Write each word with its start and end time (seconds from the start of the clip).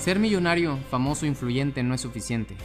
Ser 0.00 0.18
millonario, 0.18 0.78
famoso, 0.90 1.26
influyente 1.26 1.82
no 1.82 1.92
es 1.92 2.00
suficiente. 2.00 2.56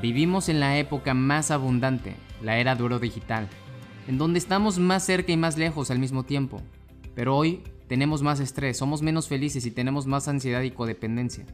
Vivimos 0.00 0.48
en 0.48 0.60
la 0.60 0.78
época 0.78 1.12
más 1.12 1.50
abundante, 1.50 2.16
la 2.40 2.56
era 2.56 2.74
de 2.74 2.82
oro 2.82 2.98
digital, 2.98 3.50
en 4.08 4.16
donde 4.16 4.38
estamos 4.38 4.78
más 4.78 5.04
cerca 5.04 5.30
y 5.30 5.36
más 5.36 5.58
lejos 5.58 5.90
al 5.90 5.98
mismo 5.98 6.22
tiempo. 6.22 6.62
Pero 7.14 7.36
hoy 7.36 7.62
tenemos 7.86 8.22
más 8.22 8.40
estrés, 8.40 8.78
somos 8.78 9.02
menos 9.02 9.28
felices 9.28 9.66
y 9.66 9.72
tenemos 9.72 10.06
más 10.06 10.26
ansiedad 10.26 10.62
y 10.62 10.70
codependencia. 10.70 11.44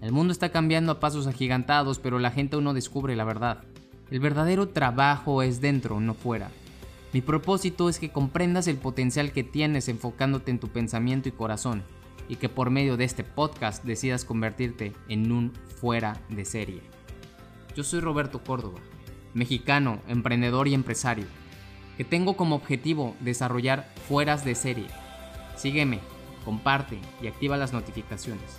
El 0.00 0.12
mundo 0.12 0.32
está 0.32 0.48
cambiando 0.48 0.92
a 0.92 0.98
pasos 0.98 1.26
agigantados, 1.26 1.98
pero 1.98 2.18
la 2.18 2.30
gente 2.30 2.56
aún 2.56 2.64
no 2.64 2.72
descubre 2.72 3.16
la 3.16 3.24
verdad. 3.24 3.64
El 4.10 4.20
verdadero 4.20 4.70
trabajo 4.70 5.42
es 5.42 5.60
dentro, 5.60 6.00
no 6.00 6.14
fuera. 6.14 6.48
Mi 7.12 7.20
propósito 7.20 7.90
es 7.90 7.98
que 7.98 8.12
comprendas 8.12 8.66
el 8.66 8.78
potencial 8.78 9.30
que 9.32 9.44
tienes 9.44 9.90
enfocándote 9.90 10.50
en 10.50 10.58
tu 10.58 10.68
pensamiento 10.68 11.28
y 11.28 11.32
corazón 11.32 11.82
y 12.28 12.36
que 12.36 12.48
por 12.48 12.70
medio 12.70 12.96
de 12.96 13.04
este 13.04 13.24
podcast 13.24 13.84
decidas 13.84 14.24
convertirte 14.24 14.92
en 15.08 15.30
un 15.32 15.52
fuera 15.80 16.20
de 16.28 16.44
serie. 16.44 16.80
Yo 17.76 17.84
soy 17.84 18.00
Roberto 18.00 18.42
Córdoba, 18.42 18.80
mexicano, 19.34 20.00
emprendedor 20.08 20.68
y 20.68 20.74
empresario, 20.74 21.26
que 21.96 22.04
tengo 22.04 22.36
como 22.36 22.56
objetivo 22.56 23.16
desarrollar 23.20 23.88
fueras 24.08 24.44
de 24.44 24.54
serie. 24.54 24.86
Sígueme, 25.56 26.00
comparte 26.44 26.98
y 27.22 27.26
activa 27.26 27.56
las 27.56 27.72
notificaciones. 27.72 28.58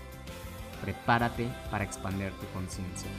Prepárate 0.81 1.47
para 1.71 1.83
expandir 1.83 2.31
tu 2.31 2.45
conciencia. 2.53 3.09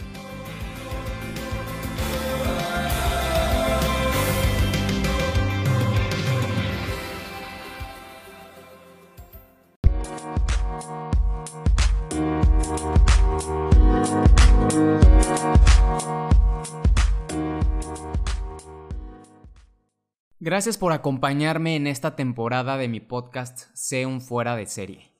Gracias 20.46 20.78
por 20.78 20.92
acompañarme 20.92 21.74
en 21.74 21.88
esta 21.88 22.14
temporada 22.14 22.76
de 22.76 22.86
mi 22.86 23.00
podcast 23.00 23.68
Sé 23.74 24.06
un 24.06 24.20
fuera 24.20 24.54
de 24.54 24.66
serie. 24.66 25.10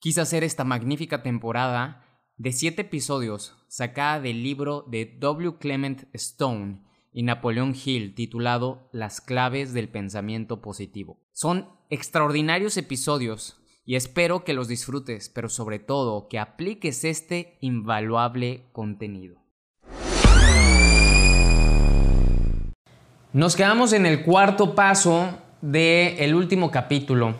Quise 0.00 0.20
hacer 0.22 0.42
esta 0.42 0.64
magnífica 0.64 1.22
temporada 1.22 2.04
de 2.36 2.50
siete 2.50 2.82
episodios 2.82 3.54
sacada 3.68 4.20
del 4.20 4.42
libro 4.42 4.84
de 4.90 5.06
W. 5.20 5.58
Clement 5.60 6.12
Stone 6.14 6.82
y 7.12 7.22
Napoleon 7.22 7.76
Hill 7.76 8.16
titulado 8.16 8.88
Las 8.90 9.20
claves 9.20 9.72
del 9.72 9.88
pensamiento 9.88 10.60
positivo. 10.60 11.20
Son 11.30 11.68
extraordinarios 11.88 12.76
episodios 12.76 13.62
y 13.84 13.94
espero 13.94 14.42
que 14.42 14.52
los 14.52 14.66
disfrutes, 14.66 15.28
pero 15.28 15.48
sobre 15.48 15.78
todo 15.78 16.26
que 16.26 16.40
apliques 16.40 17.04
este 17.04 17.56
invaluable 17.60 18.68
contenido. 18.72 19.41
Nos 23.34 23.56
quedamos 23.56 23.94
en 23.94 24.04
el 24.04 24.24
cuarto 24.24 24.74
paso 24.74 25.38
del 25.62 26.18
el 26.18 26.34
último 26.34 26.70
capítulo, 26.70 27.36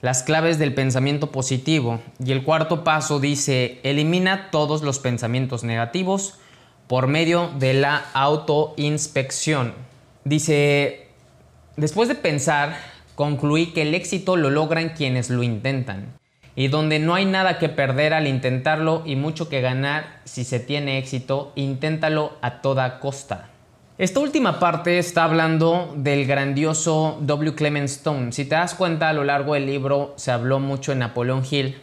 las 0.00 0.22
claves 0.22 0.60
del 0.60 0.72
pensamiento 0.72 1.32
positivo. 1.32 2.00
Y 2.24 2.30
el 2.30 2.44
cuarto 2.44 2.84
paso 2.84 3.18
dice, 3.18 3.80
elimina 3.82 4.52
todos 4.52 4.82
los 4.82 5.00
pensamientos 5.00 5.64
negativos 5.64 6.38
por 6.86 7.08
medio 7.08 7.50
de 7.58 7.74
la 7.74 8.04
autoinspección. 8.14 9.74
Dice, 10.22 11.08
después 11.76 12.08
de 12.08 12.14
pensar, 12.14 12.76
concluí 13.16 13.72
que 13.72 13.82
el 13.82 13.96
éxito 13.96 14.36
lo 14.36 14.48
logran 14.48 14.90
quienes 14.90 15.28
lo 15.28 15.42
intentan. 15.42 16.20
Y 16.54 16.68
donde 16.68 17.00
no 17.00 17.16
hay 17.16 17.24
nada 17.24 17.58
que 17.58 17.68
perder 17.68 18.14
al 18.14 18.28
intentarlo 18.28 19.02
y 19.04 19.16
mucho 19.16 19.48
que 19.48 19.60
ganar 19.60 20.20
si 20.24 20.44
se 20.44 20.60
tiene 20.60 20.98
éxito, 20.98 21.50
inténtalo 21.56 22.34
a 22.42 22.62
toda 22.62 23.00
costa. 23.00 23.49
Esta 24.00 24.20
última 24.20 24.58
parte 24.58 24.98
está 24.98 25.24
hablando 25.24 25.92
del 25.94 26.24
grandioso 26.24 27.18
W. 27.20 27.54
Clement 27.54 27.84
Stone. 27.84 28.32
Si 28.32 28.46
te 28.46 28.54
das 28.54 28.74
cuenta, 28.74 29.10
a 29.10 29.12
lo 29.12 29.24
largo 29.24 29.52
del 29.52 29.66
libro 29.66 30.14
se 30.16 30.30
habló 30.30 30.58
mucho 30.58 30.92
de 30.92 30.96
Napoleon 30.96 31.42
Hill 31.44 31.76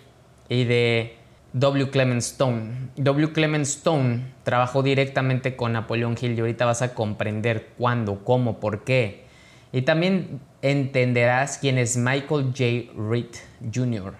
y 0.49 0.63
de 0.63 1.15
W. 1.53 1.91
Clement 1.91 2.23
Stone. 2.23 2.89
W. 2.95 3.33
Clement 3.33 3.65
Stone 3.65 4.33
trabajó 4.41 4.81
directamente 4.81 5.55
con 5.55 5.73
Napoleon 5.73 6.15
Hill 6.19 6.33
y 6.35 6.39
ahorita 6.39 6.65
vas 6.65 6.81
a 6.81 6.95
comprender 6.95 7.67
cuándo, 7.77 8.25
cómo, 8.25 8.59
por 8.59 8.83
qué. 8.83 9.25
Y 9.71 9.83
también 9.83 10.39
entenderás 10.63 11.59
quién 11.59 11.77
es 11.77 11.97
Michael 11.97 12.45
J. 12.45 12.99
Reed 13.11 13.35
Jr., 13.71 14.15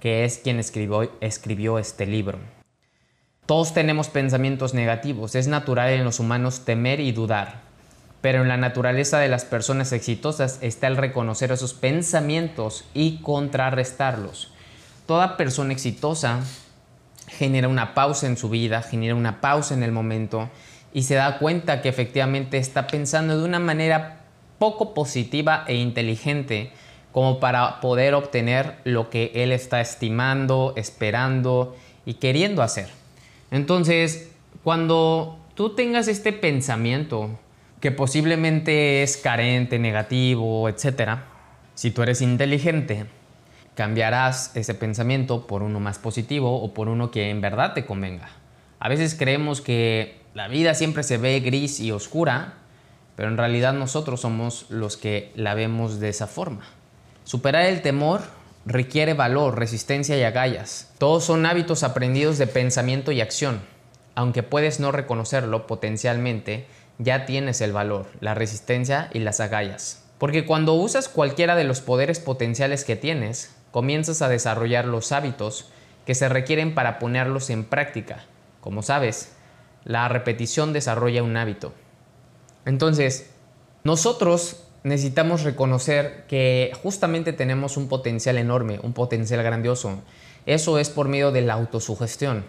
que 0.00 0.26
es 0.26 0.36
quien 0.36 0.58
escribió, 0.58 1.10
escribió 1.22 1.78
este 1.78 2.04
libro. 2.04 2.57
Todos 3.48 3.72
tenemos 3.72 4.08
pensamientos 4.08 4.74
negativos, 4.74 5.34
es 5.34 5.48
natural 5.48 5.88
en 5.88 6.04
los 6.04 6.20
humanos 6.20 6.66
temer 6.66 7.00
y 7.00 7.12
dudar, 7.12 7.62
pero 8.20 8.42
en 8.42 8.48
la 8.48 8.58
naturaleza 8.58 9.20
de 9.20 9.30
las 9.30 9.46
personas 9.46 9.90
exitosas 9.92 10.58
está 10.60 10.86
el 10.86 10.98
reconocer 10.98 11.50
esos 11.50 11.72
pensamientos 11.72 12.84
y 12.92 13.22
contrarrestarlos. 13.22 14.52
Toda 15.06 15.38
persona 15.38 15.72
exitosa 15.72 16.40
genera 17.26 17.68
una 17.68 17.94
pausa 17.94 18.26
en 18.26 18.36
su 18.36 18.50
vida, 18.50 18.82
genera 18.82 19.14
una 19.14 19.40
pausa 19.40 19.72
en 19.72 19.82
el 19.82 19.92
momento 19.92 20.50
y 20.92 21.04
se 21.04 21.14
da 21.14 21.38
cuenta 21.38 21.80
que 21.80 21.88
efectivamente 21.88 22.58
está 22.58 22.86
pensando 22.86 23.38
de 23.38 23.46
una 23.46 23.60
manera 23.60 24.24
poco 24.58 24.92
positiva 24.92 25.64
e 25.66 25.76
inteligente 25.76 26.70
como 27.12 27.40
para 27.40 27.80
poder 27.80 28.12
obtener 28.12 28.76
lo 28.84 29.08
que 29.08 29.32
él 29.34 29.52
está 29.52 29.80
estimando, 29.80 30.74
esperando 30.76 31.74
y 32.04 32.12
queriendo 32.12 32.60
hacer. 32.62 32.97
Entonces, 33.50 34.30
cuando 34.62 35.38
tú 35.54 35.74
tengas 35.74 36.08
este 36.08 36.32
pensamiento 36.32 37.38
que 37.80 37.90
posiblemente 37.90 39.02
es 39.02 39.16
carente, 39.16 39.78
negativo, 39.78 40.68
etc., 40.68 41.18
si 41.74 41.90
tú 41.90 42.02
eres 42.02 42.20
inteligente, 42.22 43.06
cambiarás 43.74 44.56
ese 44.56 44.74
pensamiento 44.74 45.46
por 45.46 45.62
uno 45.62 45.78
más 45.78 45.98
positivo 45.98 46.60
o 46.60 46.74
por 46.74 46.88
uno 46.88 47.12
que 47.12 47.30
en 47.30 47.40
verdad 47.40 47.74
te 47.74 47.86
convenga. 47.86 48.30
A 48.80 48.88
veces 48.88 49.14
creemos 49.14 49.60
que 49.60 50.20
la 50.34 50.48
vida 50.48 50.74
siempre 50.74 51.04
se 51.04 51.18
ve 51.18 51.38
gris 51.40 51.78
y 51.78 51.92
oscura, 51.92 52.54
pero 53.14 53.28
en 53.28 53.36
realidad 53.36 53.72
nosotros 53.72 54.20
somos 54.20 54.66
los 54.68 54.96
que 54.96 55.32
la 55.36 55.54
vemos 55.54 56.00
de 56.00 56.08
esa 56.08 56.26
forma. 56.26 56.64
Superar 57.24 57.66
el 57.66 57.82
temor 57.82 58.22
requiere 58.66 59.14
valor, 59.14 59.58
resistencia 59.58 60.16
y 60.16 60.22
agallas. 60.22 60.92
Todos 60.98 61.24
son 61.24 61.46
hábitos 61.46 61.82
aprendidos 61.82 62.38
de 62.38 62.46
pensamiento 62.46 63.12
y 63.12 63.20
acción. 63.20 63.60
Aunque 64.14 64.42
puedes 64.42 64.80
no 64.80 64.92
reconocerlo 64.92 65.66
potencialmente, 65.66 66.66
ya 66.98 67.24
tienes 67.26 67.60
el 67.60 67.72
valor, 67.72 68.06
la 68.20 68.34
resistencia 68.34 69.10
y 69.12 69.20
las 69.20 69.40
agallas. 69.40 70.04
Porque 70.18 70.44
cuando 70.44 70.74
usas 70.74 71.08
cualquiera 71.08 71.54
de 71.54 71.64
los 71.64 71.80
poderes 71.80 72.18
potenciales 72.18 72.84
que 72.84 72.96
tienes, 72.96 73.54
comienzas 73.70 74.22
a 74.22 74.28
desarrollar 74.28 74.84
los 74.86 75.12
hábitos 75.12 75.70
que 76.04 76.14
se 76.14 76.28
requieren 76.28 76.74
para 76.74 76.98
ponerlos 76.98 77.50
en 77.50 77.64
práctica. 77.64 78.24
Como 78.60 78.82
sabes, 78.82 79.32
la 79.84 80.08
repetición 80.08 80.72
desarrolla 80.72 81.22
un 81.22 81.36
hábito. 81.36 81.72
Entonces, 82.64 83.30
nosotros 83.84 84.67
necesitamos 84.88 85.42
reconocer 85.44 86.24
que 86.26 86.72
justamente 86.82 87.32
tenemos 87.32 87.76
un 87.76 87.88
potencial 87.88 88.38
enorme, 88.38 88.80
un 88.82 88.92
potencial 88.92 89.42
grandioso. 89.42 90.00
Eso 90.46 90.78
es 90.78 90.90
por 90.90 91.08
medio 91.08 91.30
de 91.30 91.42
la 91.42 91.54
autosugestión. 91.54 92.44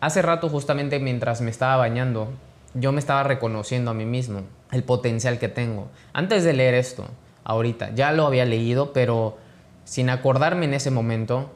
Hace 0.00 0.22
rato 0.22 0.48
justamente 0.48 0.98
mientras 0.98 1.40
me 1.40 1.50
estaba 1.50 1.76
bañando, 1.76 2.32
yo 2.74 2.92
me 2.92 3.00
estaba 3.00 3.22
reconociendo 3.22 3.90
a 3.90 3.94
mí 3.94 4.04
mismo 4.04 4.42
el 4.72 4.82
potencial 4.82 5.38
que 5.38 5.48
tengo. 5.48 5.88
Antes 6.12 6.44
de 6.44 6.52
leer 6.52 6.74
esto, 6.74 7.06
ahorita, 7.44 7.94
ya 7.94 8.12
lo 8.12 8.26
había 8.26 8.44
leído, 8.44 8.92
pero 8.92 9.38
sin 9.84 10.10
acordarme 10.10 10.66
en 10.66 10.74
ese 10.74 10.90
momento, 10.90 11.50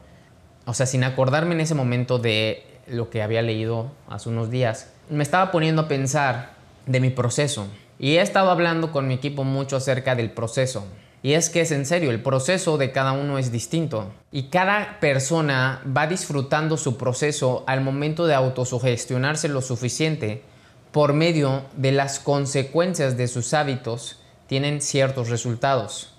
o 0.64 0.74
sea, 0.74 0.86
sin 0.86 1.04
acordarme 1.04 1.54
en 1.54 1.60
ese 1.60 1.74
momento 1.74 2.18
de 2.18 2.64
lo 2.86 3.10
que 3.10 3.22
había 3.22 3.42
leído 3.42 3.92
hace 4.08 4.28
unos 4.28 4.50
días, 4.50 4.92
me 5.10 5.22
estaba 5.22 5.50
poniendo 5.50 5.82
a 5.82 5.88
pensar 5.88 6.50
de 6.86 7.00
mi 7.00 7.10
proceso, 7.10 7.68
y 8.02 8.16
he 8.16 8.20
estado 8.20 8.50
hablando 8.50 8.90
con 8.90 9.06
mi 9.06 9.14
equipo 9.14 9.44
mucho 9.44 9.76
acerca 9.76 10.16
del 10.16 10.32
proceso. 10.32 10.84
Y 11.22 11.34
es 11.34 11.50
que 11.50 11.60
es 11.60 11.70
en 11.70 11.86
serio, 11.86 12.10
el 12.10 12.20
proceso 12.20 12.76
de 12.76 12.90
cada 12.90 13.12
uno 13.12 13.38
es 13.38 13.52
distinto. 13.52 14.10
Y 14.32 14.48
cada 14.48 14.98
persona 14.98 15.80
va 15.86 16.08
disfrutando 16.08 16.76
su 16.76 16.98
proceso 16.98 17.62
al 17.68 17.80
momento 17.80 18.26
de 18.26 18.34
autosugestionarse 18.34 19.46
lo 19.46 19.62
suficiente 19.62 20.42
por 20.90 21.12
medio 21.12 21.62
de 21.76 21.92
las 21.92 22.18
consecuencias 22.18 23.16
de 23.16 23.28
sus 23.28 23.54
hábitos 23.54 24.20
tienen 24.48 24.80
ciertos 24.80 25.28
resultados. 25.28 26.12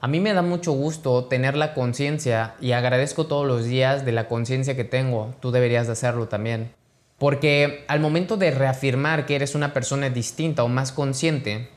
A 0.00 0.08
mí 0.08 0.18
me 0.18 0.34
da 0.34 0.42
mucho 0.42 0.72
gusto 0.72 1.26
tener 1.26 1.56
la 1.56 1.72
conciencia 1.72 2.56
y 2.60 2.72
agradezco 2.72 3.26
todos 3.26 3.46
los 3.46 3.64
días 3.64 4.04
de 4.04 4.10
la 4.10 4.26
conciencia 4.26 4.74
que 4.74 4.82
tengo. 4.82 5.36
Tú 5.38 5.52
deberías 5.52 5.86
de 5.86 5.92
hacerlo 5.92 6.26
también 6.26 6.81
porque 7.22 7.84
al 7.86 8.00
momento 8.00 8.36
de 8.36 8.50
reafirmar 8.50 9.26
que 9.26 9.36
eres 9.36 9.54
una 9.54 9.72
persona 9.72 10.10
distinta 10.10 10.64
o 10.64 10.68
más 10.68 10.90
consciente, 10.90 11.68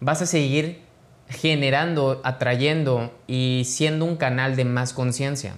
vas 0.00 0.22
a 0.22 0.26
seguir 0.26 0.80
generando, 1.28 2.22
atrayendo 2.24 3.12
y 3.26 3.64
siendo 3.66 4.06
un 4.06 4.16
canal 4.16 4.56
de 4.56 4.64
más 4.64 4.94
conciencia. 4.94 5.56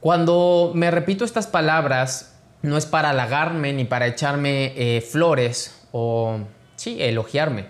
Cuando 0.00 0.72
me 0.74 0.90
repito 0.90 1.24
estas 1.24 1.46
palabras, 1.46 2.40
no 2.62 2.76
es 2.76 2.86
para 2.86 3.10
halagarme 3.10 3.72
ni 3.72 3.84
para 3.84 4.08
echarme 4.08 4.72
eh, 4.74 5.00
flores 5.00 5.86
o, 5.92 6.40
sí, 6.74 6.96
elogiarme. 7.00 7.66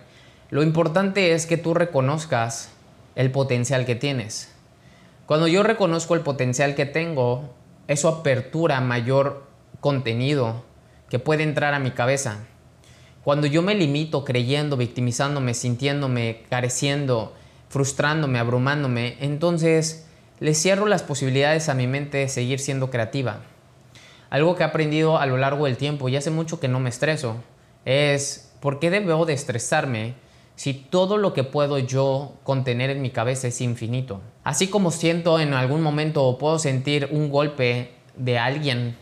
Lo 0.48 0.62
importante 0.62 1.32
es 1.32 1.44
que 1.44 1.58
tú 1.58 1.74
reconozcas 1.74 2.70
el 3.16 3.30
potencial 3.30 3.84
que 3.84 3.96
tienes. 3.96 4.50
Cuando 5.26 5.46
yo 5.46 5.62
reconozco 5.62 6.14
el 6.14 6.22
potencial 6.22 6.74
que 6.74 6.86
tengo, 6.86 7.54
eso 7.86 8.08
apertura 8.08 8.80
mayor 8.80 9.44
contenido 9.80 10.64
que 11.08 11.18
puede 11.18 11.42
entrar 11.42 11.74
a 11.74 11.78
mi 11.78 11.90
cabeza. 11.90 12.46
Cuando 13.24 13.46
yo 13.46 13.62
me 13.62 13.74
limito 13.74 14.24
creyendo, 14.24 14.76
victimizándome, 14.76 15.54
sintiéndome, 15.54 16.44
careciendo, 16.48 17.34
frustrándome, 17.68 18.38
abrumándome, 18.38 19.16
entonces 19.20 20.06
le 20.38 20.54
cierro 20.54 20.86
las 20.86 21.02
posibilidades 21.02 21.68
a 21.68 21.74
mi 21.74 21.86
mente 21.86 22.18
de 22.18 22.28
seguir 22.28 22.60
siendo 22.60 22.90
creativa. 22.90 23.40
Algo 24.30 24.54
que 24.54 24.62
he 24.62 24.66
aprendido 24.66 25.18
a 25.18 25.26
lo 25.26 25.36
largo 25.36 25.66
del 25.66 25.76
tiempo 25.76 26.08
y 26.08 26.16
hace 26.16 26.30
mucho 26.30 26.60
que 26.60 26.68
no 26.68 26.80
me 26.80 26.90
estreso 26.90 27.36
es 27.84 28.52
¿por 28.60 28.80
qué 28.80 28.90
debo 28.90 29.26
de 29.26 29.32
estresarme 29.32 30.14
si 30.56 30.74
todo 30.74 31.18
lo 31.18 31.32
que 31.34 31.44
puedo 31.44 31.78
yo 31.78 32.34
contener 32.42 32.90
en 32.90 33.02
mi 33.02 33.10
cabeza 33.10 33.48
es 33.48 33.60
infinito? 33.60 34.20
Así 34.44 34.68
como 34.68 34.90
siento 34.90 35.38
en 35.38 35.54
algún 35.54 35.82
momento 35.82 36.24
o 36.24 36.38
puedo 36.38 36.58
sentir 36.58 37.08
un 37.12 37.30
golpe 37.30 37.92
de 38.16 38.38
alguien 38.38 38.96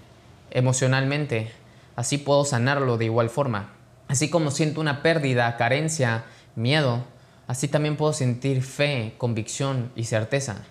emocionalmente, 0.50 1.50
así 1.96 2.18
puedo 2.18 2.44
sanarlo 2.44 2.98
de 2.98 3.06
igual 3.06 3.30
forma. 3.30 3.72
Así 4.08 4.28
como 4.28 4.50
siento 4.50 4.80
una 4.80 5.02
pérdida, 5.02 5.56
carencia, 5.56 6.24
miedo, 6.56 7.04
así 7.46 7.68
también 7.68 7.96
puedo 7.96 8.12
sentir 8.12 8.62
fe, 8.62 9.14
convicción 9.18 9.90
y 9.96 10.04
certeza. 10.04 10.64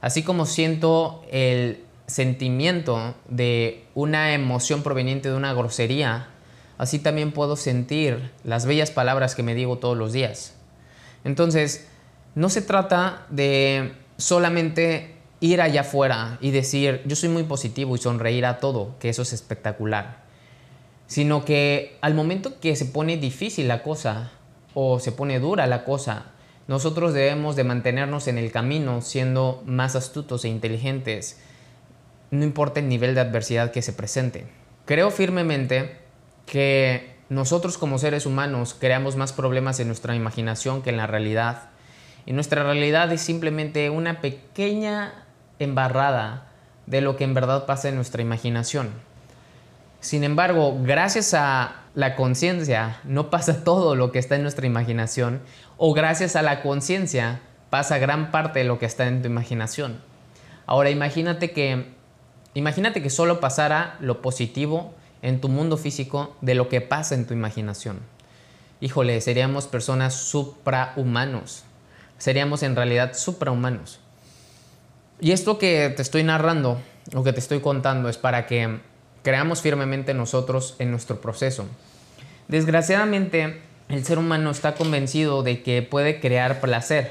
Así 0.00 0.22
como 0.22 0.46
siento 0.46 1.24
el 1.30 1.84
sentimiento 2.06 3.14
de 3.28 3.84
una 3.94 4.34
emoción 4.34 4.82
proveniente 4.82 5.30
de 5.30 5.36
una 5.36 5.54
grosería, 5.54 6.28
así 6.78 6.98
también 6.98 7.32
puedo 7.32 7.56
sentir 7.56 8.30
las 8.44 8.66
bellas 8.66 8.90
palabras 8.90 9.34
que 9.34 9.42
me 9.42 9.54
digo 9.54 9.78
todos 9.78 9.96
los 9.96 10.12
días. 10.12 10.54
Entonces, 11.24 11.88
no 12.34 12.50
se 12.50 12.62
trata 12.62 13.26
de 13.30 13.94
solamente 14.18 15.16
ir 15.40 15.60
allá 15.60 15.80
afuera 15.80 16.38
y 16.40 16.50
decir, 16.50 17.02
yo 17.06 17.16
soy 17.16 17.30
muy 17.30 17.42
positivo 17.42 17.96
y 17.96 17.98
sonreír 17.98 18.46
a 18.46 18.58
todo, 18.58 18.96
que 19.00 19.08
eso 19.08 19.22
es 19.22 19.32
espectacular 19.32 20.25
sino 21.06 21.44
que 21.44 21.96
al 22.00 22.14
momento 22.14 22.58
que 22.60 22.76
se 22.76 22.86
pone 22.86 23.16
difícil 23.16 23.68
la 23.68 23.82
cosa 23.82 24.32
o 24.74 24.98
se 24.98 25.12
pone 25.12 25.38
dura 25.40 25.66
la 25.66 25.84
cosa, 25.84 26.26
nosotros 26.68 27.14
debemos 27.14 27.54
de 27.54 27.64
mantenernos 27.64 28.26
en 28.26 28.38
el 28.38 28.50
camino 28.50 29.00
siendo 29.00 29.62
más 29.66 29.94
astutos 29.94 30.44
e 30.44 30.48
inteligentes, 30.48 31.40
no 32.30 32.44
importa 32.44 32.80
el 32.80 32.88
nivel 32.88 33.14
de 33.14 33.20
adversidad 33.20 33.70
que 33.70 33.82
se 33.82 33.92
presente. 33.92 34.48
Creo 34.84 35.10
firmemente 35.10 35.98
que 36.44 37.16
nosotros 37.28 37.78
como 37.78 37.98
seres 37.98 38.26
humanos 38.26 38.76
creamos 38.78 39.16
más 39.16 39.32
problemas 39.32 39.80
en 39.80 39.88
nuestra 39.88 40.14
imaginación 40.14 40.82
que 40.82 40.90
en 40.90 40.96
la 40.96 41.06
realidad. 41.06 41.70
Y 42.24 42.32
nuestra 42.32 42.64
realidad 42.64 43.12
es 43.12 43.20
simplemente 43.20 43.90
una 43.90 44.20
pequeña 44.20 45.26
embarrada 45.58 46.48
de 46.86 47.00
lo 47.00 47.16
que 47.16 47.24
en 47.24 47.34
verdad 47.34 47.66
pasa 47.66 47.88
en 47.88 47.96
nuestra 47.96 48.22
imaginación. 48.22 48.90
Sin 50.06 50.22
embargo, 50.22 50.78
gracias 50.84 51.34
a 51.34 51.82
la 51.96 52.14
conciencia 52.14 53.00
no 53.02 53.28
pasa 53.28 53.64
todo 53.64 53.96
lo 53.96 54.12
que 54.12 54.20
está 54.20 54.36
en 54.36 54.42
nuestra 54.42 54.64
imaginación 54.64 55.40
o 55.78 55.94
gracias 55.94 56.36
a 56.36 56.42
la 56.42 56.62
conciencia 56.62 57.40
pasa 57.70 57.98
gran 57.98 58.30
parte 58.30 58.60
de 58.60 58.66
lo 58.66 58.78
que 58.78 58.86
está 58.86 59.08
en 59.08 59.20
tu 59.20 59.26
imaginación. 59.26 60.00
Ahora 60.64 60.90
imagínate 60.90 61.50
que 61.50 61.86
imagínate 62.54 63.02
que 63.02 63.10
solo 63.10 63.40
pasara 63.40 63.96
lo 63.98 64.22
positivo 64.22 64.94
en 65.22 65.40
tu 65.40 65.48
mundo 65.48 65.76
físico 65.76 66.36
de 66.40 66.54
lo 66.54 66.68
que 66.68 66.80
pasa 66.80 67.16
en 67.16 67.26
tu 67.26 67.34
imaginación. 67.34 67.98
Híjole, 68.80 69.20
seríamos 69.20 69.66
personas 69.66 70.14
suprahumanos. 70.14 71.64
Seríamos 72.18 72.62
en 72.62 72.76
realidad 72.76 73.14
suprahumanos. 73.14 73.98
Y 75.18 75.32
esto 75.32 75.58
que 75.58 75.92
te 75.96 76.02
estoy 76.02 76.22
narrando, 76.22 76.80
lo 77.10 77.24
que 77.24 77.32
te 77.32 77.40
estoy 77.40 77.58
contando 77.58 78.08
es 78.08 78.18
para 78.18 78.46
que 78.46 78.78
creamos 79.26 79.60
firmemente 79.60 80.14
nosotros 80.14 80.76
en 80.78 80.92
nuestro 80.92 81.20
proceso. 81.20 81.66
Desgraciadamente, 82.46 83.60
el 83.88 84.04
ser 84.04 84.20
humano 84.20 84.52
está 84.52 84.76
convencido 84.76 85.42
de 85.42 85.64
que 85.64 85.82
puede 85.82 86.20
crear 86.20 86.60
placer. 86.60 87.10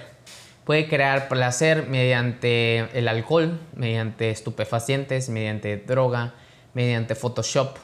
Puede 0.64 0.88
crear 0.88 1.28
placer 1.28 1.88
mediante 1.90 2.88
el 2.98 3.10
alcohol, 3.10 3.60
mediante 3.76 4.30
estupefacientes, 4.30 5.28
mediante 5.28 5.76
droga, 5.76 6.36
mediante 6.74 7.16
Photoshop, 7.16 7.76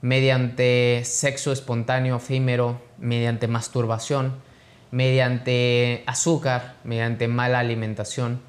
mediante 0.00 1.02
sexo 1.04 1.52
espontáneo 1.52 2.16
efímero, 2.16 2.82
mediante 2.98 3.46
masturbación, 3.46 4.34
mediante 4.90 6.02
azúcar, 6.08 6.74
mediante 6.82 7.28
mala 7.28 7.60
alimentación, 7.60 8.40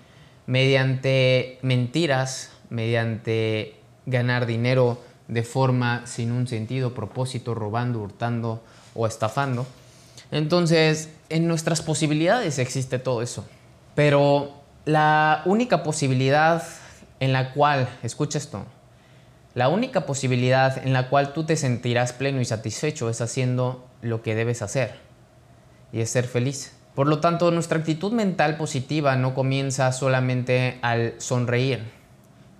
mediante 0.47 1.59
mentiras, 1.61 2.51
mediante 2.71 3.75
ganar 4.07 4.47
dinero 4.47 5.10
de 5.31 5.43
forma 5.43 6.05
sin 6.05 6.31
un 6.33 6.45
sentido, 6.45 6.93
propósito, 6.93 7.55
robando, 7.55 7.99
hurtando 7.99 8.61
o 8.93 9.07
estafando. 9.07 9.65
Entonces, 10.29 11.09
en 11.29 11.47
nuestras 11.47 11.81
posibilidades 11.81 12.59
existe 12.59 12.99
todo 12.99 13.21
eso. 13.21 13.45
Pero 13.95 14.51
la 14.83 15.41
única 15.45 15.83
posibilidad 15.83 16.61
en 17.21 17.31
la 17.31 17.53
cual, 17.53 17.87
escucha 18.03 18.37
esto, 18.37 18.65
la 19.53 19.69
única 19.69 20.05
posibilidad 20.05 20.85
en 20.85 20.91
la 20.91 21.09
cual 21.09 21.31
tú 21.31 21.45
te 21.45 21.55
sentirás 21.55 22.11
pleno 22.11 22.41
y 22.41 22.45
satisfecho 22.45 23.09
es 23.09 23.21
haciendo 23.21 23.87
lo 24.01 24.21
que 24.21 24.35
debes 24.35 24.61
hacer 24.61 24.95
y 25.93 26.01
es 26.01 26.09
ser 26.09 26.25
feliz. 26.25 26.73
Por 26.93 27.07
lo 27.07 27.19
tanto, 27.19 27.51
nuestra 27.51 27.79
actitud 27.79 28.11
mental 28.11 28.57
positiva 28.57 29.15
no 29.15 29.33
comienza 29.33 29.93
solamente 29.93 30.77
al 30.81 31.13
sonreír, 31.19 31.83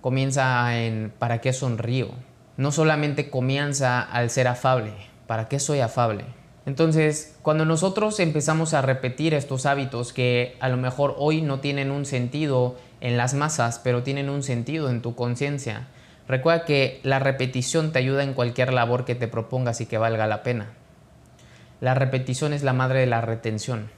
comienza 0.00 0.78
en 0.78 1.12
¿para 1.18 1.42
qué 1.42 1.52
sonrío? 1.52 2.31
No 2.62 2.70
solamente 2.70 3.28
comienza 3.28 4.00
al 4.00 4.30
ser 4.30 4.46
afable. 4.46 4.92
¿Para 5.26 5.48
qué 5.48 5.58
soy 5.58 5.80
afable? 5.80 6.24
Entonces, 6.64 7.36
cuando 7.42 7.64
nosotros 7.64 8.20
empezamos 8.20 8.72
a 8.72 8.82
repetir 8.82 9.34
estos 9.34 9.66
hábitos 9.66 10.12
que 10.12 10.56
a 10.60 10.68
lo 10.68 10.76
mejor 10.76 11.16
hoy 11.18 11.42
no 11.42 11.58
tienen 11.58 11.90
un 11.90 12.06
sentido 12.06 12.76
en 13.00 13.16
las 13.16 13.34
masas, 13.34 13.80
pero 13.82 14.04
tienen 14.04 14.30
un 14.30 14.44
sentido 14.44 14.90
en 14.90 15.02
tu 15.02 15.16
conciencia, 15.16 15.88
recuerda 16.28 16.64
que 16.64 17.00
la 17.02 17.18
repetición 17.18 17.90
te 17.90 17.98
ayuda 17.98 18.22
en 18.22 18.32
cualquier 18.32 18.72
labor 18.72 19.04
que 19.04 19.16
te 19.16 19.26
propongas 19.26 19.80
y 19.80 19.86
que 19.86 19.98
valga 19.98 20.28
la 20.28 20.44
pena. 20.44 20.70
La 21.80 21.94
repetición 21.94 22.52
es 22.52 22.62
la 22.62 22.72
madre 22.72 23.00
de 23.00 23.06
la 23.06 23.22
retención. 23.22 23.90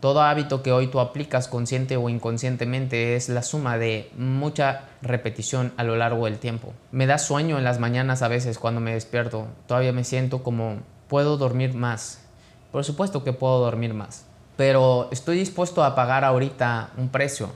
Todo 0.00 0.22
hábito 0.22 0.62
que 0.62 0.72
hoy 0.72 0.86
tú 0.86 0.98
aplicas 0.98 1.46
consciente 1.46 1.98
o 1.98 2.08
inconscientemente 2.08 3.16
es 3.16 3.28
la 3.28 3.42
suma 3.42 3.76
de 3.76 4.10
mucha 4.16 4.88
repetición 5.02 5.74
a 5.76 5.84
lo 5.84 5.94
largo 5.94 6.24
del 6.24 6.38
tiempo. 6.38 6.72
Me 6.90 7.06
da 7.06 7.18
sueño 7.18 7.58
en 7.58 7.64
las 7.64 7.80
mañanas 7.80 8.22
a 8.22 8.28
veces 8.28 8.58
cuando 8.58 8.80
me 8.80 8.94
despierto. 8.94 9.46
Todavía 9.66 9.92
me 9.92 10.04
siento 10.04 10.42
como 10.42 10.78
puedo 11.06 11.36
dormir 11.36 11.74
más. 11.74 12.24
Por 12.72 12.82
supuesto 12.82 13.24
que 13.24 13.34
puedo 13.34 13.58
dormir 13.58 13.92
más. 13.92 14.24
Pero 14.56 15.08
estoy 15.12 15.36
dispuesto 15.36 15.84
a 15.84 15.94
pagar 15.94 16.24
ahorita 16.24 16.92
un 16.96 17.10
precio. 17.10 17.50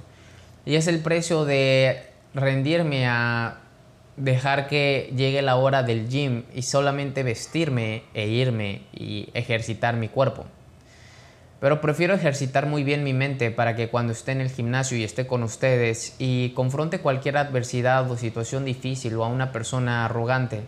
Y 0.66 0.74
es 0.74 0.86
el 0.86 1.00
precio 1.00 1.46
de 1.46 2.10
rendirme 2.34 3.06
a 3.06 3.60
dejar 4.18 4.66
que 4.66 5.10
llegue 5.16 5.40
la 5.40 5.56
hora 5.56 5.82
del 5.82 6.10
gym 6.10 6.44
y 6.54 6.60
solamente 6.60 7.22
vestirme 7.22 8.02
e 8.12 8.26
irme 8.26 8.82
y 8.92 9.30
ejercitar 9.32 9.96
mi 9.96 10.08
cuerpo. 10.08 10.44
Pero 11.60 11.80
prefiero 11.80 12.14
ejercitar 12.14 12.66
muy 12.66 12.84
bien 12.84 13.04
mi 13.04 13.12
mente 13.12 13.50
para 13.50 13.74
que 13.74 13.88
cuando 13.88 14.12
esté 14.12 14.32
en 14.32 14.40
el 14.40 14.50
gimnasio 14.50 14.98
y 14.98 15.04
esté 15.04 15.26
con 15.26 15.42
ustedes 15.42 16.14
y 16.18 16.50
confronte 16.50 17.00
cualquier 17.00 17.36
adversidad 17.36 18.10
o 18.10 18.16
situación 18.16 18.64
difícil 18.64 19.16
o 19.16 19.24
a 19.24 19.28
una 19.28 19.52
persona 19.52 20.04
arrogante, 20.04 20.62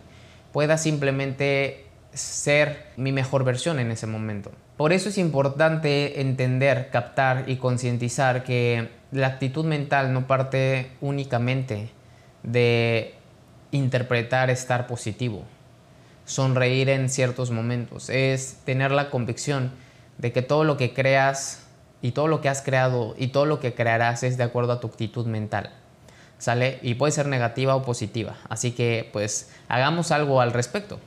pueda 0.53 0.79
simplemente 0.79 1.87
ser 2.13 2.87
mi 2.97 3.13
mejor 3.13 3.45
versión 3.45 3.79
en 3.79 3.91
ese 3.91 4.07
momento. 4.07 4.53
Por 4.77 4.93
eso 4.93 5.11
es 5.11 5.19
importante 5.19 6.21
entender, 6.21 6.89
captar 6.91 7.45
y 7.47 7.57
concientizar 7.57 8.43
que 8.43 8.89
la 9.13 9.27
actitud 9.27 9.65
mental 9.65 10.13
no 10.13 10.27
parte 10.27 10.91
únicamente 11.01 11.91
de 12.43 13.15
interpretar 13.71 14.51
estar 14.51 14.87
positivo, 14.87 15.45
sonreír 16.25 16.89
en 16.89 17.09
ciertos 17.09 17.51
momentos, 17.51 18.09
es 18.11 18.61
tener 18.65 18.91
la 18.91 19.11
convicción 19.11 19.73
de 20.19 20.33
que 20.33 20.43
todo 20.43 20.65
lo 20.65 20.77
que 20.77 20.95
creas 20.95 21.67
y 22.03 22.13
todo 22.13 22.29
lo 22.29 22.41
que 22.41 22.49
has 22.49 22.63
creado 22.63 23.15
y 23.19 23.29
todo 23.29 23.47
lo 23.47 23.61
que 23.61 23.75
crearás 23.75 24.23
es 24.23 24.37
de 24.37 24.45
acuerdo 24.45 24.73
a 24.73 24.81
tu 24.81 24.87
actitud 24.87 25.27
mental. 25.27 25.71
¿Sale? 26.39 26.79
Y 26.83 26.95
puede 26.95 27.13
ser 27.13 27.27
negativa 27.27 27.75
o 27.75 27.83
positiva. 27.83 28.37
Así 28.49 28.73
que 28.73 29.09
pues 29.13 29.51
hagamos 29.69 30.11
algo 30.13 30.41
al 30.41 30.53
respecto. 30.53 31.01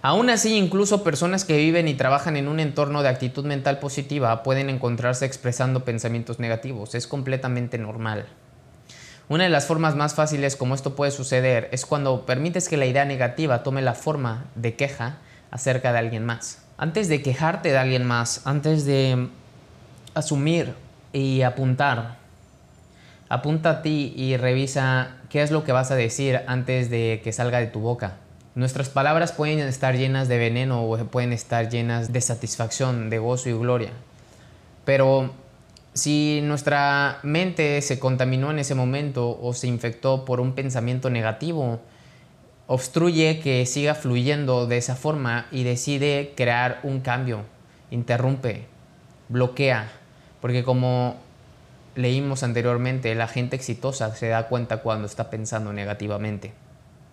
Aún 0.00 0.30
así, 0.30 0.56
incluso 0.56 1.02
personas 1.02 1.44
que 1.44 1.56
viven 1.56 1.88
y 1.88 1.94
trabajan 1.94 2.36
en 2.36 2.46
un 2.46 2.60
entorno 2.60 3.02
de 3.02 3.08
actitud 3.08 3.44
mental 3.44 3.80
positiva 3.80 4.44
pueden 4.44 4.70
encontrarse 4.70 5.24
expresando 5.24 5.84
pensamientos 5.84 6.38
negativos. 6.38 6.94
Es 6.94 7.08
completamente 7.08 7.78
normal. 7.78 8.26
Una 9.28 9.44
de 9.44 9.50
las 9.50 9.66
formas 9.66 9.96
más 9.96 10.14
fáciles 10.14 10.56
como 10.56 10.74
esto 10.74 10.94
puede 10.94 11.10
suceder 11.10 11.68
es 11.72 11.84
cuando 11.84 12.26
permites 12.26 12.68
que 12.68 12.76
la 12.76 12.86
idea 12.86 13.04
negativa 13.04 13.62
tome 13.62 13.82
la 13.82 13.94
forma 13.94 14.46
de 14.54 14.76
queja 14.76 15.18
acerca 15.50 15.92
de 15.92 15.98
alguien 15.98 16.24
más. 16.24 16.67
Antes 16.80 17.08
de 17.08 17.22
quejarte 17.22 17.70
de 17.72 17.78
alguien 17.78 18.04
más, 18.04 18.46
antes 18.46 18.84
de 18.84 19.26
asumir 20.14 20.74
y 21.12 21.42
apuntar, 21.42 22.18
apunta 23.28 23.70
a 23.70 23.82
ti 23.82 24.14
y 24.16 24.36
revisa 24.36 25.16
qué 25.28 25.42
es 25.42 25.50
lo 25.50 25.64
que 25.64 25.72
vas 25.72 25.90
a 25.90 25.96
decir 25.96 26.40
antes 26.46 26.88
de 26.88 27.20
que 27.24 27.32
salga 27.32 27.58
de 27.58 27.66
tu 27.66 27.80
boca. 27.80 28.18
Nuestras 28.54 28.90
palabras 28.90 29.32
pueden 29.32 29.58
estar 29.58 29.96
llenas 29.96 30.28
de 30.28 30.38
veneno 30.38 30.84
o 30.84 30.96
pueden 31.06 31.32
estar 31.32 31.68
llenas 31.68 32.12
de 32.12 32.20
satisfacción, 32.20 33.10
de 33.10 33.18
gozo 33.18 33.48
y 33.48 33.54
gloria. 33.54 33.90
Pero 34.84 35.32
si 35.94 36.40
nuestra 36.44 37.18
mente 37.24 37.82
se 37.82 37.98
contaminó 37.98 38.52
en 38.52 38.60
ese 38.60 38.76
momento 38.76 39.36
o 39.42 39.52
se 39.52 39.66
infectó 39.66 40.24
por 40.24 40.38
un 40.38 40.52
pensamiento 40.52 41.10
negativo, 41.10 41.80
obstruye 42.68 43.40
que 43.40 43.64
siga 43.66 43.94
fluyendo 43.94 44.66
de 44.66 44.76
esa 44.76 44.94
forma 44.94 45.46
y 45.50 45.64
decide 45.64 46.34
crear 46.36 46.80
un 46.82 47.00
cambio, 47.00 47.44
interrumpe, 47.90 48.66
bloquea, 49.30 49.90
porque 50.40 50.62
como 50.62 51.16
leímos 51.96 52.42
anteriormente, 52.42 53.14
la 53.14 53.26
gente 53.26 53.56
exitosa 53.56 54.14
se 54.14 54.28
da 54.28 54.48
cuenta 54.48 54.82
cuando 54.82 55.06
está 55.06 55.30
pensando 55.30 55.72
negativamente. 55.72 56.52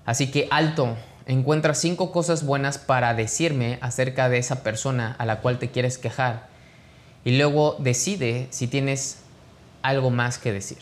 Así 0.06 0.30
que 0.30 0.48
alto, 0.52 0.98
encuentra 1.26 1.74
cinco 1.74 2.12
cosas 2.12 2.46
buenas 2.46 2.78
para 2.78 3.14
decirme 3.14 3.80
acerca 3.82 4.28
de 4.28 4.38
esa 4.38 4.62
persona 4.62 5.16
a 5.18 5.26
la 5.26 5.40
cual 5.40 5.58
te 5.58 5.72
quieres 5.72 5.98
quejar 5.98 6.48
y 7.24 7.38
luego 7.38 7.78
decide 7.80 8.48
si 8.52 8.68
tienes 8.68 9.24
algo 9.82 10.12
más 10.12 10.38
que 10.38 10.52
decir. 10.52 10.80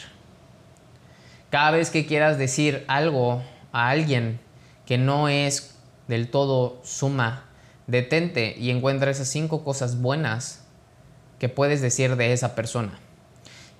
Cada 1.51 1.69
vez 1.69 1.91
que 1.91 2.07
quieras 2.07 2.39
decir 2.39 2.83
algo 2.87 3.43
a 3.71 3.89
alguien 3.89 4.39
que 4.85 4.97
no 4.97 5.29
es 5.29 5.75
del 6.07 6.29
todo 6.29 6.79
suma, 6.83 7.45
detente 7.87 8.55
y 8.57 8.69
encuentra 8.69 9.11
esas 9.11 9.27
cinco 9.27 9.63
cosas 9.63 10.01
buenas 10.01 10.63
que 11.39 11.49
puedes 11.49 11.81
decir 11.81 12.15
de 12.15 12.33
esa 12.33 12.55
persona. 12.55 12.99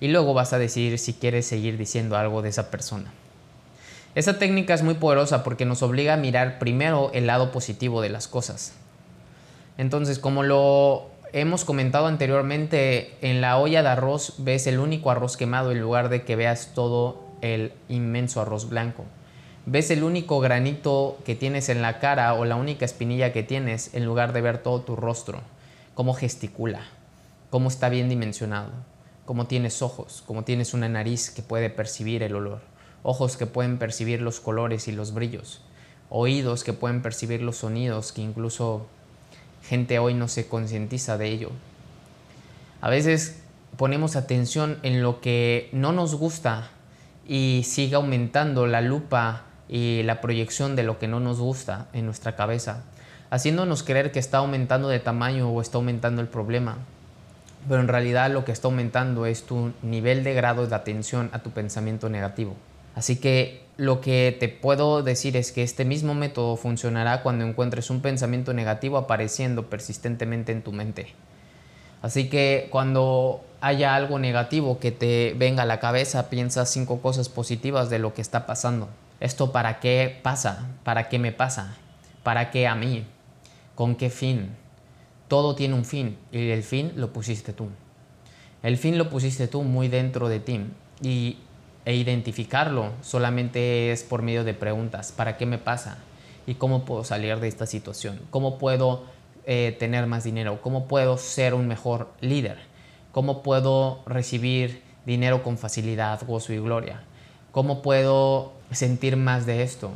Y 0.00 0.08
luego 0.08 0.34
vas 0.34 0.52
a 0.52 0.58
decidir 0.58 0.98
si 0.98 1.14
quieres 1.14 1.46
seguir 1.46 1.78
diciendo 1.78 2.16
algo 2.16 2.42
de 2.42 2.50
esa 2.50 2.70
persona. 2.70 3.12
Esta 4.14 4.38
técnica 4.38 4.74
es 4.74 4.82
muy 4.82 4.94
poderosa 4.94 5.42
porque 5.42 5.64
nos 5.64 5.82
obliga 5.82 6.14
a 6.14 6.18
mirar 6.18 6.58
primero 6.58 7.10
el 7.14 7.26
lado 7.26 7.50
positivo 7.50 8.00
de 8.00 8.10
las 8.10 8.28
cosas. 8.28 8.72
Entonces, 9.76 10.18
como 10.18 10.42
lo 10.44 11.10
hemos 11.32 11.64
comentado 11.64 12.06
anteriormente, 12.06 13.16
en 13.22 13.40
la 13.40 13.58
olla 13.58 13.82
de 13.82 13.88
arroz 13.88 14.34
ves 14.38 14.68
el 14.68 14.78
único 14.78 15.10
arroz 15.10 15.36
quemado 15.36 15.72
en 15.72 15.80
lugar 15.80 16.10
de 16.10 16.22
que 16.22 16.36
veas 16.36 16.72
todo 16.74 17.24
el 17.40 17.72
inmenso 17.88 18.40
arroz 18.40 18.68
blanco. 18.68 19.04
Ves 19.66 19.90
el 19.90 20.04
único 20.04 20.40
granito 20.40 21.16
que 21.24 21.34
tienes 21.34 21.70
en 21.70 21.80
la 21.80 21.98
cara 21.98 22.34
o 22.34 22.44
la 22.44 22.56
única 22.56 22.84
espinilla 22.84 23.32
que 23.32 23.42
tienes 23.42 23.94
en 23.94 24.04
lugar 24.04 24.34
de 24.34 24.42
ver 24.42 24.58
todo 24.58 24.82
tu 24.82 24.94
rostro, 24.94 25.40
cómo 25.94 26.12
gesticula, 26.12 26.82
cómo 27.48 27.68
está 27.68 27.88
bien 27.88 28.10
dimensionado, 28.10 28.68
cómo 29.24 29.46
tienes 29.46 29.80
ojos, 29.80 30.22
cómo 30.26 30.44
tienes 30.44 30.74
una 30.74 30.90
nariz 30.90 31.30
que 31.30 31.40
puede 31.40 31.70
percibir 31.70 32.22
el 32.22 32.34
olor, 32.34 32.60
ojos 33.02 33.38
que 33.38 33.46
pueden 33.46 33.78
percibir 33.78 34.20
los 34.20 34.38
colores 34.38 34.86
y 34.86 34.92
los 34.92 35.14
brillos, 35.14 35.62
oídos 36.10 36.62
que 36.62 36.74
pueden 36.74 37.00
percibir 37.00 37.40
los 37.40 37.56
sonidos 37.56 38.12
que 38.12 38.20
incluso 38.20 38.86
gente 39.62 39.98
hoy 39.98 40.12
no 40.12 40.28
se 40.28 40.46
concientiza 40.46 41.16
de 41.16 41.28
ello. 41.28 41.50
A 42.82 42.90
veces 42.90 43.40
ponemos 43.78 44.14
atención 44.14 44.78
en 44.82 45.02
lo 45.02 45.22
que 45.22 45.70
no 45.72 45.92
nos 45.92 46.16
gusta 46.16 46.68
y 47.26 47.62
sigue 47.64 47.94
aumentando 47.94 48.66
la 48.66 48.82
lupa 48.82 49.44
y 49.74 50.04
la 50.04 50.20
proyección 50.20 50.76
de 50.76 50.84
lo 50.84 51.00
que 51.00 51.08
no 51.08 51.18
nos 51.18 51.40
gusta 51.40 51.88
en 51.92 52.06
nuestra 52.06 52.36
cabeza, 52.36 52.84
haciéndonos 53.30 53.82
creer 53.82 54.12
que 54.12 54.20
está 54.20 54.38
aumentando 54.38 54.86
de 54.86 55.00
tamaño 55.00 55.50
o 55.50 55.60
está 55.60 55.78
aumentando 55.78 56.22
el 56.22 56.28
problema. 56.28 56.78
Pero 57.68 57.80
en 57.80 57.88
realidad 57.88 58.30
lo 58.30 58.44
que 58.44 58.52
está 58.52 58.68
aumentando 58.68 59.26
es 59.26 59.42
tu 59.42 59.72
nivel 59.82 60.22
de 60.22 60.32
grado 60.32 60.68
de 60.68 60.76
atención 60.76 61.28
a 61.32 61.40
tu 61.40 61.50
pensamiento 61.50 62.08
negativo. 62.08 62.54
Así 62.94 63.16
que 63.16 63.64
lo 63.76 64.00
que 64.00 64.36
te 64.38 64.48
puedo 64.48 65.02
decir 65.02 65.36
es 65.36 65.50
que 65.50 65.64
este 65.64 65.84
mismo 65.84 66.14
método 66.14 66.56
funcionará 66.56 67.24
cuando 67.24 67.44
encuentres 67.44 67.90
un 67.90 68.00
pensamiento 68.00 68.54
negativo 68.54 68.96
apareciendo 68.96 69.68
persistentemente 69.70 70.52
en 70.52 70.62
tu 70.62 70.70
mente. 70.70 71.08
Así 72.00 72.28
que 72.28 72.68
cuando 72.70 73.40
haya 73.60 73.96
algo 73.96 74.20
negativo 74.20 74.78
que 74.78 74.92
te 74.92 75.34
venga 75.36 75.64
a 75.64 75.66
la 75.66 75.80
cabeza, 75.80 76.30
piensa 76.30 76.64
cinco 76.64 77.00
cosas 77.00 77.28
positivas 77.28 77.90
de 77.90 77.98
lo 77.98 78.14
que 78.14 78.22
está 78.22 78.46
pasando. 78.46 78.88
¿Esto 79.24 79.52
para 79.52 79.80
qué 79.80 80.20
pasa? 80.22 80.68
¿Para 80.84 81.08
qué 81.08 81.18
me 81.18 81.32
pasa? 81.32 81.78
¿Para 82.22 82.50
qué 82.50 82.66
a 82.66 82.74
mí? 82.74 83.06
¿Con 83.74 83.94
qué 83.94 84.10
fin? 84.10 84.54
Todo 85.28 85.54
tiene 85.54 85.72
un 85.72 85.86
fin 85.86 86.18
y 86.30 86.50
el 86.50 86.62
fin 86.62 86.92
lo 86.96 87.10
pusiste 87.10 87.54
tú. 87.54 87.68
El 88.62 88.76
fin 88.76 88.98
lo 88.98 89.08
pusiste 89.08 89.48
tú 89.48 89.62
muy 89.62 89.88
dentro 89.88 90.28
de 90.28 90.40
ti 90.40 90.66
y 91.00 91.38
e 91.86 91.94
identificarlo 91.94 92.90
solamente 93.00 93.92
es 93.92 94.02
por 94.02 94.20
medio 94.20 94.44
de 94.44 94.52
preguntas. 94.52 95.10
¿Para 95.10 95.38
qué 95.38 95.46
me 95.46 95.56
pasa? 95.56 95.96
¿Y 96.46 96.56
cómo 96.56 96.84
puedo 96.84 97.02
salir 97.02 97.40
de 97.40 97.48
esta 97.48 97.64
situación? 97.64 98.20
¿Cómo 98.28 98.58
puedo 98.58 99.04
eh, 99.46 99.74
tener 99.78 100.06
más 100.06 100.24
dinero? 100.24 100.60
¿Cómo 100.60 100.86
puedo 100.86 101.16
ser 101.16 101.54
un 101.54 101.66
mejor 101.66 102.10
líder? 102.20 102.58
¿Cómo 103.10 103.42
puedo 103.42 104.02
recibir 104.04 104.82
dinero 105.06 105.42
con 105.42 105.56
facilidad, 105.56 106.20
gozo 106.26 106.52
y 106.52 106.58
gloria? 106.58 107.04
¿Cómo 107.52 107.80
puedo 107.80 108.52
sentir 108.74 109.16
más 109.16 109.46
de 109.46 109.62
esto? 109.62 109.90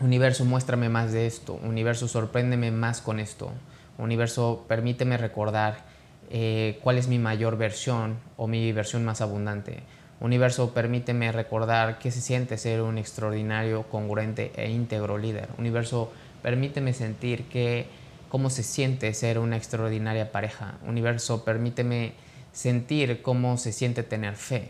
Universo, 0.00 0.44
muéstrame 0.44 0.88
más 0.88 1.12
de 1.12 1.26
esto. 1.26 1.54
Universo, 1.62 2.08
sorpréndeme 2.08 2.70
más 2.70 3.00
con 3.00 3.20
esto. 3.20 3.52
Universo, 3.98 4.64
permíteme 4.66 5.16
recordar 5.16 5.84
eh, 6.30 6.78
cuál 6.82 6.98
es 6.98 7.06
mi 7.06 7.18
mayor 7.18 7.56
versión 7.56 8.18
o 8.36 8.46
mi 8.46 8.72
versión 8.72 9.04
más 9.04 9.20
abundante. 9.20 9.82
Universo, 10.20 10.72
permíteme 10.72 11.30
recordar 11.32 11.98
qué 11.98 12.10
se 12.10 12.20
siente 12.20 12.58
ser 12.58 12.82
un 12.82 12.98
extraordinario, 12.98 13.84
congruente 13.84 14.52
e 14.56 14.70
íntegro 14.70 15.18
líder. 15.18 15.48
Universo, 15.58 16.12
permíteme 16.42 16.92
sentir 16.92 17.44
que, 17.44 17.86
cómo 18.28 18.50
se 18.50 18.62
siente 18.62 19.12
ser 19.14 19.38
una 19.38 19.56
extraordinaria 19.56 20.32
pareja. 20.32 20.74
Universo, 20.86 21.44
permíteme 21.44 22.14
sentir 22.52 23.22
cómo 23.22 23.58
se 23.58 23.72
siente 23.72 24.02
tener 24.02 24.34
fe. 24.36 24.68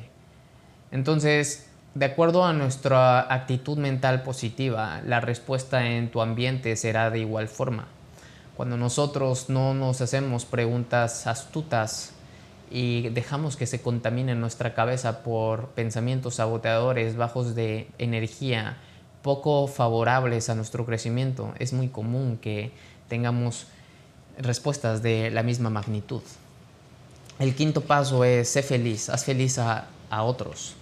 Entonces, 0.91 1.67
de 1.95 2.07
acuerdo 2.07 2.45
a 2.45 2.53
nuestra 2.53 3.33
actitud 3.33 3.79
mental 3.79 4.23
positiva, 4.23 5.01
la 5.07 5.21
respuesta 5.21 5.87
en 5.87 6.11
tu 6.11 6.21
ambiente 6.21 6.75
será 6.77 7.11
de 7.11 7.21
igual 7.21 7.49
forma. 7.49 7.87
Cuando 8.57 8.77
nosotros 8.77 9.49
no 9.49 9.75
nos 9.75 10.01
hacemos 10.01 10.45
preguntas 10.45 11.27
astutas, 11.27 12.15
y 12.71 13.09
dejamos 13.11 13.57
que 13.57 13.67
se 13.67 13.81
contamine 13.81 14.35
nuestra 14.35 14.75
cabeza 14.75 15.23
por 15.23 15.69
pensamientos 15.69 16.37
saboteadores, 16.37 17.17
bajos 17.17 17.55
de 17.55 17.89
energía, 17.99 18.79
poco 19.23 19.69
favorables 19.69 20.51
a 20.51 20.57
nuestro 20.57 20.85
crecimiento, 20.85 21.55
es 21.59 21.73
muy 21.73 21.89
común 21.89 22.37
que 22.41 22.73
tengamos 23.09 23.69
respuestas 24.39 25.03
de 25.03 25.31
la 25.31 25.45
misma 25.45 25.71
magnitud. 25.71 26.23
El 27.39 27.55
quinto 27.55 27.83
paso 27.83 28.25
es 28.25 28.49
ser 28.49 28.65
feliz, 28.65 29.09
haz 29.09 29.25
feliz 29.25 29.59
a, 29.59 29.87
a 30.11 30.23
otros. 30.25 30.75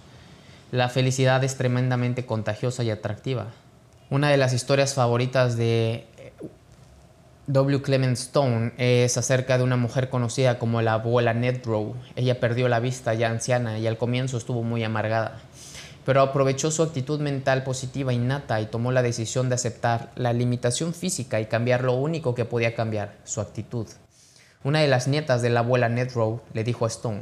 La 0.73 0.89
felicidad 0.89 1.43
es 1.43 1.55
tremendamente 1.55 2.25
contagiosa 2.25 2.83
y 2.83 2.89
atractiva. 2.89 3.45
Una 4.09 4.31
de 4.31 4.37
las 4.37 4.53
historias 4.53 4.95
favoritas 4.95 5.55
de 5.55 6.07
W. 7.45 7.83
Clement 7.83 8.17
Stone 8.17 8.73
es 8.79 9.15
acerca 9.15 9.59
de 9.59 9.63
una 9.63 9.77
mujer 9.77 10.09
conocida 10.09 10.57
como 10.57 10.81
la 10.81 10.93
abuela 10.93 11.35
Nedrow. 11.35 11.93
Ella 12.15 12.39
perdió 12.39 12.69
la 12.69 12.79
vista 12.79 13.13
ya 13.13 13.29
anciana 13.29 13.77
y 13.77 13.85
al 13.85 13.99
comienzo 13.99 14.35
estuvo 14.35 14.63
muy 14.63 14.83
amargada, 14.83 15.41
pero 16.07 16.21
aprovechó 16.21 16.71
su 16.71 16.81
actitud 16.81 17.19
mental 17.19 17.63
positiva 17.63 18.11
innata 18.11 18.59
y 18.59 18.65
tomó 18.65 18.91
la 18.91 19.03
decisión 19.03 19.49
de 19.49 19.55
aceptar 19.55 20.11
la 20.15 20.33
limitación 20.33 20.95
física 20.95 21.39
y 21.39 21.45
cambiar 21.45 21.83
lo 21.83 21.93
único 21.93 22.33
que 22.33 22.45
podía 22.45 22.73
cambiar, 22.73 23.13
su 23.25 23.41
actitud. 23.41 23.85
Una 24.63 24.79
de 24.79 24.87
las 24.87 25.07
nietas 25.07 25.43
de 25.43 25.51
la 25.51 25.59
abuela 25.59 25.87
Nedrow 25.87 26.41
le 26.51 26.63
dijo 26.63 26.85
a 26.85 26.87
Stone, 26.87 27.21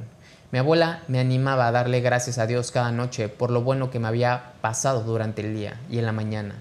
mi 0.52 0.60
abuela 0.60 1.04
me 1.08 1.20
animaba 1.20 1.68
a 1.68 1.72
darle 1.72 2.02
gracias 2.02 2.38
a 2.38 2.48
Dios 2.48 2.72
cada 2.72 2.92
noche 2.92 3.30
por 3.30 3.52
lo 3.52 3.62
bueno 3.62 3.90
que 3.90 4.00
me 4.00 4.08
había 4.08 4.54
pasado 4.62 5.04
durante 5.04 5.42
el 5.42 5.54
día 5.54 5.80
y 5.90 6.00
en 6.00 6.06
la 6.06 6.12
mañana 6.12 6.56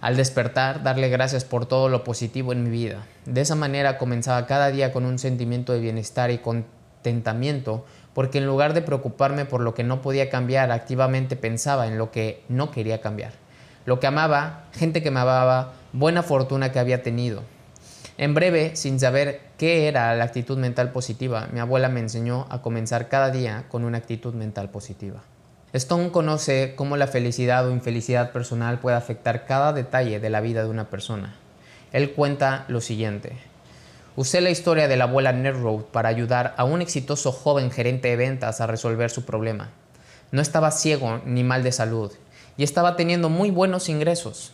al 0.00 0.16
despertar, 0.16 0.82
darle 0.82 1.08
gracias 1.08 1.44
por 1.44 1.66
todo 1.66 1.88
lo 1.88 2.04
positivo 2.04 2.52
en 2.52 2.62
mi 2.62 2.70
vida. 2.70 3.04
De 3.26 3.40
esa 3.40 3.54
manera 3.54 3.98
comenzaba 3.98 4.46
cada 4.46 4.70
día 4.70 4.92
con 4.92 5.04
un 5.04 5.18
sentimiento 5.18 5.72
de 5.72 5.80
bienestar 5.80 6.30
y 6.30 6.38
contentamiento, 6.38 7.84
porque 8.14 8.38
en 8.38 8.46
lugar 8.46 8.74
de 8.74 8.82
preocuparme 8.82 9.44
por 9.44 9.60
lo 9.60 9.74
que 9.74 9.84
no 9.84 10.00
podía 10.00 10.30
cambiar, 10.30 10.70
activamente 10.70 11.36
pensaba 11.36 11.86
en 11.88 11.98
lo 11.98 12.10
que 12.10 12.42
no 12.48 12.70
quería 12.70 13.00
cambiar. 13.00 13.32
Lo 13.86 14.00
que 14.00 14.06
amaba, 14.06 14.66
gente 14.72 15.02
que 15.02 15.10
me 15.10 15.20
amaba, 15.20 15.72
buena 15.92 16.22
fortuna 16.22 16.70
que 16.70 16.78
había 16.78 17.02
tenido. 17.02 17.42
En 18.18 18.34
breve, 18.34 18.76
sin 18.76 19.00
saber 19.00 19.40
qué 19.58 19.88
era 19.88 20.14
la 20.14 20.24
actitud 20.24 20.56
mental 20.56 20.92
positiva, 20.92 21.48
mi 21.52 21.58
abuela 21.58 21.88
me 21.88 22.00
enseñó 22.00 22.46
a 22.48 22.62
comenzar 22.62 23.08
cada 23.08 23.30
día 23.30 23.64
con 23.68 23.84
una 23.84 23.98
actitud 23.98 24.32
mental 24.32 24.70
positiva. 24.70 25.22
Stone 25.72 26.12
conoce 26.12 26.74
cómo 26.76 26.96
la 26.96 27.08
felicidad 27.08 27.66
o 27.66 27.72
infelicidad 27.72 28.32
personal 28.32 28.78
puede 28.78 28.96
afectar 28.96 29.44
cada 29.44 29.72
detalle 29.72 30.20
de 30.20 30.30
la 30.30 30.40
vida 30.40 30.62
de 30.62 30.70
una 30.70 30.88
persona. 30.88 31.34
Él 31.92 32.12
cuenta 32.12 32.64
lo 32.68 32.80
siguiente. 32.80 33.32
Usé 34.16 34.40
la 34.40 34.50
historia 34.50 34.88
de 34.88 34.96
la 34.96 35.04
abuela 35.04 35.32
Road 35.32 35.82
para 35.92 36.08
ayudar 36.08 36.54
a 36.56 36.64
un 36.64 36.80
exitoso 36.80 37.32
joven 37.32 37.70
gerente 37.70 38.08
de 38.08 38.16
ventas 38.16 38.60
a 38.60 38.66
resolver 38.66 39.10
su 39.10 39.24
problema. 39.24 39.70
No 40.30 40.40
estaba 40.40 40.70
ciego 40.70 41.20
ni 41.24 41.44
mal 41.44 41.62
de 41.62 41.72
salud 41.72 42.12
y 42.56 42.62
estaba 42.62 42.96
teniendo 42.96 43.28
muy 43.28 43.50
buenos 43.50 43.88
ingresos. 43.88 44.52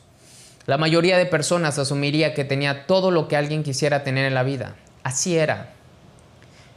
La 0.67 0.79
mayoría 0.79 1.19
de 1.19 1.27
personas 1.27 1.79
asumiría 1.79 2.33
que 2.33 2.45
tenía 2.45 2.87
todo 2.87 3.11
lo 3.11 3.29
que 3.29 3.37
alguien 3.37 3.63
quisiera 3.63 4.03
tener 4.03 4.25
en 4.25 4.35
la 4.35 4.43
vida. 4.43 4.77
Así 5.05 5.37
era. 5.37 5.75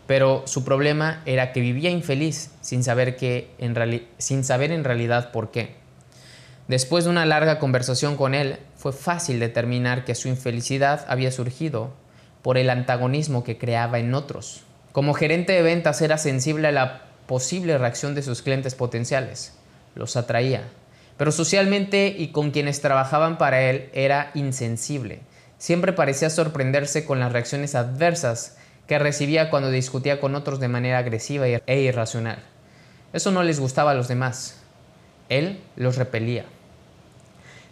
Pero 0.06 0.44
su 0.46 0.64
problema 0.64 1.22
era 1.26 1.52
que 1.52 1.62
vivía 1.62 1.90
infeliz 1.90 2.52
sin 2.62 2.84
saber, 2.84 3.16
que 3.16 3.50
en 3.58 4.08
sin 4.20 4.44
saber 4.44 4.72
en 4.72 4.84
realidad 4.84 5.32
por 5.32 5.50
qué. 5.50 5.76
Después 6.68 7.06
de 7.06 7.10
una 7.10 7.26
larga 7.26 7.60
conversación 7.60 8.18
con 8.18 8.36
él, 8.36 8.60
fue 8.76 8.94
fácil 8.94 9.40
determinar 9.40 10.06
que 10.06 10.16
su 10.16 10.28
infelicidad 10.28 11.06
había 11.08 11.32
surgido 11.32 11.94
por 12.42 12.58
el 12.58 12.70
antagonismo 12.70 13.44
que 13.44 13.58
creaba 13.58 14.00
en 14.00 14.14
otros. 14.14 14.64
Como 14.92 15.14
gerente 15.14 15.54
de 15.54 15.62
ventas 15.62 16.02
era 16.02 16.18
sensible 16.18 16.68
a 16.68 16.72
la 16.72 17.02
posible 17.26 17.78
reacción 17.78 18.16
de 18.16 18.24
sus 18.24 18.42
clientes 18.42 18.76
potenciales. 18.76 19.54
Los 19.96 20.16
atraía. 20.16 20.64
Pero 21.18 21.32
socialmente 21.32 22.16
y 22.18 22.30
con 22.30 22.52
quienes 22.52 22.82
trabajaban 22.82 23.38
para 23.38 23.62
él 23.62 23.90
era 23.94 24.32
insensible. 24.34 25.22
Siempre 25.58 25.92
parecía 25.92 26.30
sorprenderse 26.30 27.04
con 27.04 27.20
las 27.20 27.32
reacciones 27.32 27.74
adversas 27.74 28.58
que 28.86 29.00
recibía 29.00 29.50
cuando 29.50 29.72
discutía 29.72 30.20
con 30.20 30.36
otros 30.36 30.60
de 30.60 30.68
manera 30.68 31.00
agresiva 31.00 31.48
e 31.48 31.80
irracional. 31.82 32.40
Eso 33.12 33.32
no 33.32 33.42
les 33.42 33.60
gustaba 33.60 33.92
a 33.92 33.96
los 33.96 34.08
demás. 34.08 34.62
Él 35.30 35.60
los 35.76 35.98
repelía. 35.98 36.46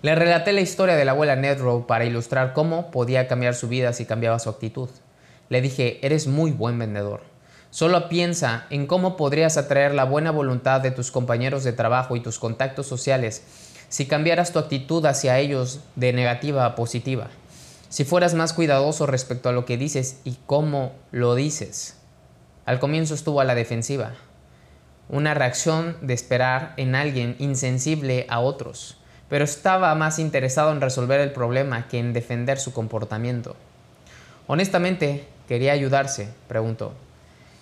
Le 0.01 0.15
relaté 0.15 0.51
la 0.51 0.61
historia 0.61 0.95
de 0.95 1.05
la 1.05 1.11
abuela 1.11 1.35
Nedrow 1.35 1.85
para 1.85 2.05
ilustrar 2.05 2.53
cómo 2.53 2.91
podía 2.91 3.27
cambiar 3.27 3.53
su 3.55 3.67
vida 3.67 3.93
si 3.93 4.05
cambiaba 4.05 4.39
su 4.39 4.49
actitud. 4.49 4.89
Le 5.49 5.61
dije, 5.61 5.99
eres 6.05 6.27
muy 6.27 6.51
buen 6.51 6.77
vendedor. 6.79 7.21
Solo 7.69 8.09
piensa 8.09 8.65
en 8.71 8.87
cómo 8.87 9.15
podrías 9.15 9.57
atraer 9.57 9.93
la 9.93 10.05
buena 10.05 10.31
voluntad 10.31 10.81
de 10.81 10.91
tus 10.91 11.11
compañeros 11.11 11.63
de 11.63 11.73
trabajo 11.73 12.15
y 12.15 12.21
tus 12.21 12.39
contactos 12.39 12.87
sociales 12.87 13.43
si 13.89 14.07
cambiaras 14.07 14.51
tu 14.51 14.59
actitud 14.59 15.05
hacia 15.05 15.39
ellos 15.39 15.81
de 15.95 16.13
negativa 16.13 16.65
a 16.65 16.75
positiva 16.75 17.29
si 17.89 18.03
fueras 18.03 18.33
más 18.33 18.53
cuidadoso 18.53 19.05
respecto 19.05 19.49
a 19.49 19.51
lo 19.51 19.65
que 19.65 19.77
dices 19.77 20.19
y 20.23 20.37
cómo 20.45 20.93
lo 21.11 21.35
dices. 21.35 21.97
Al 22.65 22.79
comienzo 22.79 23.13
estuvo 23.13 23.41
a 23.41 23.45
la 23.45 23.55
defensiva, 23.55 24.13
una 25.09 25.33
reacción 25.33 25.97
de 26.01 26.13
esperar 26.13 26.73
en 26.77 26.95
alguien 26.95 27.35
insensible 27.39 28.25
a 28.29 28.39
otros, 28.39 28.97
pero 29.29 29.43
estaba 29.43 29.93
más 29.95 30.19
interesado 30.19 30.71
en 30.71 30.81
resolver 30.81 31.19
el 31.19 31.31
problema 31.31 31.87
que 31.87 31.99
en 31.99 32.13
defender 32.13 32.59
su 32.59 32.73
comportamiento. 32.73 33.55
Honestamente, 34.47 35.27
quería 35.47 35.73
ayudarse, 35.73 36.29
preguntó. 36.47 36.93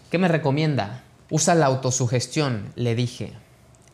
¿Qué 0.10 0.18
me 0.18 0.27
recomienda? 0.27 1.03
Usa 1.30 1.56
la 1.56 1.65
autosugestión, 1.65 2.72
le 2.75 2.96
dije. 2.96 3.34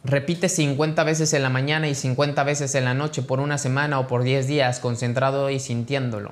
Repite 0.04 0.48
50 0.48 1.04
veces 1.04 1.34
en 1.34 1.44
la 1.44 1.50
mañana 1.50 1.90
y 1.90 1.96
50 1.96 2.44
veces 2.44 2.74
en 2.76 2.86
la 2.86 2.94
noche 2.94 3.22
por 3.22 3.40
una 3.40 3.58
semana 3.58 4.00
o 4.00 4.08
por 4.08 4.24
10 4.24 4.48
días 4.48 4.80
concentrado 4.80 5.50
y 5.50 5.60
sintiéndolo. 5.60 6.32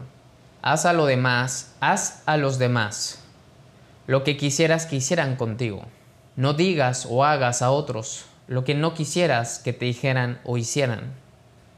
Haz 0.62 0.86
a 0.86 0.94
lo 0.94 1.06
demás, 1.06 1.74
haz 1.82 2.24
a 2.26 2.38
los 2.38 2.60
demás 2.60 3.20
lo 4.08 4.24
que 4.24 4.38
quisieras 4.38 4.86
que 4.86 4.96
hicieran 4.96 5.36
contigo. 5.36 5.84
No 6.38 6.54
digas 6.54 7.06
o 7.10 7.26
hagas 7.26 7.62
a 7.62 7.72
otros 7.72 8.26
lo 8.48 8.64
que 8.64 8.74
no 8.74 8.94
quisieras 8.94 9.60
que 9.60 9.74
te 9.74 9.84
dijeran 9.84 10.40
o 10.46 10.58
hicieran. 10.58 11.12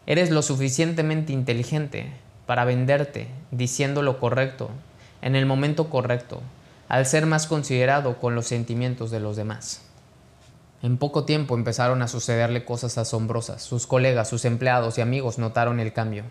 Eres 0.06 0.30
lo 0.30 0.44
suficientemente 0.44 1.34
inteligente 1.34 2.12
para 2.46 2.66
venderte 2.66 3.28
diciendo 3.50 4.04
lo 4.04 4.20
correcto 4.20 4.70
en 5.24 5.36
el 5.36 5.46
momento 5.48 5.90
correcto, 5.90 6.42
al 6.88 7.06
ser 7.06 7.26
más 7.26 7.48
considerado 7.48 8.20
con 8.20 8.36
los 8.36 8.46
sentimientos 8.48 9.12
de 9.12 9.20
los 9.20 9.36
demás. 9.36 9.82
En 10.82 10.98
poco 10.98 11.26
tiempo 11.26 11.56
empezaron 11.56 12.02
a 12.02 12.08
sucederle 12.08 12.64
cosas 12.64 12.98
asombrosas. 12.98 13.62
Sus 13.62 13.86
colegas, 13.86 14.30
sus 14.30 14.46
empleados 14.46 14.98
y 14.98 15.02
amigos 15.02 15.38
notaron 15.38 15.80
el 15.82 15.92
cambio. 15.92 16.24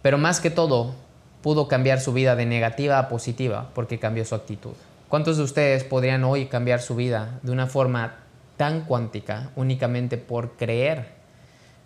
Pero 0.00 0.16
más 0.16 0.40
que 0.40 0.50
todo, 0.50 0.94
pudo 1.42 1.68
cambiar 1.68 2.00
su 2.00 2.12
vida 2.14 2.34
de 2.34 2.46
negativa 2.46 2.98
a 2.98 3.08
positiva 3.08 3.70
porque 3.74 3.98
cambió 3.98 4.24
su 4.24 4.34
actitud. 4.34 4.72
¿Cuántos 5.08 5.36
de 5.36 5.42
ustedes 5.42 5.84
podrían 5.84 6.24
hoy 6.24 6.46
cambiar 6.46 6.80
su 6.80 6.96
vida 6.96 7.40
de 7.42 7.52
una 7.52 7.66
forma 7.66 8.16
tan 8.56 8.82
cuántica 8.82 9.50
únicamente 9.56 10.16
por 10.16 10.52
creer 10.52 11.08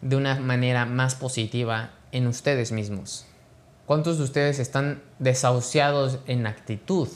de 0.01 0.17
una 0.17 0.37
manera 0.37 0.87
más 0.87 1.17
positiva 1.17 1.91
en 2.13 2.29
ustedes 2.29 2.71
mismos? 2.71 3.27
¿Cuántos 3.87 4.19
de 4.19 4.25
ustedes 4.25 4.61
están 4.61 5.03
desahuciados 5.19 6.21
en 6.27 6.47
actitud? 6.47 7.09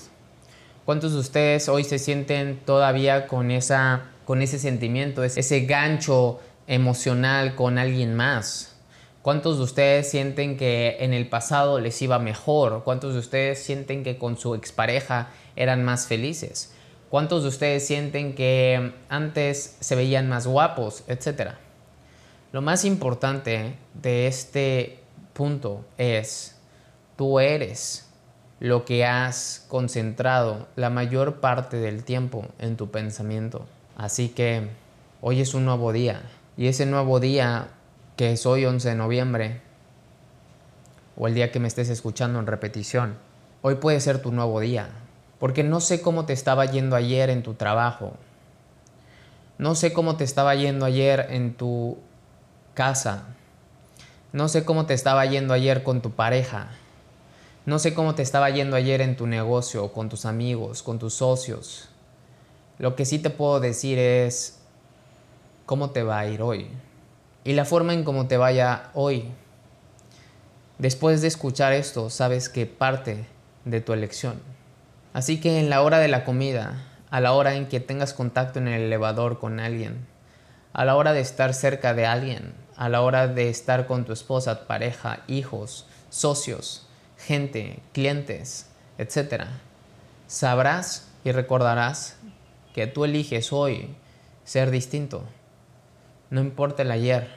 ¿Cuántos 0.85 1.13
de 1.13 1.19
ustedes 1.19 1.69
hoy 1.69 1.85
se 1.85 1.99
sienten 1.99 2.59
todavía 2.65 3.27
con 3.27 3.51
esa 3.51 4.07
con 4.29 4.43
ese 4.43 4.59
sentimiento, 4.59 5.25
ese 5.25 5.61
gancho 5.61 6.39
emocional 6.67 7.55
con 7.55 7.79
alguien 7.79 8.15
más. 8.15 8.77
¿Cuántos 9.23 9.57
de 9.57 9.65
ustedes 9.65 10.11
sienten 10.11 10.59
que 10.59 10.99
en 11.01 11.15
el 11.15 11.31
pasado 11.31 11.81
les 11.81 12.03
iba 12.03 12.19
mejor? 12.19 12.85
¿Cuántos 12.85 13.15
de 13.15 13.21
ustedes 13.21 13.63
sienten 13.63 14.05
que 14.05 14.19
con 14.19 14.37
su 14.37 14.55
expareja 14.55 15.31
eran 15.57 15.83
más 15.83 16.09
felices? 16.09 16.75
¿Cuántos 17.09 17.43
de 17.43 17.49
ustedes 17.49 17.87
sienten 17.87 18.35
que 18.35 18.93
antes 19.09 19.79
se 19.81 19.97
veían 19.97 20.29
más 20.29 20.47
guapos, 20.47 21.05
etcétera? 21.09 21.59
Lo 22.53 22.61
más 22.61 22.85
importante 22.85 23.77
de 23.95 24.27
este 24.27 24.99
punto 25.33 25.87
es, 25.97 26.55
tú 27.17 27.41
eres 27.41 28.11
lo 28.61 28.85
que 28.85 29.07
has 29.07 29.65
concentrado 29.69 30.69
la 30.77 30.91
mayor 30.91 31.41
parte 31.41 31.79
del 31.79 32.05
tiempo 32.05 32.45
en 32.59 32.77
tu 32.77 32.91
pensamiento. 32.91 33.65
Así 33.99 34.29
que 34.29 34.69
hoy 35.21 35.41
es 35.41 35.55
un 35.55 35.65
nuevo 35.65 35.93
día. 35.93 36.23
Y 36.57 36.69
ese 36.69 36.87
nuevo 36.87 37.19
día, 37.19 37.69
que 38.17 38.33
es 38.33 38.47
hoy 38.47 38.65
11 38.65 38.91
de 38.91 38.95
noviembre, 38.95 39.61
o 41.17 41.27
el 41.27 41.35
día 41.35 41.51
que 41.51 41.59
me 41.59 41.67
estés 41.67 41.89
escuchando 41.91 42.39
en 42.39 42.47
repetición, 42.47 43.19
hoy 43.61 43.75
puede 43.75 44.01
ser 44.01 44.23
tu 44.23 44.31
nuevo 44.31 44.61
día. 44.61 44.89
Porque 45.41 45.65
no 45.65 45.81
sé 45.81 46.01
cómo 46.01 46.27
te 46.27 46.33
estaba 46.33 46.65
yendo 46.67 46.95
ayer 46.95 47.29
en 47.29 47.43
tu 47.43 47.55
trabajo. 47.55 48.17
No 49.59 49.75
sé 49.75 49.93
cómo 49.93 50.17
te 50.17 50.23
estaba 50.23 50.55
yendo 50.55 50.87
ayer 50.87 51.27
en 51.31 51.55
tu 51.55 51.99
casa. 52.75 53.25
No 54.33 54.49
sé 54.49 54.65
cómo 54.65 54.87
te 54.87 54.95
estaba 54.95 55.27
yendo 55.27 55.55
ayer 55.55 55.83
con 55.83 56.03
tu 56.03 56.13
pareja. 56.13 56.69
No 57.67 57.81
sé 57.81 57.95
cómo 57.95 58.15
te 58.15 58.23
estaba 58.23 58.49
yendo 58.51 58.77
ayer 58.77 59.01
en 59.01 59.17
tu 59.17 59.27
negocio, 59.27 59.93
con 59.93 60.09
tus 60.09 60.25
amigos, 60.25 60.85
con 60.85 61.01
tus 61.01 61.15
socios. 61.15 61.89
Lo 62.79 62.95
que 62.95 63.05
sí 63.05 63.19
te 63.19 63.31
puedo 63.31 63.61
decir 63.61 63.99
es 63.99 64.61
cómo 65.67 65.91
te 65.91 66.03
va 66.03 66.21
a 66.21 66.27
ir 66.27 66.43
hoy. 66.43 66.69
Y 67.45 67.53
la 67.55 67.65
forma 67.65 67.93
en 67.93 68.05
cómo 68.05 68.27
te 68.27 68.37
vaya 68.37 68.91
hoy. 68.95 69.31
Después 70.79 71.21
de 71.21 71.29
escuchar 71.29 71.73
esto, 71.73 72.09
sabes 72.09 72.49
que 72.49 72.67
parte 72.67 73.27
de 73.65 73.81
tu 73.81 73.93
elección. 73.93 74.41
Así 75.13 75.41
que 75.41 75.59
en 75.59 75.71
la 75.71 75.83
hora 75.83 75.99
de 75.99 76.09
la 76.09 76.25
comida, 76.25 76.85
a 77.11 77.21
la 77.21 77.33
hora 77.33 77.55
en 77.55 77.67
que 77.67 77.81
tengas 77.81 78.15
contacto 78.15 78.61
en 78.61 78.69
el 78.69 78.83
elevador 78.83 79.41
con 79.41 79.59
alguien, 79.59 80.07
a 80.73 80.85
la 80.85 80.95
hora 80.95 81.13
de 81.13 81.21
estar 81.21 81.55
cerca 81.55 81.95
de 81.95 82.07
alguien, 82.07 82.55
a 82.77 82.89
la 82.89 83.01
hora 83.01 83.27
de 83.27 83.49
estar 83.49 83.87
con 83.87 84.05
tu 84.05 84.13
esposa, 84.13 84.69
pareja, 84.69 85.21
hijos, 85.27 85.87
socios, 86.11 86.87
gente, 87.17 87.81
clientes, 87.93 88.67
etc., 88.99 89.47
sabrás 90.29 91.09
y 91.25 91.33
recordarás 91.33 92.18
que 92.79 92.87
tú 92.87 93.05
eliges 93.05 93.53
hoy 93.53 93.89
ser 94.45 94.71
distinto. 94.71 95.25
No 96.31 96.41
importa 96.41 96.83
el 96.83 96.93
ayer. 96.93 97.29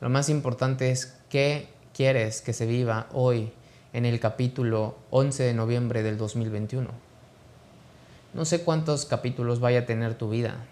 Lo 0.00 0.08
más 0.08 0.30
importante 0.30 0.90
es 0.90 1.14
qué 1.28 1.68
quieres 1.92 2.40
que 2.40 2.54
se 2.54 2.64
viva 2.64 3.06
hoy 3.12 3.52
en 3.92 4.06
el 4.06 4.18
capítulo 4.18 4.96
11 5.10 5.42
de 5.42 5.52
noviembre 5.52 6.02
del 6.02 6.16
2021. 6.16 6.88
No 8.32 8.44
sé 8.46 8.64
cuántos 8.64 9.04
capítulos 9.04 9.60
vaya 9.60 9.80
a 9.80 9.84
tener 9.84 10.14
tu 10.14 10.30
vida, 10.30 10.64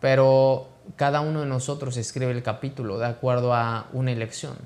pero 0.00 0.66
cada 0.96 1.20
uno 1.20 1.42
de 1.42 1.46
nosotros 1.46 1.96
escribe 1.96 2.32
el 2.32 2.42
capítulo 2.42 2.98
de 2.98 3.06
acuerdo 3.06 3.54
a 3.54 3.86
una 3.92 4.10
elección. 4.10 4.56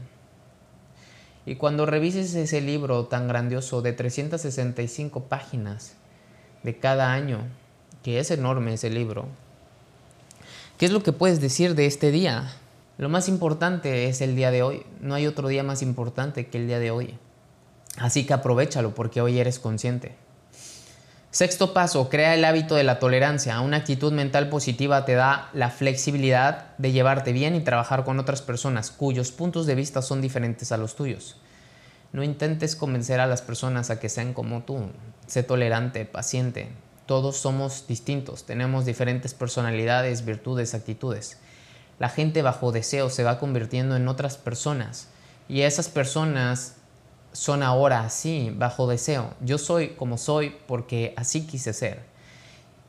Y 1.45 1.57
cuando 1.57 1.85
revises 1.85 2.35
ese 2.35 2.63
libro 2.63 3.09
tan 3.09 3.29
grandioso 3.29 3.83
de 3.83 3.93
365 3.93 5.25
páginas 5.25 5.97
de 6.63 6.79
cada 6.79 7.13
año, 7.13 7.47
que 8.07 8.21
es 8.21 8.31
enorme 8.31 8.75
ese 8.75 8.89
libro, 8.89 9.27
¿qué 10.79 10.87
es 10.87 10.93
lo 10.93 11.03
que 11.03 11.11
puedes 11.11 11.41
decir 11.41 11.75
de 11.75 11.87
este 11.87 12.13
día? 12.13 12.53
Lo 12.99 13.09
más 13.09 13.29
importante 13.29 14.07
es 14.07 14.21
el 14.21 14.37
día 14.37 14.53
de 14.53 14.63
hoy. 14.63 14.87
No 15.01 15.17
hay 15.17 15.27
otro 15.27 15.49
día 15.49 15.65
más 15.65 15.83
importante 15.83 16.47
que 16.47 16.59
el 16.59 16.69
día 16.69 16.79
de 16.79 16.93
hoy. 16.93 17.19
Así 17.99 18.25
que 18.25 18.33
aprovechalo 18.33 18.95
porque 18.95 19.21
hoy 19.21 19.41
eres 19.41 19.59
consciente. 19.59 20.15
Sexto 21.33 21.75
paso, 21.75 22.09
crea 22.09 22.37
el 22.37 22.45
hábito 22.45 22.77
de 22.77 22.85
la 22.85 23.01
tolerancia. 23.01 23.61
Una 23.61 23.79
actitud 23.79 24.13
mental 24.13 24.51
positiva 24.51 25.05
te 25.05 25.15
da 25.15 25.51
la 25.53 25.71
flexibilidad 25.71 26.77
de 26.79 26.93
llevarte 26.93 27.33
bien 27.33 27.57
y 27.57 27.61
trabajar 27.65 28.05
con 28.05 28.21
otras 28.21 28.41
personas 28.41 28.93
cuyos 28.93 29.33
puntos 29.33 29.67
de 29.67 29.75
vista 29.75 30.01
son 30.01 30.21
diferentes 30.21 30.71
a 30.71 30.77
los 30.77 30.95
tuyos. 30.95 31.39
No 32.13 32.23
intentes 32.23 32.77
convencer 32.77 33.19
a 33.19 33.27
las 33.27 33.43
personas 33.43 33.91
a 33.91 33.99
que 33.99 34.09
sean 34.09 34.33
como 34.33 34.63
tú. 34.63 34.91
Sé 35.27 35.43
tolerante, 35.43 36.05
paciente. 36.05 36.69
Todos 37.07 37.37
somos 37.37 37.87
distintos, 37.87 38.45
tenemos 38.45 38.85
diferentes 38.85 39.33
personalidades, 39.33 40.25
virtudes, 40.25 40.75
actitudes. 40.75 41.39
La 41.99 42.09
gente 42.09 42.43
bajo 42.43 42.73
deseo 42.73 43.11
se 43.11 43.23
va 43.23 43.39
convirtiendo 43.39 43.97
en 43.97 44.09
otras 44.09 44.37
personas 44.37 45.09
y 45.49 45.63
esas 45.63 45.89
personas 45.89 46.75
son 47.33 47.63
ahora 47.63 48.01
así, 48.01 48.53
bajo 48.57 48.87
deseo. 48.87 49.35
Yo 49.41 49.59
soy 49.59 49.91
como 49.91 50.19
soy 50.19 50.57
porque 50.67 51.15
así 51.17 51.47
quise 51.47 51.73
ser. 51.73 52.01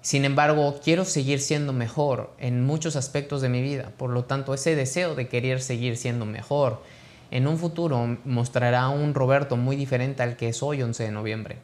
Sin 0.02 0.26
embargo, 0.26 0.80
quiero 0.84 1.06
seguir 1.06 1.42
siendo 1.42 1.74
mejor 1.74 2.32
en 2.40 2.66
muchos 2.66 2.96
aspectos 2.96 3.42
de 3.42 3.50
mi 3.50 3.62
vida. 3.62 3.92
Por 3.98 4.10
lo 4.10 4.24
tanto, 4.24 4.54
ese 4.54 4.76
deseo 4.76 5.16
de 5.16 5.28
querer 5.28 5.62
seguir 5.62 5.98
siendo 5.98 6.26
mejor 6.26 6.82
en 7.30 7.46
un 7.46 7.58
futuro 7.58 8.18
mostrará 8.24 8.88
un 8.90 9.14
Roberto 9.14 9.58
muy 9.58 9.76
diferente 9.76 10.24
al 10.24 10.38
que 10.38 10.50
es 10.50 10.64
hoy 10.64 10.82
11 10.82 11.04
de 11.04 11.12
noviembre. 11.12 11.58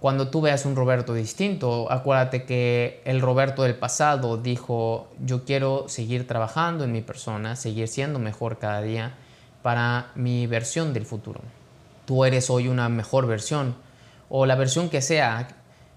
Cuando 0.00 0.28
tú 0.28 0.40
veas 0.40 0.64
un 0.64 0.76
Roberto 0.76 1.12
distinto, 1.14 1.90
acuérdate 1.90 2.44
que 2.44 3.02
el 3.04 3.20
Roberto 3.20 3.64
del 3.64 3.74
pasado 3.74 4.36
dijo, 4.36 5.08
yo 5.24 5.44
quiero 5.44 5.88
seguir 5.88 6.26
trabajando 6.26 6.84
en 6.84 6.92
mi 6.92 7.00
persona, 7.00 7.56
seguir 7.56 7.88
siendo 7.88 8.18
mejor 8.18 8.58
cada 8.58 8.80
día 8.80 9.14
para 9.62 10.12
mi 10.14 10.46
versión 10.46 10.92
del 10.92 11.04
futuro 11.04 11.40
tú 12.08 12.24
eres 12.24 12.48
hoy 12.48 12.68
una 12.68 12.88
mejor 12.88 13.26
versión 13.26 13.74
o 14.30 14.46
la 14.46 14.54
versión 14.54 14.88
que 14.88 15.02
sea 15.02 15.46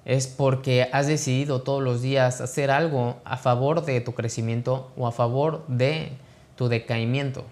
es 0.03 0.27
porque 0.27 0.89
has 0.91 1.07
decidido 1.07 1.61
todos 1.61 1.81
los 1.81 2.01
días 2.01 2.41
hacer 2.41 2.69
algo 2.69 3.21
a 3.23 3.37
favor 3.37 3.85
de 3.85 4.01
tu 4.01 4.13
crecimiento 4.13 4.91
o 4.97 5.07
a 5.07 5.13
favor 5.13 5.63
de 5.69 6.11
tu 6.57 6.67
decaimiento. 6.67 7.45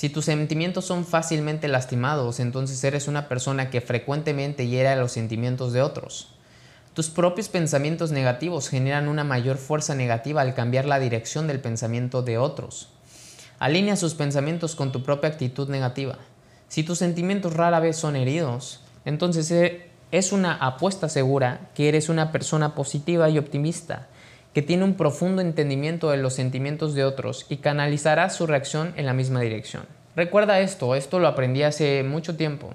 Si 0.00 0.08
tus 0.08 0.24
sentimientos 0.24 0.86
son 0.86 1.04
fácilmente 1.04 1.68
lastimados, 1.68 2.40
entonces 2.40 2.82
eres 2.84 3.06
una 3.06 3.28
persona 3.28 3.68
que 3.68 3.82
frecuentemente 3.82 4.66
hiera 4.66 4.96
los 4.96 5.12
sentimientos 5.12 5.74
de 5.74 5.82
otros. 5.82 6.28
Tus 6.94 7.10
propios 7.10 7.50
pensamientos 7.50 8.10
negativos 8.10 8.70
generan 8.70 9.08
una 9.08 9.24
mayor 9.24 9.58
fuerza 9.58 9.94
negativa 9.94 10.40
al 10.40 10.54
cambiar 10.54 10.86
la 10.86 11.00
dirección 11.00 11.46
del 11.46 11.60
pensamiento 11.60 12.22
de 12.22 12.38
otros. 12.38 12.88
Alinea 13.58 13.94
sus 13.94 14.14
pensamientos 14.14 14.74
con 14.74 14.90
tu 14.90 15.02
propia 15.02 15.28
actitud 15.28 15.68
negativa. 15.68 16.16
Si 16.68 16.82
tus 16.82 16.96
sentimientos 16.96 17.52
rara 17.52 17.78
vez 17.78 17.98
son 17.98 18.16
heridos, 18.16 18.80
entonces 19.04 19.50
eh, 19.50 19.90
es 20.12 20.32
una 20.32 20.54
apuesta 20.54 21.10
segura 21.10 21.68
que 21.74 21.90
eres 21.90 22.08
una 22.08 22.32
persona 22.32 22.74
positiva 22.74 23.28
y 23.28 23.36
optimista, 23.36 24.08
que 24.52 24.62
tiene 24.62 24.84
un 24.84 24.94
profundo 24.94 25.42
entendimiento 25.42 26.10
de 26.10 26.16
los 26.16 26.34
sentimientos 26.34 26.94
de 26.94 27.04
otros 27.04 27.46
y 27.48 27.58
canalizará 27.58 28.30
su 28.30 28.46
reacción 28.46 28.92
en 28.96 29.06
la 29.06 29.12
misma 29.12 29.40
dirección. 29.40 29.84
Recuerda 30.16 30.60
esto, 30.60 30.94
esto 30.94 31.18
lo 31.18 31.28
aprendí 31.28 31.62
hace 31.62 32.02
mucho 32.02 32.36
tiempo. 32.36 32.74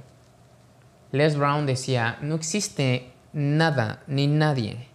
Les 1.12 1.38
Brown 1.38 1.66
decía, 1.66 2.18
no 2.22 2.36
existe 2.36 3.10
nada 3.34 4.02
ni 4.08 4.28
nadie 4.28 4.88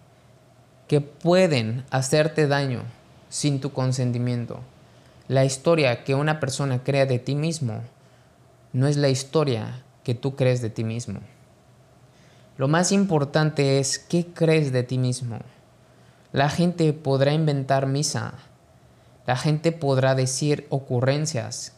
que 0.88 1.00
pueden 1.00 1.84
hacerte 1.90 2.46
daño 2.48 2.82
sin 3.28 3.60
tu 3.60 3.72
consentimiento. 3.72 4.60
La 5.28 5.44
historia 5.44 6.02
que 6.02 6.14
una 6.14 6.40
persona 6.40 6.82
crea 6.82 7.06
de 7.06 7.18
ti 7.18 7.36
mismo 7.36 7.82
no 8.72 8.88
es 8.88 8.96
la 8.96 9.08
historia 9.08 9.82
que 10.02 10.14
tú 10.14 10.34
crees 10.34 10.62
de 10.62 10.70
ti 10.70 10.82
mismo. 10.82 11.20
Lo 12.56 12.66
más 12.66 12.90
importante 12.90 13.78
es 13.78 13.98
qué 13.98 14.26
crees 14.26 14.72
de 14.72 14.82
ti 14.82 14.98
mismo. 14.98 15.38
La 16.32 16.48
gente 16.48 16.92
podrá 16.92 17.32
inventar 17.32 17.88
misa, 17.88 18.34
la 19.26 19.34
gente 19.36 19.72
podrá 19.72 20.14
decir 20.14 20.64
ocurrencias, 20.70 21.72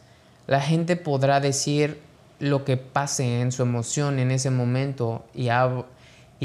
la 0.46 0.60
gente 0.60 0.96
podrá 0.96 1.40
decir 1.40 2.02
lo 2.38 2.62
que 2.66 2.76
pase 2.76 3.40
en 3.40 3.50
su 3.50 3.62
emoción 3.62 4.18
en 4.18 4.30
ese 4.30 4.50
momento 4.50 5.24
y, 5.32 5.48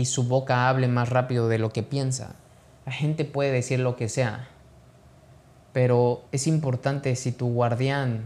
su 0.05 0.23
boca 0.23 0.69
hable 0.69 0.87
más 0.87 1.09
rápido 1.09 1.49
de 1.49 1.57
lo 1.57 1.73
que 1.73 1.83
piensa. 1.83 2.35
La 2.85 2.93
gente 2.93 3.25
puede 3.25 3.51
decir 3.51 3.81
lo 3.81 3.97
que 3.97 4.07
sea, 4.07 4.47
pero 5.73 6.23
es 6.31 6.47
importante 6.47 7.13
si 7.17 7.33
tu 7.33 7.51
guardián 7.51 8.21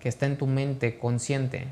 que 0.00 0.10
está 0.10 0.26
en 0.26 0.36
tu 0.36 0.46
mente 0.46 0.98
consciente 0.98 1.68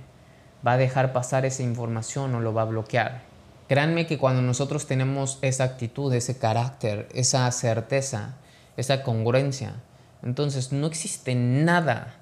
va 0.67 0.73
a 0.73 0.79
dejar 0.79 1.12
pasar 1.12 1.45
esa 1.45 1.62
información 1.62 2.35
o 2.35 2.41
lo 2.41 2.55
va 2.55 2.62
a 2.62 2.67
bloquear. 2.67 3.32
Créanme 3.73 4.07
que 4.07 4.19
cuando 4.19 4.43
nosotros 4.43 4.85
tenemos 4.85 5.39
esa 5.41 5.65
actitud, 5.65 6.13
ese 6.13 6.37
carácter, 6.37 7.09
esa 7.15 7.51
certeza, 7.53 8.35
esa 8.77 9.03
congruencia, 9.03 9.77
entonces 10.23 10.73
no 10.73 10.87
existe 10.87 11.35
nada 11.35 12.17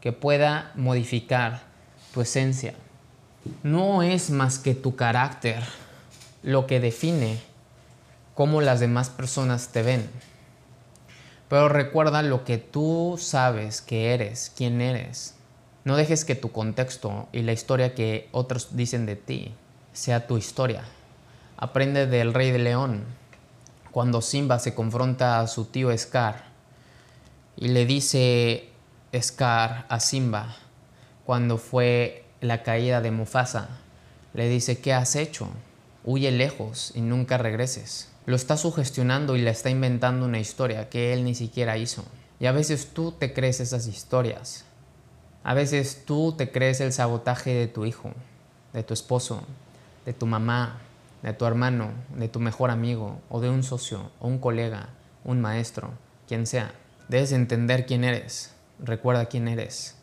que 0.00 0.12
pueda 0.12 0.70
modificar 0.76 1.62
tu 2.14 2.20
esencia. 2.20 2.74
No 3.64 4.04
es 4.04 4.30
más 4.30 4.60
que 4.60 4.76
tu 4.76 4.94
carácter 4.94 5.64
lo 6.44 6.68
que 6.68 6.78
define 6.78 7.40
cómo 8.36 8.60
las 8.60 8.78
demás 8.78 9.10
personas 9.10 9.70
te 9.72 9.82
ven. 9.82 10.08
Pero 11.48 11.68
recuerda 11.68 12.22
lo 12.22 12.44
que 12.44 12.58
tú 12.58 13.16
sabes 13.18 13.80
que 13.80 14.14
eres, 14.14 14.52
quién 14.56 14.80
eres. 14.80 15.34
No 15.82 15.96
dejes 15.96 16.24
que 16.24 16.36
tu 16.36 16.52
contexto 16.52 17.28
y 17.32 17.42
la 17.42 17.50
historia 17.50 17.92
que 17.92 18.28
otros 18.30 18.76
dicen 18.76 19.04
de 19.04 19.16
ti 19.16 19.52
sea 19.92 20.26
tu 20.26 20.38
historia. 20.38 20.84
Aprende 21.56 22.06
del 22.06 22.34
rey 22.34 22.50
de 22.50 22.58
león. 22.58 23.04
Cuando 23.90 24.22
Simba 24.22 24.58
se 24.58 24.74
confronta 24.74 25.40
a 25.40 25.46
su 25.46 25.66
tío 25.66 25.96
Scar 25.96 26.44
y 27.56 27.68
le 27.68 27.84
dice 27.84 28.70
Scar 29.14 29.86
a 29.88 30.00
Simba 30.00 30.56
cuando 31.26 31.58
fue 31.58 32.24
la 32.40 32.62
caída 32.62 33.00
de 33.00 33.10
Mufasa, 33.10 33.68
le 34.34 34.48
dice, 34.48 34.80
¿qué 34.80 34.92
has 34.92 35.14
hecho? 35.14 35.48
Huye 36.04 36.30
lejos 36.30 36.92
y 36.94 37.00
nunca 37.00 37.38
regreses. 37.38 38.08
Lo 38.24 38.34
está 38.34 38.56
sugestionando 38.56 39.36
y 39.36 39.42
le 39.42 39.50
está 39.50 39.68
inventando 39.70 40.26
una 40.26 40.40
historia 40.40 40.88
que 40.88 41.12
él 41.12 41.24
ni 41.24 41.34
siquiera 41.34 41.76
hizo. 41.76 42.04
Y 42.40 42.46
a 42.46 42.52
veces 42.52 42.88
tú 42.94 43.12
te 43.12 43.32
crees 43.32 43.60
esas 43.60 43.86
historias 43.86 44.64
a 45.44 45.54
veces 45.54 46.04
tú 46.04 46.34
te 46.36 46.50
crees 46.50 46.80
el 46.80 46.92
sabotaje 46.92 47.52
de 47.52 47.66
tu 47.66 47.84
hijo, 47.84 48.12
de 48.72 48.82
tu 48.82 48.94
esposo, 48.94 49.42
de 50.04 50.12
tu 50.12 50.26
mamá, 50.26 50.80
de 51.22 51.32
tu 51.32 51.46
hermano, 51.46 51.90
de 52.16 52.28
tu 52.28 52.40
mejor 52.40 52.70
amigo, 52.70 53.20
o 53.28 53.40
de 53.40 53.48
un 53.48 53.62
socio, 53.62 54.10
o 54.20 54.28
un 54.28 54.38
colega, 54.38 54.90
un 55.24 55.40
maestro, 55.40 55.90
quien 56.26 56.46
sea. 56.46 56.72
Debes 57.08 57.32
entender 57.32 57.86
quién 57.86 58.04
eres, 58.04 58.52
recuerda 58.78 59.26
quién 59.26 59.48
eres. 59.48 59.96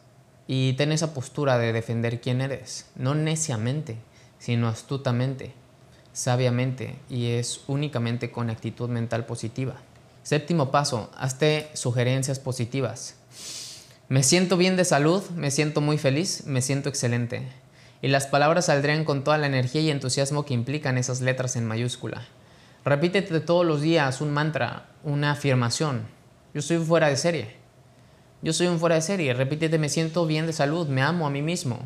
Y 0.48 0.74
ten 0.74 0.92
esa 0.92 1.14
postura 1.14 1.58
de 1.58 1.74
defender 1.74 2.22
quién 2.22 2.42
eres, 2.42 2.88
no 2.96 3.16
neciamente, 3.16 3.98
sino 4.40 4.68
astutamente, 4.68 5.54
sabiamente, 6.14 6.96
y 7.10 7.32
es 7.32 7.62
únicamente 7.68 8.32
con 8.32 8.50
actitud 8.50 8.90
mental 8.90 9.26
positiva. 9.26 9.76
Séptimo 10.24 10.72
paso, 10.72 11.12
hazte 11.18 11.70
sugerencias 11.74 12.40
positivas. 12.40 13.16
Me 14.08 14.24
siento 14.24 14.58
bien 14.58 14.76
de 14.76 14.86
salud, 14.86 15.24
me 15.36 15.52
siento 15.52 15.82
muy 15.82 15.98
feliz, 15.98 16.46
me 16.46 16.62
siento 16.62 16.90
excelente. 16.90 17.48
Y 18.02 18.08
las 18.08 18.28
palabras 18.28 18.66
saldrían 18.66 19.04
con 19.04 19.24
toda 19.24 19.38
la 19.38 19.48
energía 19.48 19.82
y 19.82 19.92
entusiasmo 19.92 20.46
que 20.46 20.54
implican 20.54 20.98
esas 20.98 21.22
letras 21.22 21.56
en 21.56 21.66
mayúscula. 21.66 22.26
Repítete 22.86 23.40
todos 23.42 23.66
los 23.66 23.82
días 23.82 24.22
un 24.22 24.32
mantra, 24.32 24.88
una 25.04 25.32
afirmación. 25.32 26.08
Yo 26.54 26.62
soy 26.62 26.78
un 26.78 26.86
fuera 26.86 27.10
de 27.10 27.18
serie. 27.18 27.56
Yo 28.42 28.54
soy 28.54 28.68
un 28.68 28.80
fuera 28.80 28.96
de 28.96 29.02
serie. 29.02 29.34
Repítete, 29.34 29.78
me 29.78 29.90
siento 29.90 30.26
bien 30.26 30.48
de 30.48 30.54
salud, 30.54 30.88
me 30.88 31.02
amo 31.02 31.28
a 31.28 31.30
mí 31.30 31.42
mismo. 31.42 31.80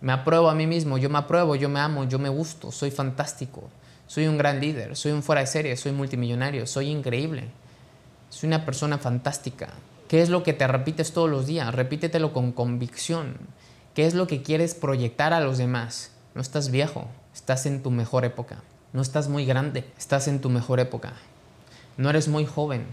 Me 0.00 0.12
apruebo 0.12 0.50
a 0.50 0.54
mí 0.54 0.66
mismo, 0.66 0.98
yo 0.98 1.08
me 1.08 1.18
apruebo, 1.18 1.54
yo 1.54 1.68
me 1.68 1.80
amo, 1.80 2.04
yo 2.04 2.18
me 2.18 2.28
gusto, 2.28 2.72
soy 2.72 2.90
fantástico. 2.90 3.70
Soy 4.06 4.26
un 4.26 4.36
gran 4.36 4.60
líder, 4.60 4.96
soy 4.96 5.12
un 5.12 5.22
fuera 5.22 5.40
de 5.40 5.46
serie, 5.46 5.76
soy 5.76 5.92
multimillonario, 5.92 6.66
soy 6.66 6.88
increíble. 6.90 7.44
Soy 8.28 8.48
una 8.48 8.66
persona 8.66 8.98
fantástica. 8.98 9.70
¿Qué 10.08 10.20
es 10.20 10.28
lo 10.28 10.42
que 10.42 10.52
te 10.52 10.66
repites 10.66 11.12
todos 11.12 11.30
los 11.30 11.46
días? 11.46 11.74
Repítetelo 11.74 12.32
con 12.32 12.52
convicción. 12.52 13.38
¿Qué 13.94 14.06
es 14.06 14.14
lo 14.14 14.26
que 14.26 14.42
quieres 14.42 14.74
proyectar 14.74 15.32
a 15.32 15.38
los 15.38 15.56
demás? 15.56 16.10
No 16.34 16.40
estás 16.40 16.72
viejo, 16.72 17.06
estás 17.32 17.64
en 17.64 17.80
tu 17.80 17.92
mejor 17.92 18.24
época. 18.24 18.56
No 18.92 19.00
estás 19.00 19.28
muy 19.28 19.46
grande, 19.46 19.88
estás 19.96 20.26
en 20.26 20.40
tu 20.40 20.50
mejor 20.50 20.80
época. 20.80 21.12
No 21.96 22.10
eres 22.10 22.26
muy 22.26 22.44
joven, 22.44 22.86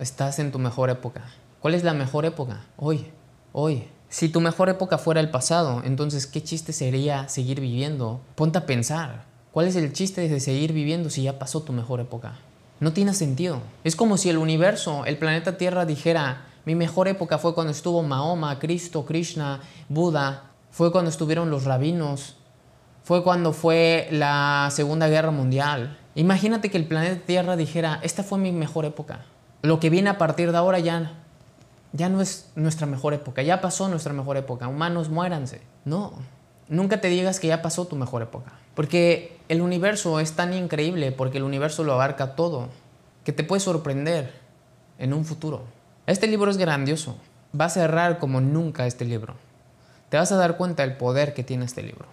estás 0.00 0.40
en 0.40 0.50
tu 0.50 0.58
mejor 0.58 0.90
época. 0.90 1.22
¿Cuál 1.60 1.74
es 1.74 1.84
la 1.84 1.94
mejor 1.94 2.24
época? 2.24 2.64
Hoy, 2.76 3.06
hoy. 3.52 3.84
Si 4.08 4.30
tu 4.30 4.40
mejor 4.40 4.68
época 4.68 4.98
fuera 4.98 5.20
el 5.20 5.30
pasado, 5.30 5.80
entonces 5.84 6.26
¿qué 6.26 6.42
chiste 6.42 6.72
sería 6.72 7.28
seguir 7.28 7.60
viviendo? 7.60 8.20
Ponte 8.34 8.58
a 8.58 8.66
pensar. 8.66 9.26
¿Cuál 9.52 9.68
es 9.68 9.76
el 9.76 9.92
chiste 9.92 10.28
de 10.28 10.40
seguir 10.40 10.72
viviendo 10.72 11.08
si 11.08 11.22
ya 11.22 11.38
pasó 11.38 11.62
tu 11.62 11.72
mejor 11.72 12.00
época? 12.00 12.36
No 12.80 12.92
tiene 12.92 13.14
sentido. 13.14 13.60
Es 13.84 13.94
como 13.94 14.16
si 14.16 14.28
el 14.28 14.38
universo, 14.38 15.04
el 15.04 15.18
planeta 15.18 15.56
Tierra 15.56 15.86
dijera, 15.86 16.46
mi 16.68 16.74
mejor 16.74 17.08
época 17.08 17.38
fue 17.38 17.54
cuando 17.54 17.70
estuvo 17.70 18.02
Mahoma, 18.02 18.58
Cristo, 18.58 19.06
Krishna, 19.06 19.60
Buda. 19.88 20.47
Fue 20.70 20.92
cuando 20.92 21.10
estuvieron 21.10 21.50
los 21.50 21.64
rabinos. 21.64 22.36
Fue 23.02 23.22
cuando 23.22 23.52
fue 23.52 24.08
la 24.10 24.68
Segunda 24.70 25.08
Guerra 25.08 25.30
Mundial. 25.30 25.98
Imagínate 26.14 26.70
que 26.70 26.76
el 26.78 26.86
planeta 26.86 27.24
Tierra 27.24 27.56
dijera, 27.56 28.00
esta 28.02 28.22
fue 28.22 28.38
mi 28.38 28.52
mejor 28.52 28.84
época. 28.84 29.24
Lo 29.62 29.80
que 29.80 29.90
viene 29.90 30.10
a 30.10 30.18
partir 30.18 30.52
de 30.52 30.58
ahora 30.58 30.78
ya, 30.78 31.12
ya 31.92 32.08
no 32.08 32.20
es 32.20 32.50
nuestra 32.54 32.86
mejor 32.86 33.14
época, 33.14 33.42
ya 33.42 33.60
pasó 33.60 33.88
nuestra 33.88 34.12
mejor 34.12 34.36
época. 34.36 34.68
Humanos, 34.68 35.08
muéranse. 35.08 35.62
No, 35.84 36.12
nunca 36.68 37.00
te 37.00 37.08
digas 37.08 37.40
que 37.40 37.48
ya 37.48 37.62
pasó 37.62 37.86
tu 37.86 37.96
mejor 37.96 38.22
época. 38.22 38.52
Porque 38.74 39.38
el 39.48 39.62
universo 39.62 40.20
es 40.20 40.32
tan 40.32 40.52
increíble, 40.52 41.12
porque 41.12 41.38
el 41.38 41.44
universo 41.44 41.84
lo 41.84 41.94
abarca 41.94 42.36
todo, 42.36 42.68
que 43.24 43.32
te 43.32 43.42
puede 43.42 43.60
sorprender 43.60 44.32
en 44.98 45.14
un 45.14 45.24
futuro. 45.24 45.64
Este 46.06 46.26
libro 46.26 46.50
es 46.50 46.56
grandioso. 46.56 47.16
Va 47.58 47.66
a 47.66 47.70
cerrar 47.70 48.18
como 48.18 48.40
nunca 48.40 48.86
este 48.86 49.04
libro. 49.04 49.34
Te 50.08 50.16
vas 50.16 50.32
a 50.32 50.36
dar 50.36 50.56
cuenta 50.56 50.82
del 50.82 50.96
poder 50.96 51.34
que 51.34 51.44
tiene 51.44 51.64
este 51.64 51.82
libro. 51.82 52.06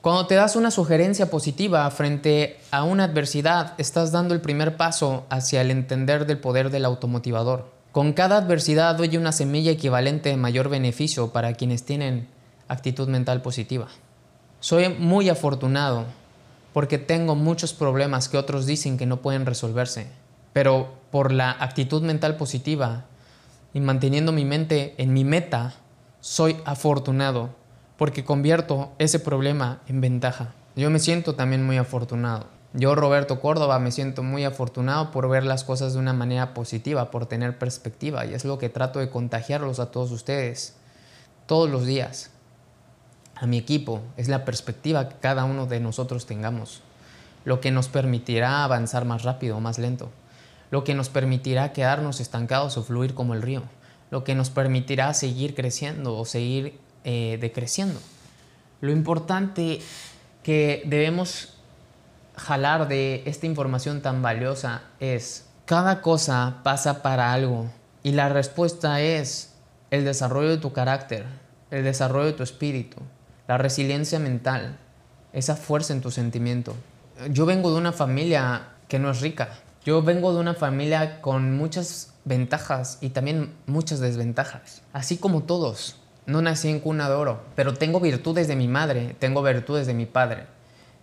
Cuando 0.00 0.26
te 0.26 0.34
das 0.34 0.56
una 0.56 0.72
sugerencia 0.72 1.30
positiva 1.30 1.88
frente 1.90 2.58
a 2.72 2.82
una 2.82 3.04
adversidad, 3.04 3.74
estás 3.78 4.10
dando 4.10 4.34
el 4.34 4.40
primer 4.40 4.76
paso 4.76 5.26
hacia 5.30 5.60
el 5.60 5.70
entender 5.70 6.26
del 6.26 6.38
poder 6.38 6.70
del 6.70 6.84
automotivador. 6.84 7.70
Con 7.92 8.12
cada 8.12 8.38
adversidad 8.38 8.98
oye 8.98 9.18
una 9.18 9.32
semilla 9.32 9.70
equivalente 9.70 10.30
de 10.30 10.36
mayor 10.36 10.70
beneficio 10.70 11.30
para 11.30 11.52
quienes 11.52 11.84
tienen 11.84 12.26
actitud 12.66 13.06
mental 13.06 13.42
positiva. 13.42 13.88
Soy 14.60 14.88
muy 14.88 15.28
afortunado 15.28 16.06
porque 16.72 16.98
tengo 16.98 17.34
muchos 17.34 17.74
problemas 17.74 18.28
que 18.28 18.38
otros 18.38 18.66
dicen 18.66 18.96
que 18.96 19.06
no 19.06 19.18
pueden 19.18 19.44
resolverse, 19.44 20.06
pero 20.52 20.94
por 21.10 21.32
la 21.32 21.50
actitud 21.50 22.02
mental 22.02 22.36
positiva 22.36 23.04
y 23.74 23.80
manteniendo 23.80 24.32
mi 24.32 24.44
mente 24.44 24.94
en 24.98 25.12
mi 25.12 25.24
meta, 25.24 25.74
soy 26.22 26.56
afortunado 26.64 27.50
porque 27.98 28.24
convierto 28.24 28.92
ese 28.98 29.18
problema 29.18 29.80
en 29.88 30.00
ventaja. 30.00 30.54
Yo 30.76 30.88
me 30.88 31.00
siento 31.00 31.34
también 31.34 31.66
muy 31.66 31.78
afortunado. 31.78 32.46
Yo, 32.74 32.94
Roberto 32.94 33.40
Córdoba, 33.40 33.80
me 33.80 33.90
siento 33.90 34.22
muy 34.22 34.44
afortunado 34.44 35.10
por 35.10 35.28
ver 35.28 35.44
las 35.44 35.64
cosas 35.64 35.94
de 35.94 35.98
una 35.98 36.12
manera 36.12 36.54
positiva, 36.54 37.10
por 37.10 37.26
tener 37.26 37.58
perspectiva, 37.58 38.24
y 38.24 38.34
es 38.34 38.44
lo 38.44 38.58
que 38.58 38.68
trato 38.68 39.00
de 39.00 39.10
contagiarlos 39.10 39.80
a 39.80 39.90
todos 39.90 40.12
ustedes 40.12 40.76
todos 41.46 41.68
los 41.68 41.86
días. 41.86 42.30
A 43.34 43.48
mi 43.48 43.58
equipo 43.58 44.00
es 44.16 44.28
la 44.28 44.44
perspectiva 44.44 45.08
que 45.08 45.16
cada 45.16 45.42
uno 45.42 45.66
de 45.66 45.80
nosotros 45.80 46.24
tengamos, 46.24 46.82
lo 47.44 47.60
que 47.60 47.72
nos 47.72 47.88
permitirá 47.88 48.62
avanzar 48.62 49.04
más 49.04 49.24
rápido 49.24 49.56
o 49.56 49.60
más 49.60 49.80
lento 49.80 50.08
lo 50.72 50.84
que 50.84 50.94
nos 50.94 51.10
permitirá 51.10 51.74
quedarnos 51.74 52.18
estancados 52.18 52.78
o 52.78 52.82
fluir 52.82 53.12
como 53.12 53.34
el 53.34 53.42
río, 53.42 53.62
lo 54.12 54.24
que 54.24 54.34
nos 54.34 54.50
permitirá 54.50 55.14
seguir 55.14 55.54
creciendo 55.54 56.18
o 56.18 56.26
seguir 56.26 56.78
eh, 57.02 57.38
decreciendo. 57.40 57.98
Lo 58.82 58.92
importante 58.92 59.80
que 60.42 60.82
debemos 60.84 61.54
jalar 62.36 62.88
de 62.88 63.22
esta 63.24 63.46
información 63.46 64.02
tan 64.02 64.20
valiosa 64.20 64.82
es, 65.00 65.46
cada 65.64 66.02
cosa 66.02 66.60
pasa 66.62 67.02
para 67.02 67.32
algo 67.32 67.70
y 68.02 68.12
la 68.12 68.28
respuesta 68.28 69.00
es 69.00 69.54
el 69.90 70.04
desarrollo 70.04 70.50
de 70.50 70.58
tu 70.58 70.74
carácter, 70.74 71.24
el 71.70 71.82
desarrollo 71.82 72.26
de 72.26 72.32
tu 72.34 72.42
espíritu, 72.42 72.98
la 73.48 73.56
resiliencia 73.56 74.18
mental, 74.18 74.76
esa 75.32 75.56
fuerza 75.56 75.94
en 75.94 76.02
tu 76.02 76.10
sentimiento. 76.10 76.76
Yo 77.30 77.46
vengo 77.46 77.72
de 77.72 77.78
una 77.78 77.92
familia 77.92 78.74
que 78.88 78.98
no 78.98 79.10
es 79.10 79.22
rica, 79.22 79.48
yo 79.86 80.02
vengo 80.02 80.34
de 80.34 80.40
una 80.40 80.52
familia 80.52 81.22
con 81.22 81.56
muchas 81.56 82.11
ventajas 82.24 82.98
y 83.00 83.10
también 83.10 83.52
muchas 83.66 84.00
desventajas, 84.00 84.82
así 84.92 85.16
como 85.16 85.42
todos. 85.42 85.96
No 86.24 86.40
nací 86.40 86.68
en 86.68 86.80
cuna 86.80 87.08
de 87.08 87.16
oro, 87.16 87.42
pero 87.56 87.74
tengo 87.74 87.98
virtudes 87.98 88.46
de 88.46 88.54
mi 88.54 88.68
madre, 88.68 89.16
tengo 89.18 89.42
virtudes 89.42 89.86
de 89.86 89.94
mi 89.94 90.06
padre. 90.06 90.46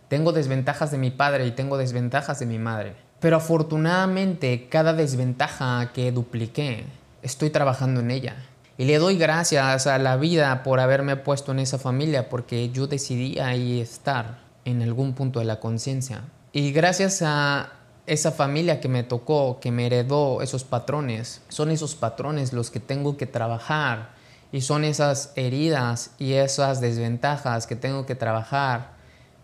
Tengo 0.08 0.32
desventajas 0.32 0.92
de 0.92 0.98
mi 0.98 1.12
padre 1.12 1.46
y 1.46 1.52
tengo 1.52 1.78
desventajas 1.78 2.40
de 2.40 2.48
mi 2.48 2.58
madre. 2.58 2.96
Pero 3.20 3.38
afortunadamente 3.38 4.68
cada 4.70 4.94
desventaja 4.94 5.92
que 5.94 6.12
dupliqué, 6.12 6.86
estoy 7.22 7.50
trabajando 7.50 8.00
en 8.00 8.12
ella. 8.12 8.36
Y 8.78 8.86
le 8.86 8.98
doy 8.98 9.18
gracias 9.18 9.88
a 9.88 10.00
la 10.00 10.16
vida 10.16 10.64
por 10.64 10.80
haberme 10.80 11.18
puesto 11.18 11.52
en 11.52 11.60
esa 11.60 11.78
familia 11.78 12.30
porque 12.30 12.70
yo 12.70 12.88
decidí 12.88 13.38
ahí 13.40 13.82
estar 13.82 14.40
en 14.64 14.82
algún 14.82 15.14
punto 15.14 15.40
de 15.40 15.46
la 15.46 15.60
conciencia. 15.60 16.22
Y 16.54 16.72
gracias 16.72 17.22
a 17.22 17.74
esa 18.10 18.32
familia 18.32 18.82
que 18.82 18.88
me 18.88 19.04
tocó, 19.04 19.60
que 19.60 19.70
me 19.70 19.86
heredó 19.86 20.42
esos 20.42 20.64
patrones, 20.64 21.44
son 21.48 21.70
esos 21.70 21.94
patrones 21.94 22.54
los 22.54 22.72
que 22.72 22.80
tengo 22.80 23.18
que 23.18 23.28
trabajar 23.28 24.10
y 24.52 24.62
son 24.62 24.84
esas 24.84 25.32
heridas 25.36 26.10
y 26.18 26.34
esas 26.34 26.82
desventajas 26.82 27.68
que 27.68 27.76
tengo 27.76 28.08
que 28.08 28.16
trabajar 28.16 28.94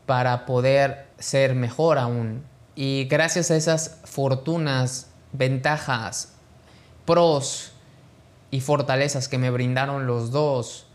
para 0.08 0.48
poder 0.48 1.06
ser 1.20 1.54
mejor 1.54 2.00
aún. 2.00 2.44
Y 2.74 3.06
gracias 3.06 3.52
a 3.52 3.56
esas 3.56 4.00
fortunas, 4.04 5.12
ventajas, 5.32 6.34
pros 7.06 7.72
y 8.50 8.62
fortalezas 8.62 9.28
que 9.28 9.38
me 9.38 9.52
brindaron 9.52 10.08
los 10.08 10.32
dos, 10.32 10.88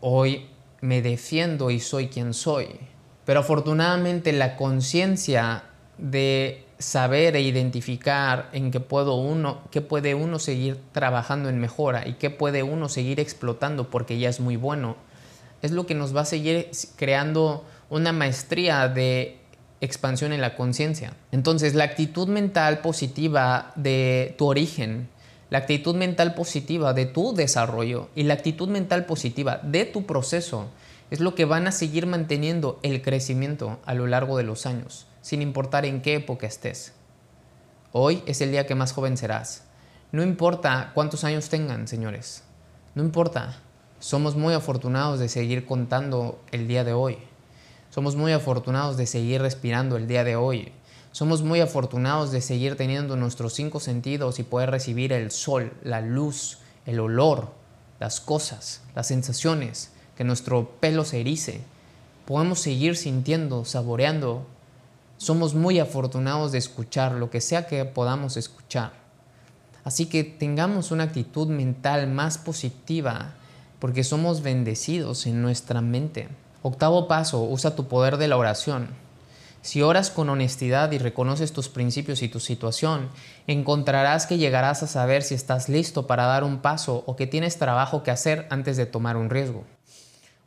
hoy 0.00 0.48
me 0.80 1.02
defiendo 1.02 1.70
y 1.70 1.80
soy 1.80 2.08
quien 2.08 2.32
soy. 2.32 2.80
Pero 3.26 3.40
afortunadamente 3.40 4.32
la 4.32 4.56
conciencia 4.56 5.64
de 5.98 6.61
saber 6.82 7.36
e 7.36 7.40
identificar 7.40 8.48
en 8.52 8.70
qué 8.70 8.80
puedo 8.80 9.14
uno, 9.14 9.60
qué 9.70 9.80
puede 9.80 10.14
uno 10.14 10.38
seguir 10.38 10.78
trabajando 10.92 11.48
en 11.48 11.58
mejora 11.58 12.06
y 12.06 12.14
qué 12.14 12.30
puede 12.30 12.62
uno 12.62 12.88
seguir 12.88 13.20
explotando 13.20 13.88
porque 13.88 14.18
ya 14.18 14.28
es 14.28 14.40
muy 14.40 14.56
bueno, 14.56 14.96
es 15.62 15.70
lo 15.70 15.86
que 15.86 15.94
nos 15.94 16.14
va 16.14 16.22
a 16.22 16.26
seguir 16.26 16.70
creando 16.96 17.64
una 17.88 18.12
maestría 18.12 18.88
de 18.88 19.38
expansión 19.80 20.32
en 20.32 20.40
la 20.40 20.54
conciencia. 20.54 21.14
Entonces, 21.32 21.74
la 21.74 21.84
actitud 21.84 22.28
mental 22.28 22.80
positiva 22.80 23.72
de 23.74 24.34
tu 24.38 24.46
origen, 24.46 25.08
la 25.50 25.58
actitud 25.58 25.94
mental 25.94 26.34
positiva 26.34 26.94
de 26.94 27.06
tu 27.06 27.34
desarrollo 27.34 28.08
y 28.14 28.24
la 28.24 28.34
actitud 28.34 28.68
mental 28.68 29.06
positiva 29.06 29.60
de 29.62 29.84
tu 29.84 30.06
proceso 30.06 30.66
es 31.10 31.20
lo 31.20 31.34
que 31.34 31.44
van 31.44 31.66
a 31.66 31.72
seguir 31.72 32.06
manteniendo 32.06 32.80
el 32.82 33.02
crecimiento 33.02 33.78
a 33.84 33.94
lo 33.94 34.06
largo 34.06 34.36
de 34.36 34.44
los 34.44 34.66
años 34.66 35.06
sin 35.22 35.40
importar 35.40 35.86
en 35.86 36.02
qué 36.02 36.16
época 36.16 36.46
estés. 36.46 36.92
Hoy 37.92 38.22
es 38.26 38.40
el 38.40 38.50
día 38.50 38.66
que 38.66 38.74
más 38.74 38.92
joven 38.92 39.16
serás. 39.16 39.64
No 40.10 40.22
importa 40.22 40.90
cuántos 40.94 41.24
años 41.24 41.48
tengan, 41.48 41.88
señores. 41.88 42.42
No 42.94 43.02
importa. 43.02 43.60
Somos 43.98 44.36
muy 44.36 44.52
afortunados 44.52 45.20
de 45.20 45.28
seguir 45.28 45.64
contando 45.64 46.42
el 46.50 46.68
día 46.68 46.84
de 46.84 46.92
hoy. 46.92 47.18
Somos 47.88 48.16
muy 48.16 48.32
afortunados 48.32 48.96
de 48.96 49.06
seguir 49.06 49.40
respirando 49.40 49.96
el 49.96 50.08
día 50.08 50.24
de 50.24 50.36
hoy. 50.36 50.72
Somos 51.12 51.42
muy 51.42 51.60
afortunados 51.60 52.32
de 52.32 52.40
seguir 52.40 52.76
teniendo 52.76 53.16
nuestros 53.16 53.52
cinco 53.52 53.80
sentidos 53.80 54.38
y 54.38 54.42
poder 54.42 54.70
recibir 54.70 55.12
el 55.12 55.30
sol, 55.30 55.72
la 55.82 56.00
luz, 56.00 56.58
el 56.86 56.98
olor, 57.00 57.50
las 58.00 58.20
cosas, 58.20 58.80
las 58.94 59.06
sensaciones, 59.06 59.92
que 60.16 60.24
nuestro 60.24 60.70
pelo 60.80 61.04
se 61.04 61.20
erice. 61.20 61.60
Podemos 62.24 62.60
seguir 62.60 62.96
sintiendo, 62.96 63.64
saboreando 63.64 64.46
somos 65.22 65.54
muy 65.54 65.78
afortunados 65.78 66.50
de 66.50 66.58
escuchar 66.58 67.12
lo 67.12 67.30
que 67.30 67.40
sea 67.40 67.68
que 67.68 67.84
podamos 67.84 68.36
escuchar. 68.36 68.92
Así 69.84 70.06
que 70.06 70.24
tengamos 70.24 70.90
una 70.90 71.04
actitud 71.04 71.46
mental 71.46 72.08
más 72.08 72.38
positiva 72.38 73.34
porque 73.78 74.02
somos 74.02 74.42
bendecidos 74.42 75.26
en 75.26 75.40
nuestra 75.40 75.80
mente. 75.80 76.28
Octavo 76.62 77.06
paso, 77.06 77.44
usa 77.44 77.76
tu 77.76 77.86
poder 77.86 78.16
de 78.16 78.26
la 78.26 78.36
oración. 78.36 78.88
Si 79.60 79.80
oras 79.80 80.10
con 80.10 80.28
honestidad 80.28 80.90
y 80.90 80.98
reconoces 80.98 81.52
tus 81.52 81.68
principios 81.68 82.22
y 82.22 82.28
tu 82.28 82.40
situación, 82.40 83.08
encontrarás 83.46 84.26
que 84.26 84.38
llegarás 84.38 84.82
a 84.82 84.88
saber 84.88 85.22
si 85.22 85.36
estás 85.36 85.68
listo 85.68 86.08
para 86.08 86.26
dar 86.26 86.42
un 86.42 86.58
paso 86.58 87.04
o 87.06 87.14
que 87.14 87.28
tienes 87.28 87.58
trabajo 87.58 88.02
que 88.02 88.10
hacer 88.10 88.48
antes 88.50 88.76
de 88.76 88.86
tomar 88.86 89.16
un 89.16 89.30
riesgo. 89.30 89.62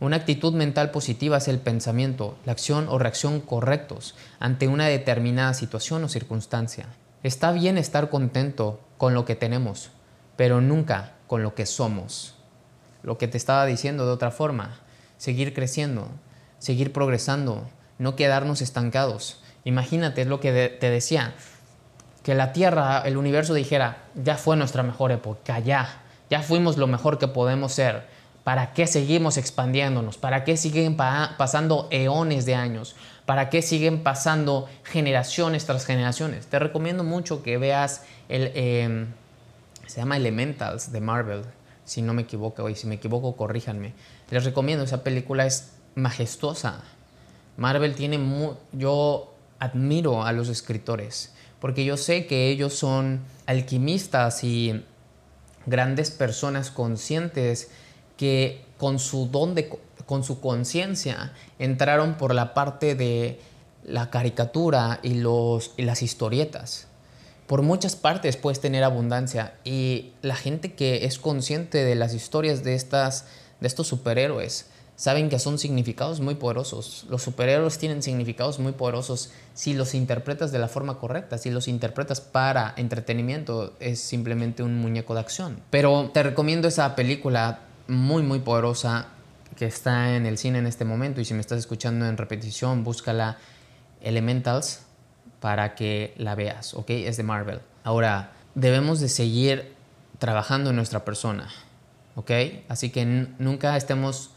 Una 0.02 0.18
actitud 0.18 0.54
mental 0.54 0.92
positiva 0.92 1.38
es 1.38 1.48
el 1.48 1.60
pensamiento, 1.60 2.38
la 2.46 2.52
acción 2.52 2.88
o 2.90 3.00
reacción 3.00 3.40
correctos 3.40 4.16
ante 4.40 4.68
una 4.68 4.88
determinada 4.88 5.54
situación 5.54 6.04
o 6.04 6.10
circunstancia. 6.10 6.88
Está 7.24 7.54
bien 7.54 7.78
estar 7.78 8.10
contento 8.10 8.82
con 8.98 9.14
lo 9.14 9.24
que 9.24 9.36
tenemos, 9.36 9.92
pero 10.36 10.60
nunca 10.60 11.14
con 11.28 11.44
lo 11.44 11.56
que 11.56 11.66
somos. 11.66 12.36
Lo 13.04 13.18
que 13.18 13.30
te 13.30 13.38
estaba 13.38 13.66
diciendo 13.66 14.06
de 14.06 14.12
otra 14.12 14.32
forma, 14.32 14.82
seguir 15.18 15.54
creciendo, 15.54 16.10
seguir 16.60 16.92
progresando, 16.92 17.70
no 17.98 18.18
quedarnos 18.18 18.62
estancados. 18.62 19.42
Imagínate, 19.64 20.26
lo 20.26 20.42
que 20.42 20.68
te 20.78 20.90
decía, 20.90 21.36
que 22.22 22.36
la 22.36 22.52
Tierra, 22.52 23.02
el 23.06 23.16
universo 23.16 23.54
dijera, 23.54 24.04
ya 24.14 24.36
fue 24.36 24.58
nuestra 24.58 24.84
mejor 24.84 25.14
época, 25.14 25.60
ya, 25.60 26.02
ya 26.30 26.42
fuimos 26.42 26.76
lo 26.76 26.88
mejor 26.88 27.18
que 27.18 27.30
podemos 27.30 27.72
ser 27.72 28.14
¿Para 28.46 28.74
qué 28.74 28.86
seguimos 28.86 29.38
expandiéndonos? 29.38 30.20
¿Para 30.20 30.44
qué 30.44 30.56
siguen 30.56 30.96
pasando 30.96 31.88
eones 31.90 32.46
de 32.46 32.54
años? 32.54 32.96
¿Para 33.26 33.50
qué 33.50 33.64
siguen 33.64 34.04
pasando 34.04 34.70
generaciones 34.84 35.66
tras 35.66 35.84
generaciones? 35.84 36.46
Te 36.46 36.60
recomiendo 36.60 37.04
mucho 37.04 37.42
que 37.42 37.58
veas 37.58 38.04
el... 38.30 38.52
Em, 38.54 39.08
se 39.88 40.00
llama 40.00 40.18
Elementals 40.18 40.92
de 40.92 41.02
Marvel, 41.02 41.42
si 41.86 42.04
no 42.04 42.14
me 42.14 42.22
equivoco, 42.22 42.70
y 42.70 42.76
si 42.76 42.86
me 42.86 42.96
equivoco, 42.96 43.36
corríjanme. 43.36 43.94
Les 44.30 44.46
recomiendo, 44.46 44.84
esa 44.84 45.02
película 45.02 45.48
es 45.48 45.72
majestuosa. 45.96 46.84
Marvel 47.58 47.96
tiene... 47.96 48.20
yo 48.74 49.34
admiro 49.58 50.24
a 50.24 50.32
los 50.34 50.50
escritores, 50.50 51.34
porque 51.60 51.84
yo 51.84 51.98
sé 51.98 52.28
que 52.28 52.50
ellos 52.50 52.76
son 52.76 53.22
alquimistas 53.48 54.44
y 54.44 54.86
grandes 55.66 56.12
personas 56.12 56.70
conscientes 56.70 57.72
que 58.18 58.64
con 58.78 59.00
su 59.00 59.28
don 59.28 59.56
de, 59.56 59.70
con 60.06 60.24
su 60.24 60.40
conciencia 60.40 61.34
entraron 61.60 62.16
por 62.16 62.34
la 62.34 62.54
parte 62.54 62.96
de 62.96 63.40
la 63.84 64.10
caricatura 64.10 65.00
y, 65.04 65.16
los, 65.16 65.74
y 65.78 65.84
las 65.84 66.02
historietas. 66.02 66.88
Por 67.48 67.62
muchas 67.62 67.96
partes 67.96 68.38
puedes 68.38 68.60
tener 68.60 68.84
abundancia 68.84 69.54
y 69.64 70.12
la 70.22 70.36
gente 70.36 70.74
que 70.74 71.06
es 71.06 71.20
consciente 71.20 71.84
de 71.84 71.96
las 71.96 72.14
historias 72.14 72.64
de, 72.64 72.74
estas, 72.74 73.26
de 73.60 73.68
estos 73.68 73.88
superhéroes 73.88 74.66
saben 74.96 75.30
que 75.30 75.40
son 75.40 75.60
significados 75.60 76.22
muy 76.22 76.36
poderosos. 76.36 77.06
Los 77.10 77.22
superhéroes 77.22 77.78
tienen 77.78 78.02
significados 78.02 78.60
muy 78.60 78.72
poderosos 78.72 79.32
si 79.54 79.74
los 79.74 79.94
interpretas 79.94 80.52
de 80.52 80.60
la 80.60 80.68
forma 80.68 80.98
correcta, 80.98 81.38
si 81.38 81.52
los 81.52 81.68
interpretas 81.68 82.22
para 82.22 82.74
entretenimiento, 82.78 83.74
es 83.80 84.00
simplemente 84.00 84.64
un 84.64 84.80
muñeco 84.80 85.14
de 85.14 85.20
acción. 85.20 85.60
Pero 85.70 86.10
te 86.14 86.24
recomiendo 86.24 86.68
esa 86.68 86.96
película 86.96 87.60
muy 87.88 88.24
muy 88.24 88.40
poderosa 88.40 89.08
que 89.56 89.66
está 89.66 90.16
en 90.16 90.26
el 90.26 90.38
cine 90.38 90.60
en 90.60 90.68
este 90.68 90.86
momento 90.86 91.22
y 91.22 91.26
si 91.26 91.34
me 91.34 91.42
estás 91.42 91.60
escuchando 91.60 92.06
en 92.06 92.18
repetición, 92.18 92.84
búscala 92.84 93.38
Elementals 94.02 94.82
para 95.40 95.76
que 95.76 96.14
la 96.18 96.36
veas, 96.36 96.74
¿ok? 96.74 96.90
Es 96.90 97.18
de 97.18 97.24
Marvel. 97.24 97.62
Ahora, 97.84 98.32
debemos 98.56 99.00
de 99.00 99.10
seguir 99.10 99.74
trabajando 100.20 100.72
en 100.72 100.76
nuestra 100.76 101.06
persona, 101.06 101.50
¿ok? 102.16 102.32
Así 102.68 102.90
que 102.90 103.06
nunca 103.06 103.78
estemos 103.78 104.32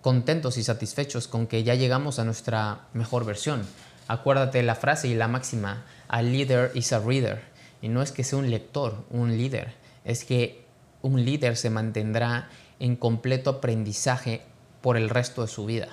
contentos 0.00 0.58
y 0.58 0.62
satisfechos 0.62 1.28
con 1.28 1.46
que 1.46 1.62
ya 1.62 1.74
llegamos 1.74 2.18
a 2.18 2.24
nuestra 2.24 2.80
mejor 2.92 3.24
versión. 3.24 3.62
Acuérdate 4.08 4.62
la 4.62 4.74
frase 4.74 5.08
y 5.08 5.14
la 5.14 5.28
máxima, 5.28 5.84
a 6.08 6.22
leader 6.22 6.70
is 6.74 6.92
a 6.92 6.98
reader. 6.98 7.42
Y 7.80 7.88
no 7.88 8.02
es 8.02 8.12
que 8.12 8.24
sea 8.24 8.38
un 8.38 8.50
lector, 8.50 9.04
un 9.10 9.36
líder, 9.36 9.74
es 10.04 10.24
que 10.24 10.64
un 11.02 11.24
líder 11.24 11.56
se 11.56 11.70
mantendrá 11.70 12.48
en 12.82 12.96
completo 12.96 13.48
aprendizaje 13.48 14.42
por 14.80 14.96
el 14.96 15.08
resto 15.08 15.42
de 15.42 15.48
su 15.48 15.64
vida. 15.64 15.86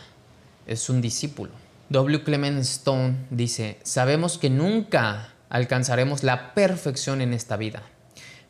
Es 0.66 0.90
un 0.90 1.02
discípulo. 1.02 1.52
W. 1.90 2.24
Clement 2.24 2.60
Stone 2.62 3.28
dice, 3.30 3.78
sabemos 3.84 4.40
que 4.40 4.50
nunca 4.50 5.36
alcanzaremos 5.50 6.24
la 6.24 6.56
perfección 6.56 7.22
en 7.22 7.34
esta 7.34 7.58
vida, 7.58 7.84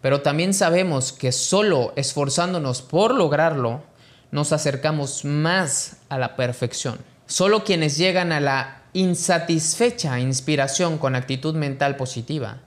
pero 0.01 0.21
también 0.21 0.53
sabemos 0.53 1.11
que 1.11 1.33
solo 1.33 1.91
esforzándonos 1.97 2.81
por 2.81 3.13
lograrlo, 3.13 3.83
nos 4.31 4.53
acercamos 4.53 5.25
más 5.25 5.97
a 6.07 6.17
la 6.17 6.37
perfección. 6.37 6.97
Solo 7.25 7.65
quienes 7.65 7.97
llegan 7.97 8.31
a 8.31 8.39
la 8.39 8.83
insatisfecha 8.93 10.17
inspiración 10.19 10.97
con 10.97 11.15
actitud 11.15 11.55
mental 11.55 11.97
positiva 11.97 12.61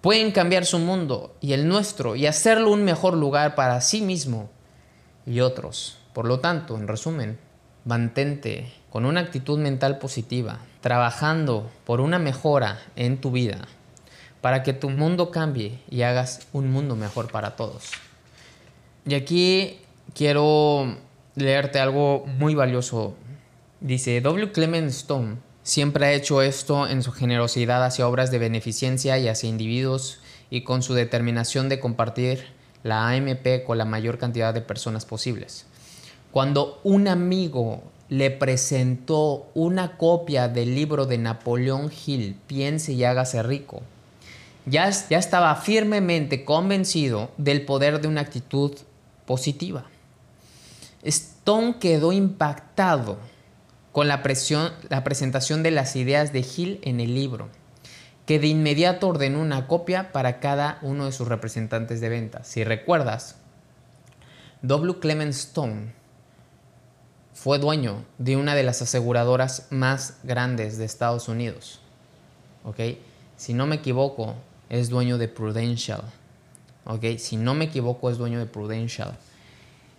pueden 0.00 0.32
cambiar 0.32 0.64
su 0.64 0.78
mundo 0.78 1.36
y 1.42 1.52
el 1.52 1.68
nuestro 1.68 2.16
y 2.16 2.26
hacerlo 2.26 2.70
un 2.70 2.84
mejor 2.84 3.14
lugar 3.14 3.54
para 3.54 3.80
sí 3.82 4.00
mismo 4.00 4.50
y 5.28 5.40
otros. 5.40 5.98
Por 6.14 6.26
lo 6.26 6.40
tanto, 6.40 6.76
en 6.76 6.88
resumen, 6.88 7.38
mantente 7.84 8.72
con 8.90 9.04
una 9.04 9.20
actitud 9.20 9.58
mental 9.58 9.98
positiva, 9.98 10.60
trabajando 10.80 11.70
por 11.84 12.00
una 12.00 12.18
mejora 12.18 12.80
en 12.96 13.20
tu 13.20 13.30
vida, 13.30 13.68
para 14.40 14.62
que 14.62 14.72
tu 14.72 14.90
mundo 14.90 15.30
cambie 15.30 15.78
y 15.90 16.02
hagas 16.02 16.46
un 16.52 16.70
mundo 16.70 16.96
mejor 16.96 17.30
para 17.30 17.56
todos. 17.56 17.90
Y 19.06 19.14
aquí 19.14 19.80
quiero 20.14 20.96
leerte 21.34 21.78
algo 21.78 22.24
muy 22.26 22.54
valioso. 22.54 23.14
Dice, 23.80 24.20
W. 24.20 24.52
Clement 24.52 24.88
Stone 24.88 25.36
siempre 25.62 26.06
ha 26.06 26.12
hecho 26.12 26.42
esto 26.42 26.88
en 26.88 27.02
su 27.02 27.12
generosidad 27.12 27.84
hacia 27.84 28.08
obras 28.08 28.30
de 28.30 28.38
beneficencia 28.38 29.18
y 29.18 29.28
hacia 29.28 29.48
individuos 29.48 30.20
y 30.50 30.62
con 30.62 30.82
su 30.82 30.94
determinación 30.94 31.68
de 31.68 31.78
compartir 31.78 32.57
la 32.82 33.08
AMP 33.08 33.64
con 33.66 33.78
la 33.78 33.84
mayor 33.84 34.18
cantidad 34.18 34.54
de 34.54 34.60
personas 34.60 35.04
posibles. 35.04 35.66
Cuando 36.30 36.80
un 36.84 37.08
amigo 37.08 37.82
le 38.08 38.30
presentó 38.30 39.50
una 39.54 39.96
copia 39.96 40.48
del 40.48 40.74
libro 40.74 41.06
de 41.06 41.18
Napoleón 41.18 41.90
Hill, 42.06 42.36
Piense 42.46 42.92
y 42.92 43.04
hágase 43.04 43.42
rico, 43.42 43.82
ya, 44.66 44.90
ya 44.90 45.18
estaba 45.18 45.54
firmemente 45.56 46.44
convencido 46.44 47.30
del 47.36 47.64
poder 47.64 48.00
de 48.00 48.08
una 48.08 48.20
actitud 48.20 48.76
positiva. 49.26 49.84
Stone 51.02 51.76
quedó 51.78 52.12
impactado 52.12 53.18
con 53.92 54.08
la, 54.08 54.22
presión, 54.22 54.72
la 54.88 55.04
presentación 55.04 55.62
de 55.62 55.70
las 55.70 55.96
ideas 55.96 56.32
de 56.32 56.40
Hill 56.40 56.80
en 56.82 57.00
el 57.00 57.14
libro, 57.14 57.48
que 58.28 58.38
de 58.38 58.48
inmediato 58.48 59.08
ordenó 59.08 59.40
una 59.40 59.66
copia 59.66 60.12
para 60.12 60.38
cada 60.38 60.78
uno 60.82 61.06
de 61.06 61.12
sus 61.12 61.28
representantes 61.28 62.02
de 62.02 62.10
ventas. 62.10 62.46
Si 62.46 62.62
recuerdas, 62.62 63.36
W. 64.60 65.00
Clement 65.00 65.30
Stone 65.30 65.94
fue 67.32 67.58
dueño 67.58 68.04
de 68.18 68.36
una 68.36 68.54
de 68.54 68.64
las 68.64 68.82
aseguradoras 68.82 69.68
más 69.70 70.18
grandes 70.24 70.76
de 70.76 70.84
Estados 70.84 71.28
Unidos. 71.28 71.80
¿Ok? 72.64 72.98
Si 73.38 73.54
no 73.54 73.64
me 73.64 73.76
equivoco, 73.76 74.34
es 74.68 74.90
dueño 74.90 75.16
de 75.16 75.28
Prudential. 75.28 76.02
¿Ok? 76.84 77.16
Si 77.16 77.38
no 77.38 77.54
me 77.54 77.64
equivoco, 77.64 78.10
es 78.10 78.18
dueño 78.18 78.40
de 78.40 78.44
Prudential. 78.44 79.16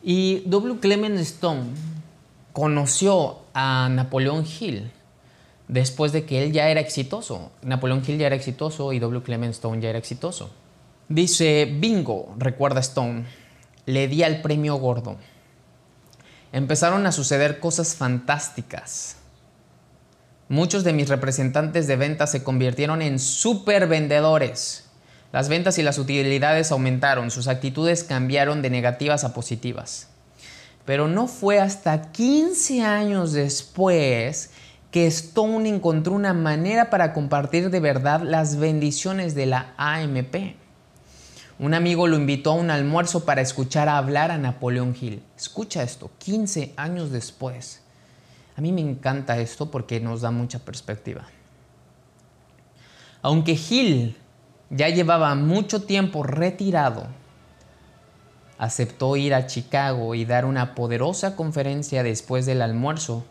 Y 0.03 0.43
W. 0.45 0.79
Clement 0.79 1.17
Stone 1.17 1.63
conoció 2.53 3.39
a 3.55 3.89
Napoleón 3.89 4.45
Hill 4.45 4.91
después 5.69 6.11
de 6.11 6.25
que 6.25 6.43
él 6.43 6.51
ya 6.51 6.67
era 6.67 6.81
exitoso. 6.81 7.51
Napoleón 7.61 8.03
Hill 8.05 8.17
ya 8.17 8.27
era 8.27 8.35
exitoso 8.35 8.91
y 8.91 8.99
W. 8.99 9.23
Clement 9.23 9.53
Stone 9.53 9.81
ya 9.81 9.89
era 9.89 9.99
exitoso. 9.99 10.49
Dice, 11.07 11.65
bingo, 11.65 12.35
recuerda 12.37 12.81
Stone, 12.81 13.25
le 13.85 14.07
di 14.07 14.23
al 14.23 14.41
premio 14.41 14.75
gordo. 14.75 15.15
Empezaron 16.51 17.05
a 17.05 17.11
suceder 17.11 17.59
cosas 17.59 17.95
fantásticas. 17.95 19.17
Muchos 20.49 20.83
de 20.83 20.93
mis 20.93 21.07
representantes 21.07 21.85
de 21.85 21.95
ventas 21.95 22.31
se 22.31 22.43
convirtieron 22.43 23.03
en 23.03 23.19
super 23.19 23.87
vendedores. 23.87 24.85
Las 25.31 25.47
ventas 25.47 25.77
y 25.77 25.83
las 25.83 25.99
utilidades 25.99 26.71
aumentaron, 26.71 27.29
sus 27.29 27.47
actitudes 27.47 28.03
cambiaron 28.03 28.63
de 28.63 28.71
negativas 28.71 29.23
a 29.23 29.35
positivas. 29.35 30.07
Pero 30.85 31.07
no 31.07 31.27
fue 31.27 31.59
hasta 31.59 32.11
15 32.11 32.81
años 32.81 33.33
después 33.33 34.49
que 34.91 35.05
Stone 35.07 35.69
encontró 35.69 36.13
una 36.13 36.33
manera 36.33 36.89
para 36.89 37.13
compartir 37.13 37.69
de 37.69 37.79
verdad 37.79 38.21
las 38.21 38.57
bendiciones 38.57 39.35
de 39.35 39.45
la 39.45 39.73
AMP. 39.77 40.55
Un 41.59 41.73
amigo 41.73 42.07
lo 42.07 42.15
invitó 42.15 42.51
a 42.51 42.55
un 42.55 42.71
almuerzo 42.71 43.25
para 43.25 43.41
escuchar 43.41 43.89
hablar 43.89 44.31
a 44.31 44.37
Napoleón 44.37 44.95
Hill. 44.99 45.21
Escucha 45.37 45.83
esto, 45.83 46.09
15 46.19 46.73
años 46.77 47.11
después. 47.11 47.81
A 48.55 48.61
mí 48.61 48.71
me 48.71 48.81
encanta 48.81 49.37
esto 49.39 49.69
porque 49.69 49.99
nos 49.99 50.21
da 50.21 50.31
mucha 50.31 50.59
perspectiva. 50.59 51.27
Aunque 53.21 53.51
Hill 53.51 54.15
ya 54.69 54.89
llevaba 54.89 55.35
mucho 55.35 55.83
tiempo 55.83 56.23
retirado, 56.23 57.07
aceptó 58.57 59.17
ir 59.17 59.33
a 59.33 59.45
Chicago 59.45 60.15
y 60.15 60.25
dar 60.25 60.45
una 60.45 60.75
poderosa 60.75 61.35
conferencia 61.35 62.03
después 62.03 62.45
del 62.45 62.61
almuerzo. 62.61 63.25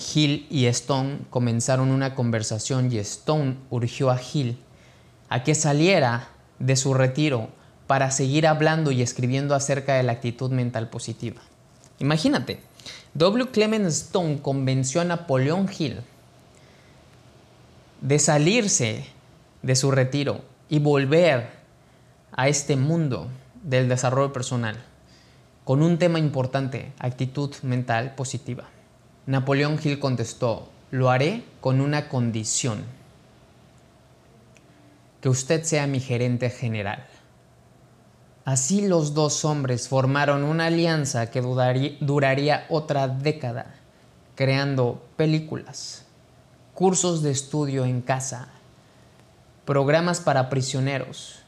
Hill 0.00 0.46
y 0.50 0.66
Stone 0.66 1.18
comenzaron 1.30 1.90
una 1.90 2.14
conversación 2.14 2.90
y 2.90 2.98
Stone 2.98 3.56
urgió 3.70 4.10
a 4.10 4.20
Hill 4.20 4.58
a 5.28 5.44
que 5.44 5.54
saliera 5.54 6.28
de 6.58 6.76
su 6.76 6.94
retiro 6.94 7.48
para 7.86 8.10
seguir 8.10 8.46
hablando 8.46 8.90
y 8.90 9.02
escribiendo 9.02 9.54
acerca 9.54 9.94
de 9.94 10.02
la 10.02 10.12
actitud 10.12 10.50
mental 10.50 10.88
positiva. 10.90 11.40
Imagínate, 11.98 12.60
W. 13.14 13.50
Clement 13.50 13.86
Stone 13.86 14.40
convenció 14.40 15.00
a 15.00 15.04
Napoleón 15.04 15.68
Hill 15.76 16.00
de 18.00 18.18
salirse 18.18 19.04
de 19.62 19.76
su 19.76 19.90
retiro 19.90 20.40
y 20.68 20.78
volver 20.78 21.50
a 22.32 22.48
este 22.48 22.76
mundo 22.76 23.28
del 23.62 23.88
desarrollo 23.88 24.32
personal 24.32 24.76
con 25.64 25.82
un 25.82 25.98
tema 25.98 26.18
importante, 26.18 26.92
actitud 26.98 27.54
mental 27.62 28.14
positiva. 28.14 28.64
Napoleón 29.30 29.78
Hill 29.80 30.00
contestó, 30.00 30.70
lo 30.90 31.08
haré 31.08 31.44
con 31.60 31.80
una 31.80 32.08
condición, 32.08 32.82
que 35.20 35.28
usted 35.28 35.62
sea 35.62 35.86
mi 35.86 36.00
gerente 36.00 36.50
general. 36.50 37.06
Así 38.44 38.88
los 38.88 39.14
dos 39.14 39.44
hombres 39.44 39.86
formaron 39.86 40.42
una 40.42 40.66
alianza 40.66 41.30
que 41.30 41.42
duraría 41.42 42.66
otra 42.70 43.06
década, 43.06 43.76
creando 44.34 45.00
películas, 45.16 46.06
cursos 46.74 47.22
de 47.22 47.30
estudio 47.30 47.84
en 47.84 48.00
casa, 48.00 48.48
programas 49.64 50.18
para 50.18 50.48
prisioneros 50.48 51.38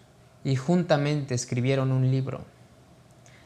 y 0.45 0.55
juntamente 0.55 1.35
escribieron 1.35 1.91
un 1.91 2.12
libro. 2.12 2.51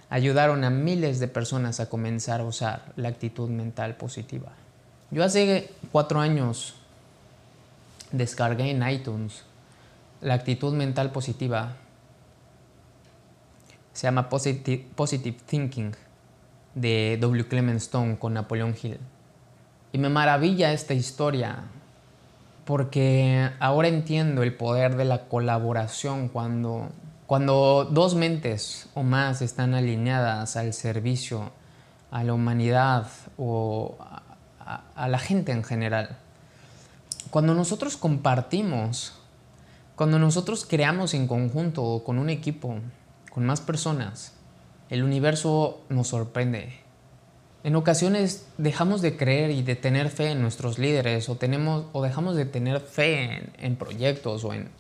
Ayudaron 0.09 0.65
a 0.65 0.71
miles 0.71 1.19
de 1.19 1.29
personas 1.29 1.81
a 1.81 1.89
comenzar 1.89 2.41
a 2.41 2.45
usar 2.45 2.93
la 2.97 3.09
actitud 3.09 3.49
mental 3.49 3.97
positiva. 3.97 4.53
Yo 5.11 5.25
hace 5.25 5.71
cuatro 5.93 6.21
años 6.21 6.75
descargué 8.13 8.71
en 8.71 8.89
iTunes 8.89 9.43
la 10.21 10.35
actitud 10.35 10.75
mental 10.75 11.11
positiva. 11.11 11.77
Se 13.93 14.07
llama 14.07 14.29
Positive, 14.29 14.87
Positive 14.95 15.39
Thinking 15.47 15.95
de 16.75 17.19
W. 17.21 17.49
Clement 17.49 17.79
Stone 17.79 18.19
con 18.19 18.35
Napoleón 18.35 18.75
Hill. 18.81 18.99
Y 19.93 19.99
me 19.99 20.09
maravilla 20.09 20.73
esta 20.73 20.95
historia 20.95 21.65
porque 22.67 23.49
ahora 23.61 23.89
entiendo 23.89 24.43
el 24.43 24.53
poder 24.55 24.97
de 24.97 25.05
la 25.05 25.29
colaboración 25.29 26.29
cuando, 26.29 26.91
cuando 27.27 27.89
dos 27.91 28.15
mentes 28.15 28.89
o 28.95 29.03
más 29.03 29.43
están 29.43 29.75
alineadas 29.75 30.57
al 30.57 30.73
servicio 30.73 31.51
a 32.11 32.23
la 32.23 32.35
humanidad 32.35 33.09
o 33.37 33.97
a, 33.99 34.83
a 34.95 35.09
la 35.09 35.19
gente 35.19 35.53
en 35.53 35.65
general. 35.65 36.19
Cuando 37.31 37.55
nosotros 37.55 37.97
compartimos, 37.97 39.15
cuando 39.97 40.19
nosotros 40.19 40.65
creamos 40.65 41.15
en 41.15 41.27
conjunto 41.27 42.03
con 42.05 42.19
un 42.19 42.31
equipo, 42.31 42.79
con 43.33 43.45
más 43.45 43.61
personas, 43.61 44.33
el 44.89 45.03
universo 45.03 45.81
nos 45.89 46.09
sorprende. 46.09 46.81
En 47.65 47.75
ocasiones 47.75 48.47
dejamos 48.57 49.03
de 49.03 49.17
creer 49.17 49.51
y 49.51 49.63
de 49.63 49.75
tener 49.75 50.11
fe 50.11 50.31
en 50.31 50.41
nuestros 50.41 50.79
líderes 50.79 51.29
o, 51.29 51.35
tenemos, 51.35 51.87
o 51.93 52.03
dejamos 52.03 52.37
de 52.37 52.45
tener 52.45 52.81
fe 52.81 53.25
en, 53.25 53.53
en 53.59 53.75
proyectos 53.75 54.45
o 54.45 54.55
en, 54.55 54.71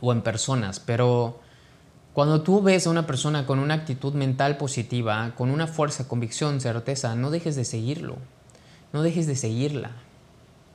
o 0.00 0.12
en 0.12 0.22
personas, 0.22 0.80
pero 0.80 1.41
cuando 2.12 2.42
tú 2.42 2.60
ves 2.60 2.86
a 2.86 2.90
una 2.90 3.06
persona 3.06 3.46
con 3.46 3.58
una 3.58 3.72
actitud 3.72 4.12
mental 4.12 4.58
positiva, 4.58 5.32
con 5.34 5.50
una 5.50 5.66
fuerza, 5.66 6.08
convicción, 6.08 6.60
certeza, 6.60 7.16
no 7.16 7.30
dejes 7.30 7.56
de 7.56 7.64
seguirlo, 7.64 8.16
no 8.92 9.02
dejes 9.02 9.26
de 9.26 9.34
seguirla. 9.34 9.92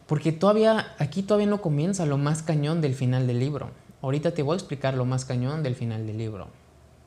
Porque 0.07 0.31
todavía, 0.31 0.95
aquí 0.97 1.21
todavía 1.21 1.47
no 1.47 1.61
comienza 1.61 2.07
lo 2.07 2.17
más 2.17 2.41
cañón 2.41 2.81
del 2.81 2.95
final 2.95 3.27
del 3.27 3.39
libro. 3.39 3.69
Ahorita 4.01 4.31
te 4.31 4.41
voy 4.41 4.53
a 4.53 4.57
explicar 4.57 4.95
lo 4.95 5.05
más 5.05 5.25
cañón 5.25 5.61
del 5.61 5.75
final 5.75 6.07
del 6.07 6.17
libro. 6.17 6.47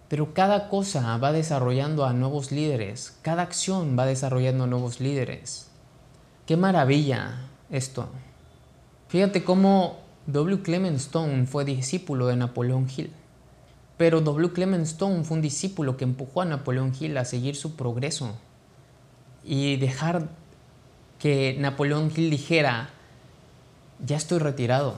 Pero 0.08 0.32
cada 0.32 0.68
cosa 0.68 1.16
va 1.16 1.32
desarrollando 1.32 2.04
a 2.04 2.12
nuevos 2.12 2.52
líderes, 2.52 3.18
cada 3.22 3.42
acción 3.42 3.96
va 3.98 4.06
desarrollando 4.06 4.64
a 4.64 4.66
nuevos 4.68 5.00
líderes. 5.00 5.70
Qué 6.46 6.56
maravilla 6.56 7.48
esto. 7.70 8.08
Fíjate 9.08 9.42
cómo 9.42 9.98
W. 10.26 10.62
Clement 10.62 10.96
Stone 10.96 11.46
fue 11.46 11.64
discípulo 11.64 12.26
de 12.26 12.36
Napoleón 12.36 12.86
Hill. 12.96 13.12
Pero 14.00 14.22
W. 14.22 14.54
Clement 14.54 14.86
Stone 14.86 15.24
fue 15.24 15.36
un 15.36 15.42
discípulo 15.42 15.98
que 15.98 16.04
empujó 16.04 16.40
a 16.40 16.46
Napoleón 16.46 16.94
Hill 16.98 17.18
a 17.18 17.26
seguir 17.26 17.54
su 17.54 17.76
progreso 17.76 18.34
y 19.44 19.76
dejar 19.76 20.30
que 21.18 21.54
Napoleón 21.58 22.10
Hill 22.16 22.30
dijera, 22.30 22.88
ya 24.02 24.16
estoy 24.16 24.38
retirado. 24.38 24.94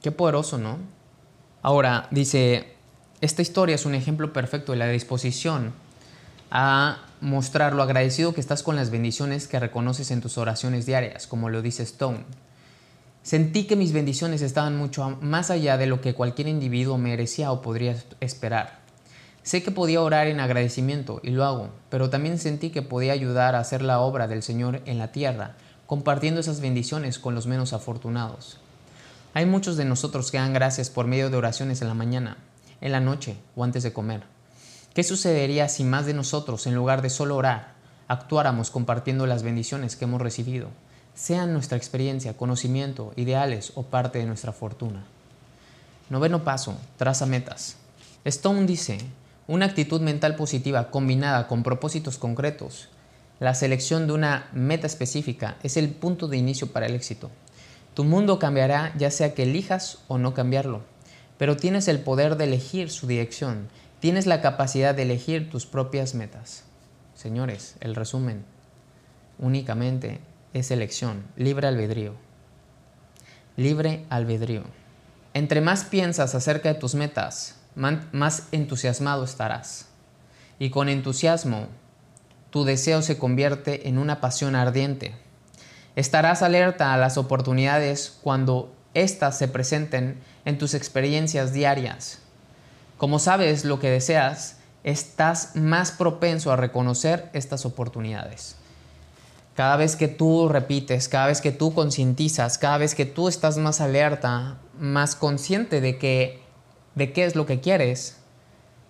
Qué 0.00 0.10
poderoso, 0.10 0.56
¿no? 0.56 0.78
Ahora, 1.60 2.08
dice, 2.10 2.76
esta 3.20 3.42
historia 3.42 3.74
es 3.74 3.84
un 3.84 3.94
ejemplo 3.94 4.32
perfecto 4.32 4.72
de 4.72 4.78
la 4.78 4.88
disposición 4.88 5.74
a 6.50 7.04
mostrar 7.20 7.74
lo 7.74 7.82
agradecido 7.82 8.32
que 8.32 8.40
estás 8.40 8.62
con 8.62 8.76
las 8.76 8.88
bendiciones 8.88 9.48
que 9.48 9.60
reconoces 9.60 10.10
en 10.10 10.22
tus 10.22 10.38
oraciones 10.38 10.86
diarias, 10.86 11.26
como 11.26 11.50
lo 11.50 11.60
dice 11.60 11.82
Stone. 11.82 12.24
Sentí 13.26 13.64
que 13.64 13.74
mis 13.74 13.92
bendiciones 13.92 14.40
estaban 14.40 14.76
mucho 14.76 15.18
más 15.20 15.50
allá 15.50 15.76
de 15.76 15.88
lo 15.88 16.00
que 16.00 16.14
cualquier 16.14 16.46
individuo 16.46 16.96
merecía 16.96 17.50
o 17.50 17.60
podría 17.60 17.96
esperar. 18.20 18.78
Sé 19.42 19.64
que 19.64 19.72
podía 19.72 20.00
orar 20.00 20.28
en 20.28 20.38
agradecimiento 20.38 21.18
y 21.24 21.30
lo 21.30 21.44
hago, 21.44 21.70
pero 21.90 22.08
también 22.08 22.38
sentí 22.38 22.70
que 22.70 22.82
podía 22.82 23.14
ayudar 23.14 23.56
a 23.56 23.58
hacer 23.58 23.82
la 23.82 23.98
obra 23.98 24.28
del 24.28 24.44
Señor 24.44 24.80
en 24.86 24.98
la 24.98 25.10
tierra, 25.10 25.56
compartiendo 25.88 26.40
esas 26.40 26.60
bendiciones 26.60 27.18
con 27.18 27.34
los 27.34 27.48
menos 27.48 27.72
afortunados. 27.72 28.60
Hay 29.34 29.44
muchos 29.44 29.76
de 29.76 29.86
nosotros 29.86 30.30
que 30.30 30.38
dan 30.38 30.52
gracias 30.52 30.88
por 30.88 31.08
medio 31.08 31.28
de 31.28 31.36
oraciones 31.36 31.82
en 31.82 31.88
la 31.88 31.94
mañana, 31.94 32.36
en 32.80 32.92
la 32.92 33.00
noche 33.00 33.36
o 33.56 33.64
antes 33.64 33.82
de 33.82 33.92
comer? 33.92 34.22
¿Qué 34.94 35.02
sucedería 35.02 35.68
si 35.68 35.82
más 35.82 36.06
de 36.06 36.14
nosotros, 36.14 36.68
en 36.68 36.76
lugar 36.76 37.02
de 37.02 37.10
solo 37.10 37.34
orar, 37.34 37.72
actuáramos 38.06 38.70
compartiendo 38.70 39.26
las 39.26 39.42
bendiciones 39.42 39.96
que 39.96 40.04
hemos 40.04 40.22
recibido, 40.22 40.68
sean 41.16 41.52
nuestra 41.52 41.76
experiencia, 41.76 42.36
conocimiento, 42.36 43.12
ideales 43.16 43.72
o 43.74 43.82
parte 43.82 44.20
de 44.20 44.26
nuestra 44.26 44.52
fortuna? 44.52 45.04
Noveno 46.08 46.44
paso, 46.44 46.76
traza 46.96 47.26
metas. 47.26 47.78
Stone 48.24 48.66
dice, 48.66 48.98
una 49.48 49.66
actitud 49.66 50.00
mental 50.00 50.36
positiva 50.36 50.92
combinada 50.92 51.48
con 51.48 51.64
propósitos 51.64 52.18
concretos. 52.18 52.88
La 53.40 53.54
selección 53.54 54.06
de 54.06 54.12
una 54.12 54.48
meta 54.52 54.86
específica 54.86 55.56
es 55.64 55.76
el 55.76 55.88
punto 55.88 56.28
de 56.28 56.36
inicio 56.36 56.68
para 56.68 56.86
el 56.86 56.94
éxito. 56.94 57.32
Tu 57.94 58.04
mundo 58.04 58.38
cambiará 58.38 58.94
ya 58.96 59.10
sea 59.10 59.34
que 59.34 59.42
elijas 59.42 59.98
o 60.06 60.18
no 60.18 60.34
cambiarlo 60.34 60.82
pero 61.38 61.56
tienes 61.56 61.88
el 61.88 62.00
poder 62.00 62.36
de 62.36 62.44
elegir 62.44 62.90
su 62.90 63.06
dirección, 63.06 63.68
tienes 64.00 64.26
la 64.26 64.40
capacidad 64.40 64.94
de 64.94 65.02
elegir 65.02 65.50
tus 65.50 65.66
propias 65.66 66.14
metas. 66.14 66.64
Señores, 67.14 67.76
el 67.80 67.94
resumen 67.94 68.44
únicamente 69.38 70.20
es 70.58 70.70
elección, 70.70 71.22
libre 71.36 71.68
albedrío. 71.68 72.14
Libre 73.58 74.06
albedrío. 74.08 74.62
Entre 75.34 75.60
más 75.60 75.84
piensas 75.84 76.34
acerca 76.34 76.72
de 76.72 76.80
tus 76.80 76.94
metas, 76.94 77.56
más 77.74 78.44
entusiasmado 78.52 79.22
estarás. 79.22 79.88
Y 80.58 80.70
con 80.70 80.88
entusiasmo, 80.88 81.66
tu 82.48 82.64
deseo 82.64 83.02
se 83.02 83.18
convierte 83.18 83.86
en 83.88 83.98
una 83.98 84.22
pasión 84.22 84.56
ardiente. 84.56 85.14
Estarás 85.94 86.40
alerta 86.40 86.94
a 86.94 86.96
las 86.96 87.18
oportunidades 87.18 88.18
cuando 88.22 88.74
éstas 88.94 89.36
se 89.36 89.48
presenten 89.48 90.18
en 90.46 90.56
tus 90.56 90.72
experiencias 90.72 91.52
diarias. 91.52 92.20
Como 92.96 93.18
sabes 93.18 93.66
lo 93.66 93.78
que 93.78 93.90
deseas, 93.90 94.56
estás 94.84 95.54
más 95.54 95.90
propenso 95.90 96.50
a 96.50 96.56
reconocer 96.56 97.28
estas 97.34 97.66
oportunidades. 97.66 98.56
Cada 99.56 99.76
vez 99.76 99.96
que 99.96 100.06
tú 100.06 100.50
repites, 100.50 101.08
cada 101.08 101.28
vez 101.28 101.40
que 101.40 101.50
tú 101.50 101.72
concientizas, 101.72 102.58
cada 102.58 102.76
vez 102.76 102.94
que 102.94 103.06
tú 103.06 103.26
estás 103.26 103.56
más 103.56 103.80
alerta, 103.80 104.58
más 104.78 105.16
consciente 105.16 105.80
de 105.80 105.96
que 105.96 106.42
de 106.94 107.12
qué 107.12 107.24
es 107.24 107.36
lo 107.36 107.46
que 107.46 107.60
quieres, 107.60 108.18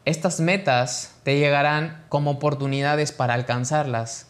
estas 0.04 0.40
metas 0.40 1.14
te 1.22 1.38
llegarán 1.38 2.04
como 2.08 2.32
oportunidades 2.32 3.12
para 3.12 3.34
alcanzarlas. 3.34 4.26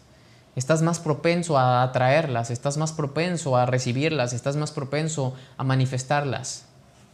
Estás 0.57 0.83
más 0.83 0.99
propenso 0.99 1.59
a 1.59 1.83
atraerlas, 1.83 2.51
estás 2.51 2.77
más 2.77 2.93
propenso 2.93 3.57
a 3.57 3.67
recibirlas, 3.67 4.33
estás 4.33 4.57
más 4.57 4.73
propenso 4.73 5.35
a 5.57 5.65
manifestarlas. 5.65 6.65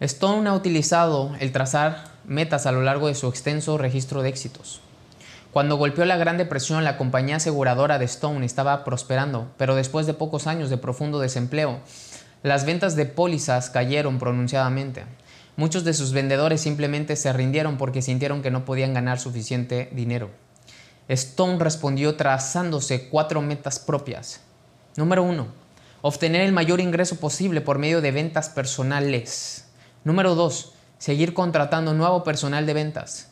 Stone 0.00 0.48
ha 0.48 0.54
utilizado 0.54 1.32
el 1.38 1.52
trazar 1.52 2.04
metas 2.24 2.66
a 2.66 2.72
lo 2.72 2.82
largo 2.82 3.06
de 3.06 3.14
su 3.14 3.28
extenso 3.28 3.78
registro 3.78 4.22
de 4.22 4.30
éxitos. 4.30 4.80
Cuando 5.52 5.76
golpeó 5.76 6.06
la 6.06 6.16
Gran 6.16 6.38
Depresión, 6.38 6.82
la 6.82 6.96
compañía 6.96 7.36
aseguradora 7.36 7.98
de 7.98 8.06
Stone 8.06 8.46
estaba 8.46 8.84
prosperando, 8.84 9.52
pero 9.58 9.74
después 9.74 10.06
de 10.06 10.14
pocos 10.14 10.46
años 10.46 10.70
de 10.70 10.78
profundo 10.78 11.20
desempleo, 11.20 11.80
las 12.42 12.64
ventas 12.64 12.96
de 12.96 13.04
pólizas 13.04 13.68
cayeron 13.68 14.18
pronunciadamente. 14.18 15.04
Muchos 15.56 15.84
de 15.84 15.92
sus 15.92 16.12
vendedores 16.12 16.62
simplemente 16.62 17.16
se 17.16 17.34
rindieron 17.34 17.76
porque 17.76 18.00
sintieron 18.00 18.40
que 18.40 18.50
no 18.50 18.64
podían 18.64 18.94
ganar 18.94 19.18
suficiente 19.18 19.90
dinero. 19.92 20.30
Stone 21.08 21.58
respondió 21.58 22.16
trazándose 22.16 23.10
cuatro 23.10 23.42
metas 23.42 23.78
propias. 23.78 24.40
Número 24.96 25.22
uno, 25.22 25.48
obtener 26.00 26.40
el 26.40 26.52
mayor 26.52 26.80
ingreso 26.80 27.16
posible 27.16 27.60
por 27.60 27.78
medio 27.78 28.00
de 28.00 28.10
ventas 28.10 28.48
personales. 28.48 29.66
Número 30.02 30.34
2. 30.34 30.72
Seguir 30.96 31.34
contratando 31.34 31.92
nuevo 31.92 32.24
personal 32.24 32.64
de 32.64 32.72
ventas. 32.72 33.31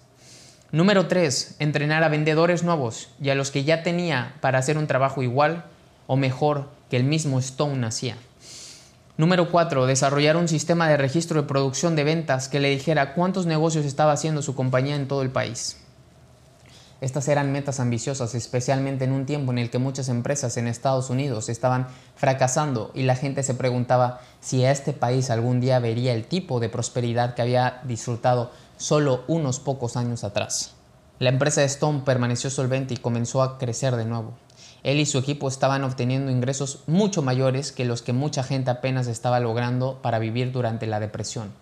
Número 0.73 1.09
3. 1.09 1.57
Entrenar 1.59 2.05
a 2.05 2.09
vendedores 2.09 2.62
nuevos 2.62 3.09
y 3.21 3.31
a 3.31 3.35
los 3.35 3.51
que 3.51 3.64
ya 3.64 3.83
tenía 3.83 4.37
para 4.41 4.61
hacer 4.61 4.79
un 4.79 4.87
trabajo 4.87 5.21
igual 5.21 5.64
o 6.07 6.16
mejor 6.16 6.68
que 6.89 6.97
el 6.97 7.03
mismo 7.03 7.41
Stone 7.41 7.85
hacía. 7.85 8.16
Número 9.16 9.51
4. 9.51 9.87
Desarrollar 9.87 10.37
un 10.37 10.47
sistema 10.47 10.89
de 10.89 10.97
registro 10.97 11.43
de 11.43 11.49
producción 11.49 11.97
de 11.97 12.05
ventas 12.05 12.47
que 12.47 12.61
le 12.61 12.71
dijera 12.71 13.14
cuántos 13.14 13.47
negocios 13.47 13.85
estaba 13.85 14.12
haciendo 14.12 14.43
su 14.43 14.55
compañía 14.55 14.95
en 14.95 15.09
todo 15.09 15.23
el 15.23 15.31
país. 15.31 15.77
Estas 17.01 17.27
eran 17.27 17.51
metas 17.51 17.81
ambiciosas, 17.81 18.37
especialmente 18.37 19.05
en 19.05 19.12
un 19.12 19.27
tiempo 19.27 19.51
en 19.51 19.59
el 19.59 19.71
que 19.71 19.79
muchas 19.79 20.09
empresas 20.09 20.57
en 20.57 20.68
Estados 20.68 21.11
Unidos 21.11 21.49
estaban 21.49 21.89
fracasando 22.14 22.93
y 22.95 23.03
la 23.03 23.16
gente 23.16 23.43
se 23.43 23.55
preguntaba 23.55 24.21
si 24.41 24.64
este 24.64 24.93
país 24.93 25.31
algún 25.31 25.61
día 25.61 25.81
vería 25.81 26.12
el 26.12 26.27
tipo 26.27 26.61
de 26.61 26.68
prosperidad 26.68 27.35
que 27.35 27.43
había 27.43 27.81
disfrutado 27.85 28.53
solo 28.81 29.24
unos 29.28 29.61
pocos 29.61 29.97
años 29.97 30.24
atrás. 30.24 30.72
La 31.18 31.28
empresa 31.28 31.61
de 31.61 31.66
Stone 31.66 32.01
permaneció 32.05 32.49
solvente 32.49 32.95
y 32.95 32.97
comenzó 32.97 33.43
a 33.43 33.59
crecer 33.59 33.95
de 33.97 34.07
nuevo. 34.07 34.33
Él 34.83 34.99
y 34.99 35.07
su 35.07 35.18
equipo 35.18 35.49
estaban 35.49 35.85
obteniendo 35.85 36.31
ingresos 36.31 36.83
mucho 36.87 37.20
mayores 37.20 37.72
que 37.72 37.85
los 37.85 38.01
que 38.01 38.14
mucha 38.14 38.43
gente 38.43 38.70
apenas 38.70 39.07
estaba 39.07 39.39
logrando 39.39 40.01
para 40.01 40.18
vivir 40.18 40.51
durante 40.51 40.87
la 40.87 40.99
depresión. 40.99 41.53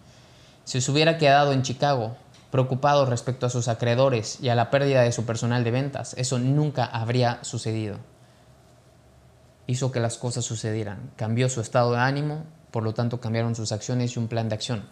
Si 0.65 0.81
se 0.81 0.91
hubiera 0.93 1.19
quedado 1.19 1.53
en 1.53 1.63
Chicago, 1.63 2.17
preocupado 2.53 3.05
respecto 3.05 3.47
a 3.47 3.51
sus 3.51 3.67
acreedores 3.67 4.39
y 4.41 4.51
a 4.51 4.55
la 4.55 4.71
pérdida 4.71 5.03
de 5.03 5.11
su 5.11 5.27
personal 5.27 5.65
de 5.65 5.73
ventas. 5.73 6.15
Eso 6.17 6.39
nunca 6.39 6.85
habría 6.85 7.43
sucedido. 7.43 7.99
Hizo 9.67 9.91
que 9.91 9.99
las 9.99 10.19
cosas 10.19 10.45
sucedieran, 10.45 11.11
cambió 11.17 11.49
su 11.49 11.61
estado 11.61 11.93
de 11.93 11.99
ánimo 11.99 12.45
por 12.71 12.83
lo 12.83 12.95
tanto 12.95 13.21
cambiaron 13.21 13.55
sus 13.55 13.73
acciones 13.73 14.15
y 14.15 14.19
un 14.19 14.29
plan 14.29 14.49
de 14.49 14.55
acción. 14.55 14.85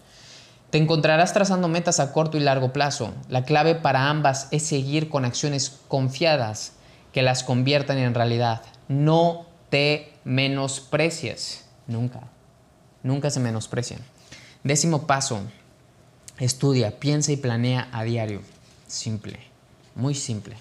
Te 0.77 0.83
encontrarás 0.83 1.33
trazando 1.33 1.68
metas 1.68 2.01
a 2.01 2.12
corto 2.12 2.37
y 2.37 2.41
largo 2.41 2.70
plazo. 2.70 3.14
La 3.31 3.47
clave 3.47 3.77
para 3.77 4.11
ambas 4.11 4.49
es 4.51 4.62
seguir 4.62 5.09
con 5.09 5.24
acciones 5.24 5.81
confiadas 5.89 6.72
que 7.14 7.22
las 7.22 7.45
conviertan 7.45 7.97
en 7.97 8.12
realidad. 8.12 8.61
No 8.87 9.47
te 9.70 10.12
menosprecies. 10.24 11.64
Nunca. 11.87 12.24
Nunca 13.03 13.31
se 13.31 13.41
menosprecian. 13.41 14.01
Décimo 14.64 15.07
paso. 15.07 15.41
Estudia, 16.39 17.01
piensa 17.01 17.33
y 17.33 17.39
planea 17.39 17.89
a 17.91 18.05
diario. 18.05 18.43
Simple. 18.87 19.41
Muy 19.95 20.14
simple. 20.14 20.59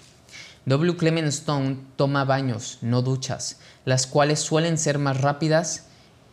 W. 0.64 0.96
Clement 0.96 1.28
Stone 1.28 1.76
toma 1.96 2.24
baños, 2.24 2.78
no 2.80 3.02
duchas, 3.02 3.58
las 3.84 4.06
cuales 4.06 4.40
suelen 4.40 4.78
ser 4.78 4.98
más 4.98 5.20
rápidas 5.20 5.85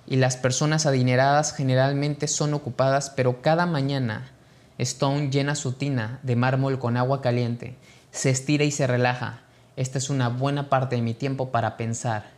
y 0.06 0.18
las 0.18 0.38
personas 0.38 0.86
adineradas 0.86 1.54
generalmente 1.54 2.28
son 2.28 2.54
ocupadas, 2.54 3.10
pero 3.10 3.42
cada 3.42 3.66
mañana 3.66 4.32
Stone 4.78 5.30
llena 5.30 5.56
su 5.56 5.74
tina 5.74 6.20
de 6.24 6.36
mármol 6.36 6.80
con 6.80 6.98
agua 6.98 7.22
caliente, 7.22 7.78
se 8.12 8.30
estira 8.30 8.64
y 8.64 8.72
se 8.72 8.88
relaja. 8.88 9.42
Esta 9.76 9.98
es 9.98 10.10
una 10.10 10.30
buena 10.30 10.70
parte 10.70 10.96
de 10.96 11.02
mi 11.02 11.14
tiempo 11.14 11.52
para 11.52 11.78
pensar, 11.78 12.32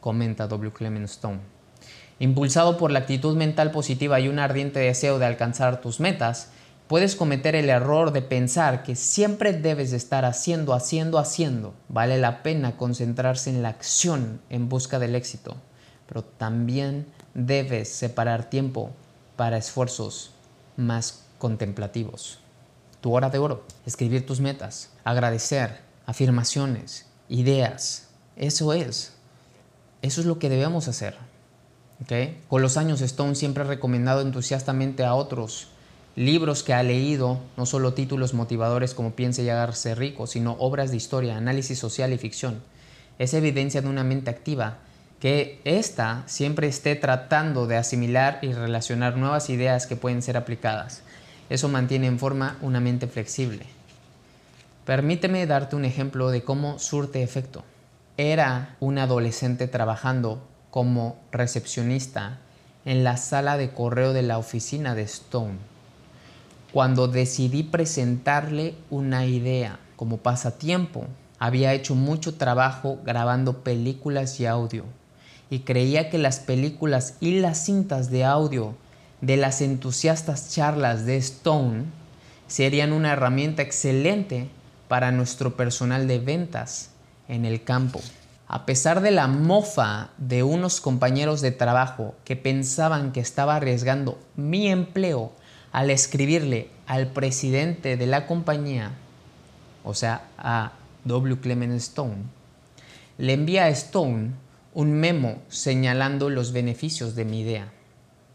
comenta 0.00 0.46
W. 0.46 0.72
Clement 0.72 1.04
Stone. 1.06 1.40
Impulsado 2.20 2.78
por 2.78 2.90
la 2.90 3.00
actitud 3.00 3.36
mental 3.36 3.70
positiva 3.70 4.20
y 4.20 4.28
un 4.28 4.38
ardiente 4.38 4.78
deseo 4.78 5.18
de 5.18 5.26
alcanzar 5.26 5.80
tus 5.80 6.00
metas, 6.00 6.50
puedes 6.86 7.16
cometer 7.16 7.56
el 7.56 7.68
error 7.68 8.12
de 8.12 8.22
pensar 8.22 8.82
que 8.82 8.94
siempre 8.94 9.52
debes 9.52 9.92
estar 9.92 10.24
haciendo, 10.24 10.74
haciendo, 10.74 11.18
haciendo. 11.18 11.74
Vale 11.88 12.18
la 12.18 12.42
pena 12.42 12.76
concentrarse 12.76 13.50
en 13.50 13.62
la 13.62 13.70
acción 13.70 14.40
en 14.48 14.68
busca 14.68 14.98
del 14.98 15.16
éxito 15.16 15.56
pero 16.14 16.24
también 16.24 17.06
debes 17.34 17.88
separar 17.88 18.48
tiempo 18.48 18.92
para 19.34 19.56
esfuerzos 19.56 20.30
más 20.76 21.24
contemplativos. 21.38 22.38
Tu 23.00 23.12
hora 23.12 23.30
de 23.30 23.38
oro, 23.38 23.64
escribir 23.84 24.24
tus 24.24 24.38
metas, 24.38 24.90
agradecer, 25.02 25.80
afirmaciones, 26.06 27.06
ideas. 27.28 28.10
Eso 28.36 28.72
es. 28.72 29.14
Eso 30.02 30.20
es 30.20 30.26
lo 30.28 30.38
que 30.38 30.48
debemos 30.48 30.86
hacer. 30.86 31.16
Con 32.48 32.62
los 32.62 32.76
años, 32.76 33.00
Stone 33.00 33.34
siempre 33.34 33.64
ha 33.64 33.66
recomendado 33.66 34.20
entusiastamente 34.20 35.04
a 35.04 35.16
otros 35.16 35.66
libros 36.14 36.62
que 36.62 36.74
ha 36.74 36.82
leído, 36.84 37.40
no 37.56 37.66
solo 37.66 37.92
títulos 37.94 38.34
motivadores 38.34 38.94
como 38.94 39.16
Piense 39.16 39.42
y 39.42 39.48
hágase 39.48 39.96
rico, 39.96 40.28
sino 40.28 40.52
obras 40.60 40.92
de 40.92 40.96
historia, 40.96 41.36
análisis 41.36 41.80
social 41.80 42.12
y 42.12 42.18
ficción. 42.18 42.62
Es 43.18 43.34
evidencia 43.34 43.82
de 43.82 43.88
una 43.88 44.04
mente 44.04 44.30
activa 44.30 44.78
que 45.24 45.58
ésta 45.64 46.22
siempre 46.26 46.66
esté 46.66 46.96
tratando 46.96 47.66
de 47.66 47.78
asimilar 47.78 48.40
y 48.42 48.52
relacionar 48.52 49.16
nuevas 49.16 49.48
ideas 49.48 49.86
que 49.86 49.96
pueden 49.96 50.20
ser 50.20 50.36
aplicadas. 50.36 51.00
Eso 51.48 51.70
mantiene 51.70 52.08
en 52.08 52.18
forma 52.18 52.58
una 52.60 52.78
mente 52.78 53.06
flexible. 53.06 53.64
Permíteme 54.84 55.46
darte 55.46 55.76
un 55.76 55.86
ejemplo 55.86 56.28
de 56.28 56.44
cómo 56.44 56.78
surte 56.78 57.22
efecto. 57.22 57.64
Era 58.18 58.76
un 58.80 58.98
adolescente 58.98 59.66
trabajando 59.66 60.46
como 60.70 61.16
recepcionista 61.32 62.40
en 62.84 63.02
la 63.02 63.16
sala 63.16 63.56
de 63.56 63.70
correo 63.70 64.12
de 64.12 64.24
la 64.24 64.36
oficina 64.36 64.94
de 64.94 65.04
Stone 65.04 65.56
cuando 66.70 67.08
decidí 67.08 67.62
presentarle 67.62 68.74
una 68.90 69.24
idea 69.24 69.78
como 69.96 70.18
pasatiempo. 70.18 71.06
Había 71.38 71.72
hecho 71.72 71.94
mucho 71.94 72.34
trabajo 72.34 72.98
grabando 73.06 73.64
películas 73.64 74.38
y 74.38 74.44
audio 74.44 74.84
y 75.50 75.60
creía 75.60 76.10
que 76.10 76.18
las 76.18 76.40
películas 76.40 77.16
y 77.20 77.40
las 77.40 77.64
cintas 77.64 78.10
de 78.10 78.24
audio 78.24 78.74
de 79.20 79.36
las 79.36 79.60
entusiastas 79.60 80.52
charlas 80.52 81.06
de 81.06 81.16
Stone 81.16 81.84
serían 82.46 82.92
una 82.92 83.12
herramienta 83.12 83.62
excelente 83.62 84.48
para 84.88 85.12
nuestro 85.12 85.56
personal 85.56 86.06
de 86.06 86.18
ventas 86.18 86.90
en 87.28 87.44
el 87.44 87.64
campo. 87.64 88.00
A 88.46 88.66
pesar 88.66 89.00
de 89.00 89.10
la 89.10 89.26
mofa 89.26 90.10
de 90.18 90.42
unos 90.42 90.80
compañeros 90.80 91.40
de 91.40 91.50
trabajo 91.50 92.14
que 92.24 92.36
pensaban 92.36 93.12
que 93.12 93.20
estaba 93.20 93.56
arriesgando 93.56 94.18
mi 94.36 94.68
empleo 94.68 95.32
al 95.72 95.90
escribirle 95.90 96.68
al 96.86 97.08
presidente 97.08 97.96
de 97.96 98.06
la 98.06 98.26
compañía, 98.26 98.92
o 99.82 99.94
sea, 99.94 100.28
a 100.38 100.72
W. 101.04 101.40
Clement 101.40 101.72
Stone, 101.74 102.16
le 103.18 103.32
envía 103.32 103.64
a 103.64 103.68
Stone 103.70 104.32
un 104.74 104.92
memo 104.92 105.40
señalando 105.48 106.28
los 106.30 106.52
beneficios 106.52 107.14
de 107.14 107.24
mi 107.24 107.40
idea. 107.40 107.72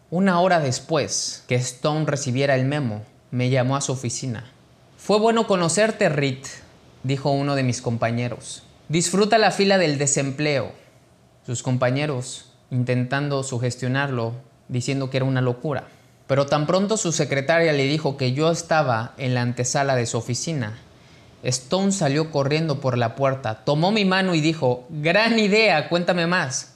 Una 0.10 0.40
hora 0.40 0.62
después 0.62 1.44
que 1.48 1.56
Stone 1.56 2.06
recibiera 2.06 2.56
el 2.56 2.66
memo, 2.66 3.04
me 3.30 3.50
llamó 3.50 3.76
a 3.76 3.82
su 3.82 3.92
oficina. 3.92 4.50
Fue 4.98 5.20
bueno 5.20 5.48
conocerte, 5.48 6.08
Reed, 6.08 6.46
dijo 7.04 7.30
uno 7.30 7.56
de 7.56 7.64
mis 7.64 7.82
compañeros. 7.82 8.64
Disfruta 8.88 9.38
la 9.38 9.52
fila 9.52 9.78
del 9.78 9.98
desempleo. 9.98 10.72
Sus 11.46 11.62
compañeros, 11.62 12.54
intentando 12.72 13.44
sugestionarlo, 13.44 14.34
diciendo 14.70 15.10
que 15.10 15.18
era 15.18 15.26
una 15.26 15.42
locura. 15.42 15.90
Pero 16.26 16.46
tan 16.46 16.68
pronto 16.68 16.96
su 16.96 17.12
secretaria 17.12 17.74
le 17.74 17.84
dijo 17.84 18.16
que 18.16 18.34
yo 18.34 18.50
estaba 18.50 19.14
en 19.18 19.34
la 19.34 19.42
antesala 19.42 19.96
de 19.96 20.06
su 20.06 20.18
oficina, 20.18 20.78
Stone 21.44 21.94
salió 21.94 22.32
corriendo 22.32 22.82
por 22.82 22.98
la 22.98 23.16
puerta, 23.16 23.64
tomó 23.64 23.92
mi 23.92 24.04
mano 24.04 24.36
y 24.36 24.42
dijo, 24.42 24.86
gran 24.90 25.40
idea, 25.40 25.88
cuéntame 25.88 26.28
más. 26.28 26.74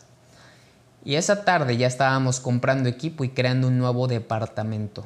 Y 1.03 1.16
esa 1.16 1.43
tarde 1.43 1.76
ya 1.76 1.88
estábamos 1.88 2.39
comprando 2.39 2.88
equipo 2.88 3.26
y 3.26 3.30
creando 3.30 3.68
un 3.68 3.78
nuevo 3.78 4.07
departamento. 4.07 5.03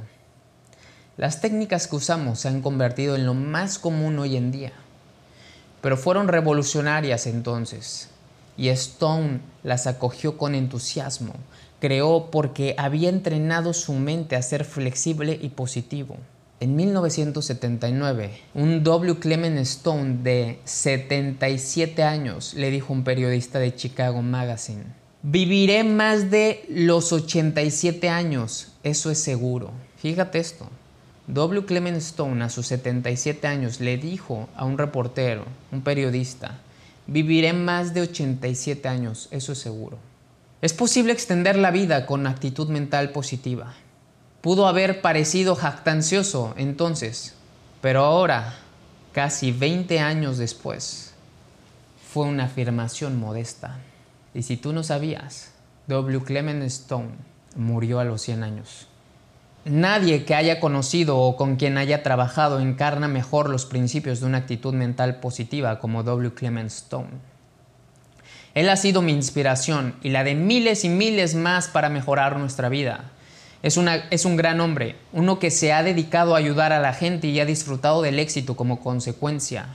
Las 1.18 1.42
técnicas 1.42 1.88
que 1.88 1.96
usamos 1.96 2.40
se 2.40 2.48
han 2.48 2.62
convertido 2.62 3.16
en 3.16 3.26
lo 3.26 3.34
más 3.34 3.80
común 3.80 4.20
hoy 4.20 4.38
en 4.38 4.52
día, 4.52 4.74
pero 5.82 5.98
fueron 5.98 6.28
revolucionarias 6.28 7.26
entonces. 7.26 8.10
Y 8.58 8.70
Stone 8.70 9.40
las 9.64 9.88
acogió 9.88 10.38
con 10.38 10.54
entusiasmo, 10.54 11.34
creó 11.80 12.30
porque 12.30 12.76
había 12.78 13.10
entrenado 13.10 13.74
su 13.74 13.94
mente 13.94 14.36
a 14.36 14.42
ser 14.44 14.66
flexible 14.66 15.40
y 15.42 15.50
positivo. 15.50 16.18
En 16.60 16.76
1979, 16.76 18.32
un 18.56 18.84
W. 18.84 19.20
Clement 19.20 19.60
Stone 19.60 20.24
de 20.24 20.60
77 20.66 22.02
años 22.02 22.56
le 22.56 22.72
dijo 22.72 22.92
a 22.92 22.96
un 22.98 23.04
periodista 23.04 23.60
de 23.60 23.76
Chicago 23.76 24.24
Magazine, 24.24 24.86
viviré 25.22 25.84
más 25.84 26.32
de 26.32 26.66
los 26.68 27.14
87 27.14 28.10
años, 28.10 28.70
eso 28.82 29.12
es 29.12 29.20
seguro. 29.20 29.70
Fíjate 29.98 30.40
esto, 30.40 30.68
W. 31.28 31.64
Clement 31.64 31.98
Stone 31.98 32.44
a 32.44 32.50
sus 32.50 32.66
77 32.66 33.46
años 33.46 33.80
le 33.80 33.98
dijo 33.98 34.50
a 34.56 34.66
un 34.66 34.80
reportero, 34.80 35.46
un 35.72 35.82
periodista, 35.82 36.58
viviré 37.06 37.54
más 37.54 37.94
de 37.94 38.02
87 38.02 38.88
años, 38.88 39.28
eso 39.30 39.52
es 39.52 39.60
seguro. 39.60 40.00
Es 40.64 40.74
posible 40.74 41.14
extender 41.14 41.56
la 41.56 41.70
vida 41.70 42.08
con 42.08 42.26
actitud 42.26 42.68
mental 42.70 43.12
positiva. 43.12 43.76
Pudo 44.48 44.66
haber 44.66 45.02
parecido 45.02 45.58
jactancioso 45.58 46.54
entonces, 46.56 47.34
pero 47.82 48.06
ahora, 48.06 48.56
casi 49.12 49.52
20 49.52 50.00
años 50.00 50.38
después, 50.38 51.12
fue 52.10 52.28
una 52.28 52.46
afirmación 52.46 53.20
modesta. 53.20 53.80
Y 54.34 54.44
si 54.44 54.56
tú 54.56 54.72
no 54.72 54.84
sabías, 54.84 55.52
W. 55.88 56.24
Clement 56.24 56.64
Stone 56.64 57.10
murió 57.58 58.00
a 58.00 58.06
los 58.06 58.22
100 58.22 58.44
años. 58.44 58.88
Nadie 59.66 60.24
que 60.24 60.34
haya 60.34 60.62
conocido 60.62 61.18
o 61.18 61.36
con 61.36 61.58
quien 61.58 61.78
haya 61.78 62.02
trabajado 62.02 62.62
encarna 62.62 63.10
mejor 63.10 63.50
los 63.50 63.66
principios 63.66 64.22
de 64.22 64.28
una 64.28 64.38
actitud 64.38 64.74
mental 64.74 65.20
positiva 65.20 65.78
como 65.80 66.04
W. 66.04 66.34
Clement 66.34 66.72
Stone. 66.72 67.10
Él 68.54 68.70
ha 68.70 68.78
sido 68.78 69.02
mi 69.02 69.12
inspiración 69.12 69.96
y 70.04 70.12
la 70.12 70.24
de 70.24 70.36
miles 70.36 70.86
y 70.86 70.90
miles 70.90 71.36
más 71.36 71.68
para 71.68 71.90
mejorar 71.90 72.38
nuestra 72.38 72.70
vida. 72.70 73.12
Es, 73.64 73.76
un 73.78 74.36
gran 74.38 74.60
hombre, 74.62 74.96
uno 75.14 75.40
que 75.40 75.52
se 75.52 75.74
ha 75.74 75.84
dedicado 75.84 76.36
a 76.36 76.38
ayudar 76.38 76.74
a 76.74 76.80
la 76.80 76.94
gente 76.94 77.28
y 77.28 77.40
ha 77.40 77.46
disfrutado 77.46 78.02
del 78.02 78.20
éxito 78.20 78.56
como 78.56 78.80
consecuencia. 78.80 79.68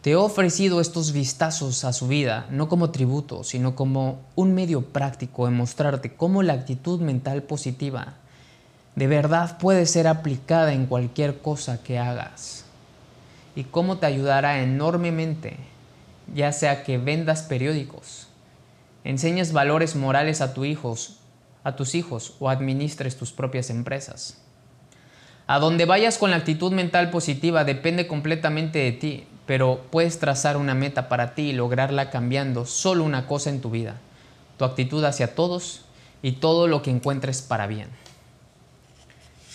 Te 0.00 0.12
he 0.12 0.16
ofrecido 0.16 0.80
estos 0.80 1.12
vistazos 1.12 1.84
a 1.84 1.92
su 1.92 2.08
vida, 2.08 2.46
no 2.50 2.68
como 2.68 2.90
tributo, 2.90 3.44
sino 3.44 3.74
como 3.74 4.20
un 4.34 4.54
medio 4.54 4.82
práctico 4.82 5.46
de 5.46 5.52
mostrarte 5.52 6.14
cómo 6.14 6.42
la 6.42 6.54
actitud 6.54 7.00
mental 7.00 7.42
positiva 7.42 8.14
de 8.96 9.06
verdad 9.06 9.58
puede 9.58 9.84
ser 9.86 10.08
aplicada 10.08 10.72
en 10.72 10.86
cualquier 10.86 11.38
cosa 11.40 11.82
que 11.82 11.98
hagas 11.98 12.64
y 13.54 13.64
cómo 13.64 13.98
te 13.98 14.06
ayudará 14.06 14.62
enormemente, 14.62 15.58
ya 16.34 16.50
sea 16.50 16.82
que 16.82 16.96
vendas 16.96 17.42
periódicos, 17.42 18.28
enseñes 19.04 19.52
valores 19.52 19.96
morales 19.96 20.40
a 20.40 20.54
tus 20.54 20.66
hijos 20.66 21.18
a 21.66 21.74
tus 21.74 21.96
hijos 21.96 22.34
o 22.38 22.48
administres 22.48 23.16
tus 23.16 23.32
propias 23.32 23.70
empresas. 23.70 24.38
A 25.48 25.58
donde 25.58 25.84
vayas 25.84 26.16
con 26.16 26.30
la 26.30 26.36
actitud 26.36 26.70
mental 26.70 27.10
positiva 27.10 27.64
depende 27.64 28.06
completamente 28.06 28.78
de 28.78 28.92
ti, 28.92 29.24
pero 29.46 29.80
puedes 29.90 30.20
trazar 30.20 30.56
una 30.56 30.76
meta 30.76 31.08
para 31.08 31.34
ti 31.34 31.50
y 31.50 31.52
lograrla 31.52 32.10
cambiando 32.10 32.66
solo 32.66 33.02
una 33.02 33.26
cosa 33.26 33.50
en 33.50 33.60
tu 33.60 33.70
vida, 33.70 33.96
tu 34.58 34.64
actitud 34.64 35.04
hacia 35.04 35.34
todos 35.34 35.80
y 36.22 36.32
todo 36.32 36.68
lo 36.68 36.82
que 36.82 36.92
encuentres 36.92 37.42
para 37.42 37.66
bien. 37.66 37.88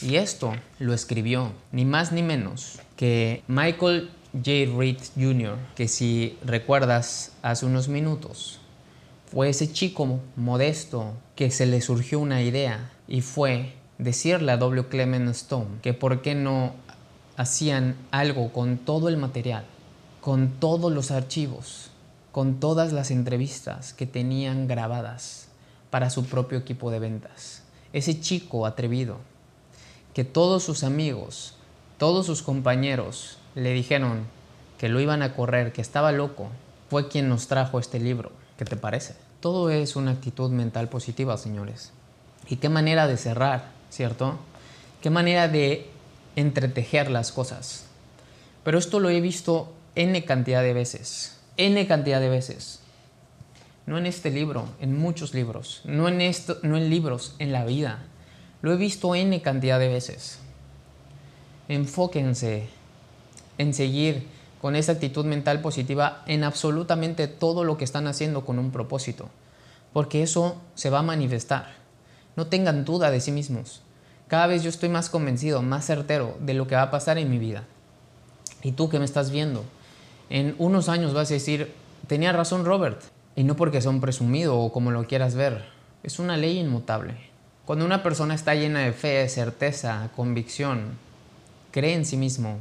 Y 0.02 0.18
esto 0.18 0.54
lo 0.80 0.94
escribió 0.94 1.54
ni 1.72 1.86
más 1.86 2.12
ni 2.12 2.24
menos 2.24 2.80
que 2.98 3.42
Michael 3.48 4.10
J. 4.34 4.78
Reed 4.78 4.98
Jr., 5.16 5.56
que 5.76 5.88
si 5.88 6.38
recuerdas 6.44 7.32
hace 7.42 7.66
unos 7.66 7.88
minutos, 7.88 8.61
fue 9.32 9.48
ese 9.48 9.72
chico 9.72 10.20
modesto 10.36 11.14
que 11.38 11.52
se 11.52 11.66
le 11.66 11.80
surgió 11.80 12.20
una 12.20 12.42
idea 12.42 12.92
y 13.08 13.22
fue 13.22 13.74
decirle 13.98 14.52
a 14.52 14.58
W. 14.58 14.90
Clement 14.90 15.30
Stone 15.30 15.80
que 15.82 15.94
por 15.94 16.22
qué 16.22 16.36
no 16.36 16.74
hacían 17.38 17.96
algo 18.12 18.52
con 18.52 18.78
todo 18.78 19.08
el 19.08 19.16
material, 19.16 19.64
con 20.20 20.50
todos 20.60 20.92
los 20.92 21.12
archivos, 21.12 21.92
con 22.34 22.60
todas 22.60 22.92
las 22.92 23.10
entrevistas 23.10 23.94
que 23.94 24.06
tenían 24.06 24.68
grabadas 24.68 25.48
para 25.92 26.10
su 26.10 26.26
propio 26.26 26.58
equipo 26.58 26.92
de 26.92 27.00
ventas. 27.00 27.64
Ese 27.94 28.20
chico 28.20 28.66
atrevido 28.66 29.16
que 30.14 30.26
todos 30.26 30.64
sus 30.64 30.84
amigos, 30.84 31.54
todos 31.98 32.26
sus 32.26 32.42
compañeros 32.42 33.38
le 33.56 33.72
dijeron 33.72 34.26
que 34.78 34.90
lo 34.90 35.00
iban 35.00 35.22
a 35.22 35.34
correr, 35.36 35.72
que 35.72 35.82
estaba 35.82 36.12
loco, 36.12 36.50
fue 36.90 37.08
quien 37.08 37.30
nos 37.30 37.48
trajo 37.48 37.80
este 37.80 37.98
libro. 37.98 38.41
¿Qué 38.62 38.66
te 38.66 38.76
parece? 38.76 39.16
Todo 39.40 39.72
es 39.72 39.96
una 39.96 40.12
actitud 40.12 40.52
mental 40.52 40.88
positiva, 40.88 41.36
señores. 41.36 41.94
Y 42.48 42.58
qué 42.58 42.70
manera 42.70 43.08
de 43.08 43.18
cerrar, 43.18 43.72
¿cierto? 43.90 44.38
Qué 45.02 45.10
manera 45.10 45.48
de 45.48 45.90
entretejer 46.36 47.10
las 47.10 47.32
cosas. 47.32 47.86
Pero 48.64 48.78
esto 48.78 49.00
lo 49.00 49.10
he 49.10 49.20
visto 49.20 49.74
N 49.96 50.24
cantidad 50.26 50.62
de 50.62 50.74
veces. 50.74 51.40
N 51.58 51.88
cantidad 51.88 52.20
de 52.20 52.30
veces. 52.30 52.82
No 53.88 53.98
en 53.98 54.06
este 54.06 54.30
libro, 54.30 54.68
en 54.80 54.96
muchos 54.96 55.34
libros. 55.34 55.82
No 55.84 56.08
en, 56.08 56.22
esto, 56.22 56.60
no 56.62 56.78
en 56.78 56.92
libros, 56.92 57.36
en 57.40 57.52
la 57.52 57.66
vida. 57.66 58.04
Lo 58.62 58.72
he 58.72 58.78
visto 58.78 59.16
N 59.16 59.42
cantidad 59.42 59.80
de 59.80 59.88
veces. 59.88 60.38
Enfóquense 61.68 62.68
en 63.58 63.74
seguir 63.74 64.28
con 64.62 64.76
esa 64.76 64.92
actitud 64.92 65.26
mental 65.26 65.60
positiva 65.60 66.22
en 66.28 66.44
absolutamente 66.44 67.28
todo 67.28 67.64
lo 67.64 67.78
que 67.78 67.84
están 67.84 68.06
haciendo 68.06 68.46
con 68.46 68.60
un 68.60 68.70
propósito, 68.70 69.28
porque 69.92 70.22
eso 70.22 70.62
se 70.76 70.92
va 70.92 71.00
a 71.00 71.04
manifestar. 71.04 71.74
No 72.36 72.46
tengan 72.46 72.86
duda 72.86 73.10
de 73.10 73.22
sí 73.22 73.32
mismos. 73.32 73.82
Cada 74.28 74.46
vez 74.46 74.62
yo 74.62 74.70
estoy 74.70 74.90
más 74.90 75.10
convencido, 75.10 75.64
más 75.64 75.86
certero 75.88 76.38
de 76.40 76.54
lo 76.54 76.68
que 76.68 76.76
va 76.76 76.84
a 76.84 76.92
pasar 76.92 77.18
en 77.18 77.32
mi 77.32 77.40
vida. 77.40 77.64
Y 78.62 78.74
tú 78.74 78.88
que 78.88 79.00
me 79.00 79.06
estás 79.06 79.32
viendo, 79.32 79.64
en 80.30 80.54
unos 80.60 80.90
años 80.90 81.16
vas 81.16 81.32
a 81.32 81.34
decir, 81.34 81.74
tenía 82.06 82.32
razón 82.32 82.64
Robert, 82.64 83.02
y 83.36 83.44
no 83.44 83.56
porque 83.56 83.82
sea 83.82 83.90
un 83.90 84.00
presumido 84.00 84.60
o 84.60 84.72
como 84.72 84.92
lo 84.92 85.08
quieras 85.08 85.34
ver, 85.34 85.66
es 86.04 86.20
una 86.20 86.38
ley 86.38 86.60
inmutable. 86.60 87.16
Cuando 87.66 87.84
una 87.84 88.04
persona 88.04 88.36
está 88.36 88.54
llena 88.54 88.82
de 88.82 88.94
fe, 88.94 89.28
certeza, 89.28 90.12
convicción, 90.16 91.00
cree 91.72 91.96
en 91.96 92.06
sí 92.06 92.16
mismo 92.16 92.60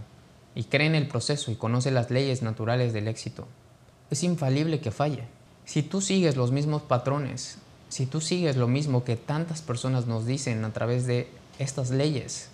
y 0.60 0.64
cree 0.64 0.86
en 0.86 0.94
el 0.94 1.08
proceso 1.08 1.50
y 1.50 1.54
conoce 1.54 1.90
las 1.90 2.10
leyes 2.10 2.42
naturales 2.42 2.92
del 2.92 3.08
éxito, 3.08 3.48
es 4.10 4.22
infalible 4.22 4.78
que 4.80 4.90
falle. 4.90 5.24
Si 5.64 5.82
tú 5.82 6.02
sigues 6.02 6.36
los 6.36 6.52
mismos 6.52 6.82
patrones, 6.82 7.56
si 7.88 8.04
tú 8.04 8.20
sigues 8.20 8.56
lo 8.56 8.68
mismo 8.68 9.02
que 9.02 9.16
tantas 9.16 9.62
personas 9.62 10.06
nos 10.06 10.26
dicen 10.26 10.62
a 10.66 10.72
través 10.74 11.06
de 11.06 11.30
estas 11.58 11.88
leyes, 11.88 12.50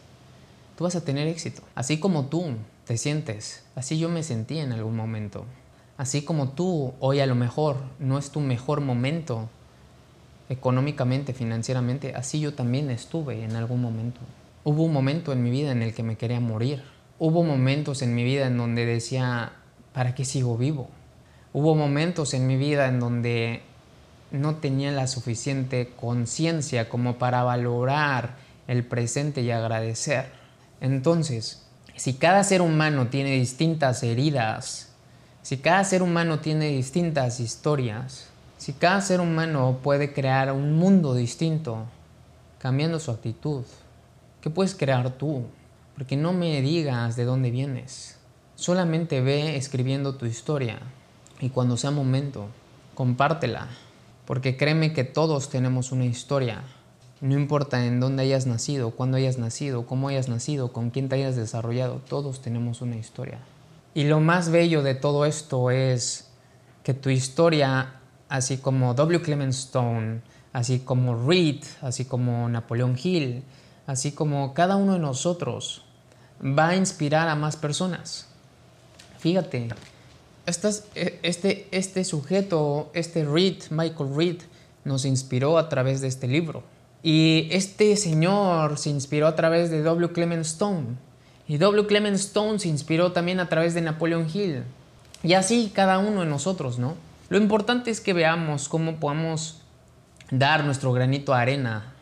tú 0.78 0.84
vas 0.84 0.94
a 0.94 1.04
tener 1.04 1.26
éxito. 1.26 1.62
Así 1.74 1.98
como 1.98 2.26
tú 2.26 2.44
te 2.84 2.96
sientes, 2.96 3.64
así 3.74 3.98
yo 3.98 4.08
me 4.08 4.22
sentí 4.22 4.60
en 4.60 4.70
algún 4.70 4.94
momento. 4.94 5.44
Así 5.96 6.22
como 6.22 6.50
tú 6.50 6.94
hoy 7.00 7.18
a 7.18 7.26
lo 7.26 7.34
mejor 7.34 7.76
no 7.98 8.18
es 8.18 8.30
tu 8.30 8.38
mejor 8.38 8.82
momento 8.82 9.48
económicamente, 10.48 11.34
financieramente, 11.34 12.14
así 12.14 12.38
yo 12.38 12.54
también 12.54 12.88
estuve 12.92 13.42
en 13.42 13.56
algún 13.56 13.82
momento. 13.82 14.20
Hubo 14.62 14.84
un 14.84 14.92
momento 14.92 15.32
en 15.32 15.42
mi 15.42 15.50
vida 15.50 15.72
en 15.72 15.82
el 15.82 15.92
que 15.92 16.04
me 16.04 16.16
quería 16.16 16.38
morir. 16.38 16.84
Hubo 17.18 17.42
momentos 17.44 18.02
en 18.02 18.14
mi 18.14 18.24
vida 18.24 18.46
en 18.46 18.58
donde 18.58 18.84
decía, 18.84 19.52
¿para 19.94 20.14
qué 20.14 20.26
sigo 20.26 20.58
vivo? 20.58 20.90
Hubo 21.54 21.74
momentos 21.74 22.34
en 22.34 22.46
mi 22.46 22.56
vida 22.56 22.88
en 22.88 23.00
donde 23.00 23.62
no 24.30 24.56
tenía 24.56 24.90
la 24.92 25.06
suficiente 25.06 25.92
conciencia 25.96 26.90
como 26.90 27.16
para 27.16 27.42
valorar 27.42 28.36
el 28.68 28.84
presente 28.84 29.40
y 29.40 29.50
agradecer. 29.50 30.26
Entonces, 30.82 31.62
si 31.94 32.12
cada 32.12 32.44
ser 32.44 32.60
humano 32.60 33.06
tiene 33.06 33.30
distintas 33.30 34.02
heridas, 34.02 34.92
si 35.40 35.56
cada 35.56 35.84
ser 35.84 36.02
humano 36.02 36.40
tiene 36.40 36.68
distintas 36.68 37.40
historias, 37.40 38.28
si 38.58 38.74
cada 38.74 39.00
ser 39.00 39.22
humano 39.22 39.78
puede 39.82 40.12
crear 40.12 40.52
un 40.52 40.74
mundo 40.74 41.14
distinto, 41.14 41.86
cambiando 42.58 43.00
su 43.00 43.10
actitud, 43.10 43.64
¿qué 44.42 44.50
puedes 44.50 44.74
crear 44.74 45.08
tú? 45.12 45.46
Porque 45.96 46.16
no 46.16 46.32
me 46.32 46.60
digas 46.60 47.16
de 47.16 47.24
dónde 47.24 47.50
vienes. 47.50 48.18
Solamente 48.54 49.22
ve 49.22 49.56
escribiendo 49.56 50.16
tu 50.16 50.26
historia 50.26 50.78
y 51.40 51.48
cuando 51.48 51.78
sea 51.78 51.90
momento, 51.90 52.48
compártela. 52.94 53.68
Porque 54.26 54.56
créeme 54.56 54.92
que 54.92 55.04
todos 55.04 55.48
tenemos 55.48 55.92
una 55.92 56.04
historia. 56.04 56.64
No 57.22 57.34
importa 57.34 57.86
en 57.86 57.98
dónde 57.98 58.24
hayas 58.24 58.46
nacido, 58.46 58.90
cuándo 58.90 59.16
hayas 59.16 59.38
nacido, 59.38 59.86
cómo 59.86 60.08
hayas 60.08 60.28
nacido, 60.28 60.72
con 60.72 60.90
quién 60.90 61.08
te 61.08 61.14
hayas 61.14 61.34
desarrollado, 61.34 62.02
todos 62.06 62.42
tenemos 62.42 62.82
una 62.82 62.96
historia. 62.96 63.38
Y 63.94 64.04
lo 64.04 64.20
más 64.20 64.50
bello 64.50 64.82
de 64.82 64.94
todo 64.94 65.24
esto 65.24 65.70
es 65.70 66.28
que 66.82 66.92
tu 66.92 67.08
historia 67.08 68.00
así 68.28 68.58
como 68.58 68.92
W. 68.92 69.22
Clement 69.22 69.54
Stone, 69.54 70.20
así 70.52 70.80
como 70.80 71.26
Reed, 71.26 71.64
así 71.80 72.04
como 72.04 72.46
Napoleón 72.50 72.98
Hill, 73.02 73.42
así 73.86 74.12
como 74.12 74.52
cada 74.52 74.76
uno 74.76 74.92
de 74.94 74.98
nosotros, 74.98 75.85
va 76.42 76.68
a 76.68 76.76
inspirar 76.76 77.28
a 77.28 77.34
más 77.34 77.56
personas. 77.56 78.26
Fíjate, 79.18 79.68
e, 80.94 81.18
este, 81.22 81.68
este 81.70 82.04
sujeto, 82.04 82.90
este 82.94 83.24
Reed, 83.24 83.64
Michael 83.70 84.14
Reed, 84.14 84.42
nos 84.84 85.04
inspiró 85.04 85.58
a 85.58 85.68
través 85.68 86.00
de 86.00 86.08
este 86.08 86.28
libro. 86.28 86.62
Y 87.02 87.48
este 87.50 87.96
señor 87.96 88.78
se 88.78 88.90
inspiró 88.90 89.26
a 89.26 89.36
través 89.36 89.70
de 89.70 89.82
W. 89.82 90.12
Clement 90.12 90.44
Stone. 90.44 90.96
Y 91.48 91.58
W. 91.58 91.86
Clement 91.86 92.16
Stone 92.16 92.58
se 92.58 92.68
inspiró 92.68 93.12
también 93.12 93.40
a 93.40 93.48
través 93.48 93.74
de 93.74 93.80
Napoleon 93.80 94.26
Hill. 94.32 94.64
Y 95.22 95.34
así 95.34 95.72
cada 95.74 95.98
uno 95.98 96.20
de 96.20 96.26
nosotros, 96.26 96.78
¿no? 96.78 96.94
Lo 97.28 97.38
importante 97.38 97.90
es 97.90 98.00
que 98.00 98.12
veamos 98.12 98.68
cómo 98.68 98.96
podemos 98.96 99.62
dar 100.30 100.64
nuestro 100.64 100.92
granito 100.92 101.32
de 101.32 101.38
arena, 101.38 101.92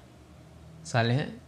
¿sale? 0.82 1.43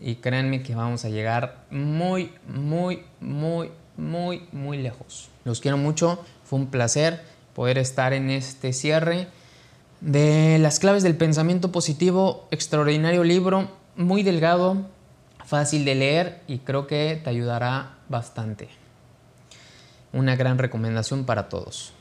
Y 0.00 0.16
créanme 0.16 0.62
que 0.62 0.74
vamos 0.74 1.04
a 1.04 1.08
llegar 1.08 1.64
muy, 1.70 2.32
muy, 2.46 3.04
muy, 3.20 3.70
muy, 3.96 4.42
muy 4.52 4.78
lejos. 4.78 5.28
Los 5.44 5.60
quiero 5.60 5.78
mucho, 5.78 6.24
fue 6.44 6.58
un 6.58 6.66
placer 6.66 7.22
poder 7.54 7.78
estar 7.78 8.12
en 8.12 8.30
este 8.30 8.72
cierre 8.72 9.28
de 10.00 10.58
las 10.60 10.78
claves 10.78 11.02
del 11.02 11.16
pensamiento 11.16 11.72
positivo, 11.72 12.46
extraordinario 12.50 13.24
libro, 13.24 13.70
muy 13.96 14.22
delgado, 14.22 14.86
fácil 15.44 15.84
de 15.84 15.94
leer 15.94 16.42
y 16.46 16.58
creo 16.58 16.86
que 16.86 17.20
te 17.22 17.30
ayudará 17.30 17.94
bastante. 18.08 18.68
Una 20.12 20.36
gran 20.36 20.58
recomendación 20.58 21.24
para 21.24 21.48
todos. 21.48 21.92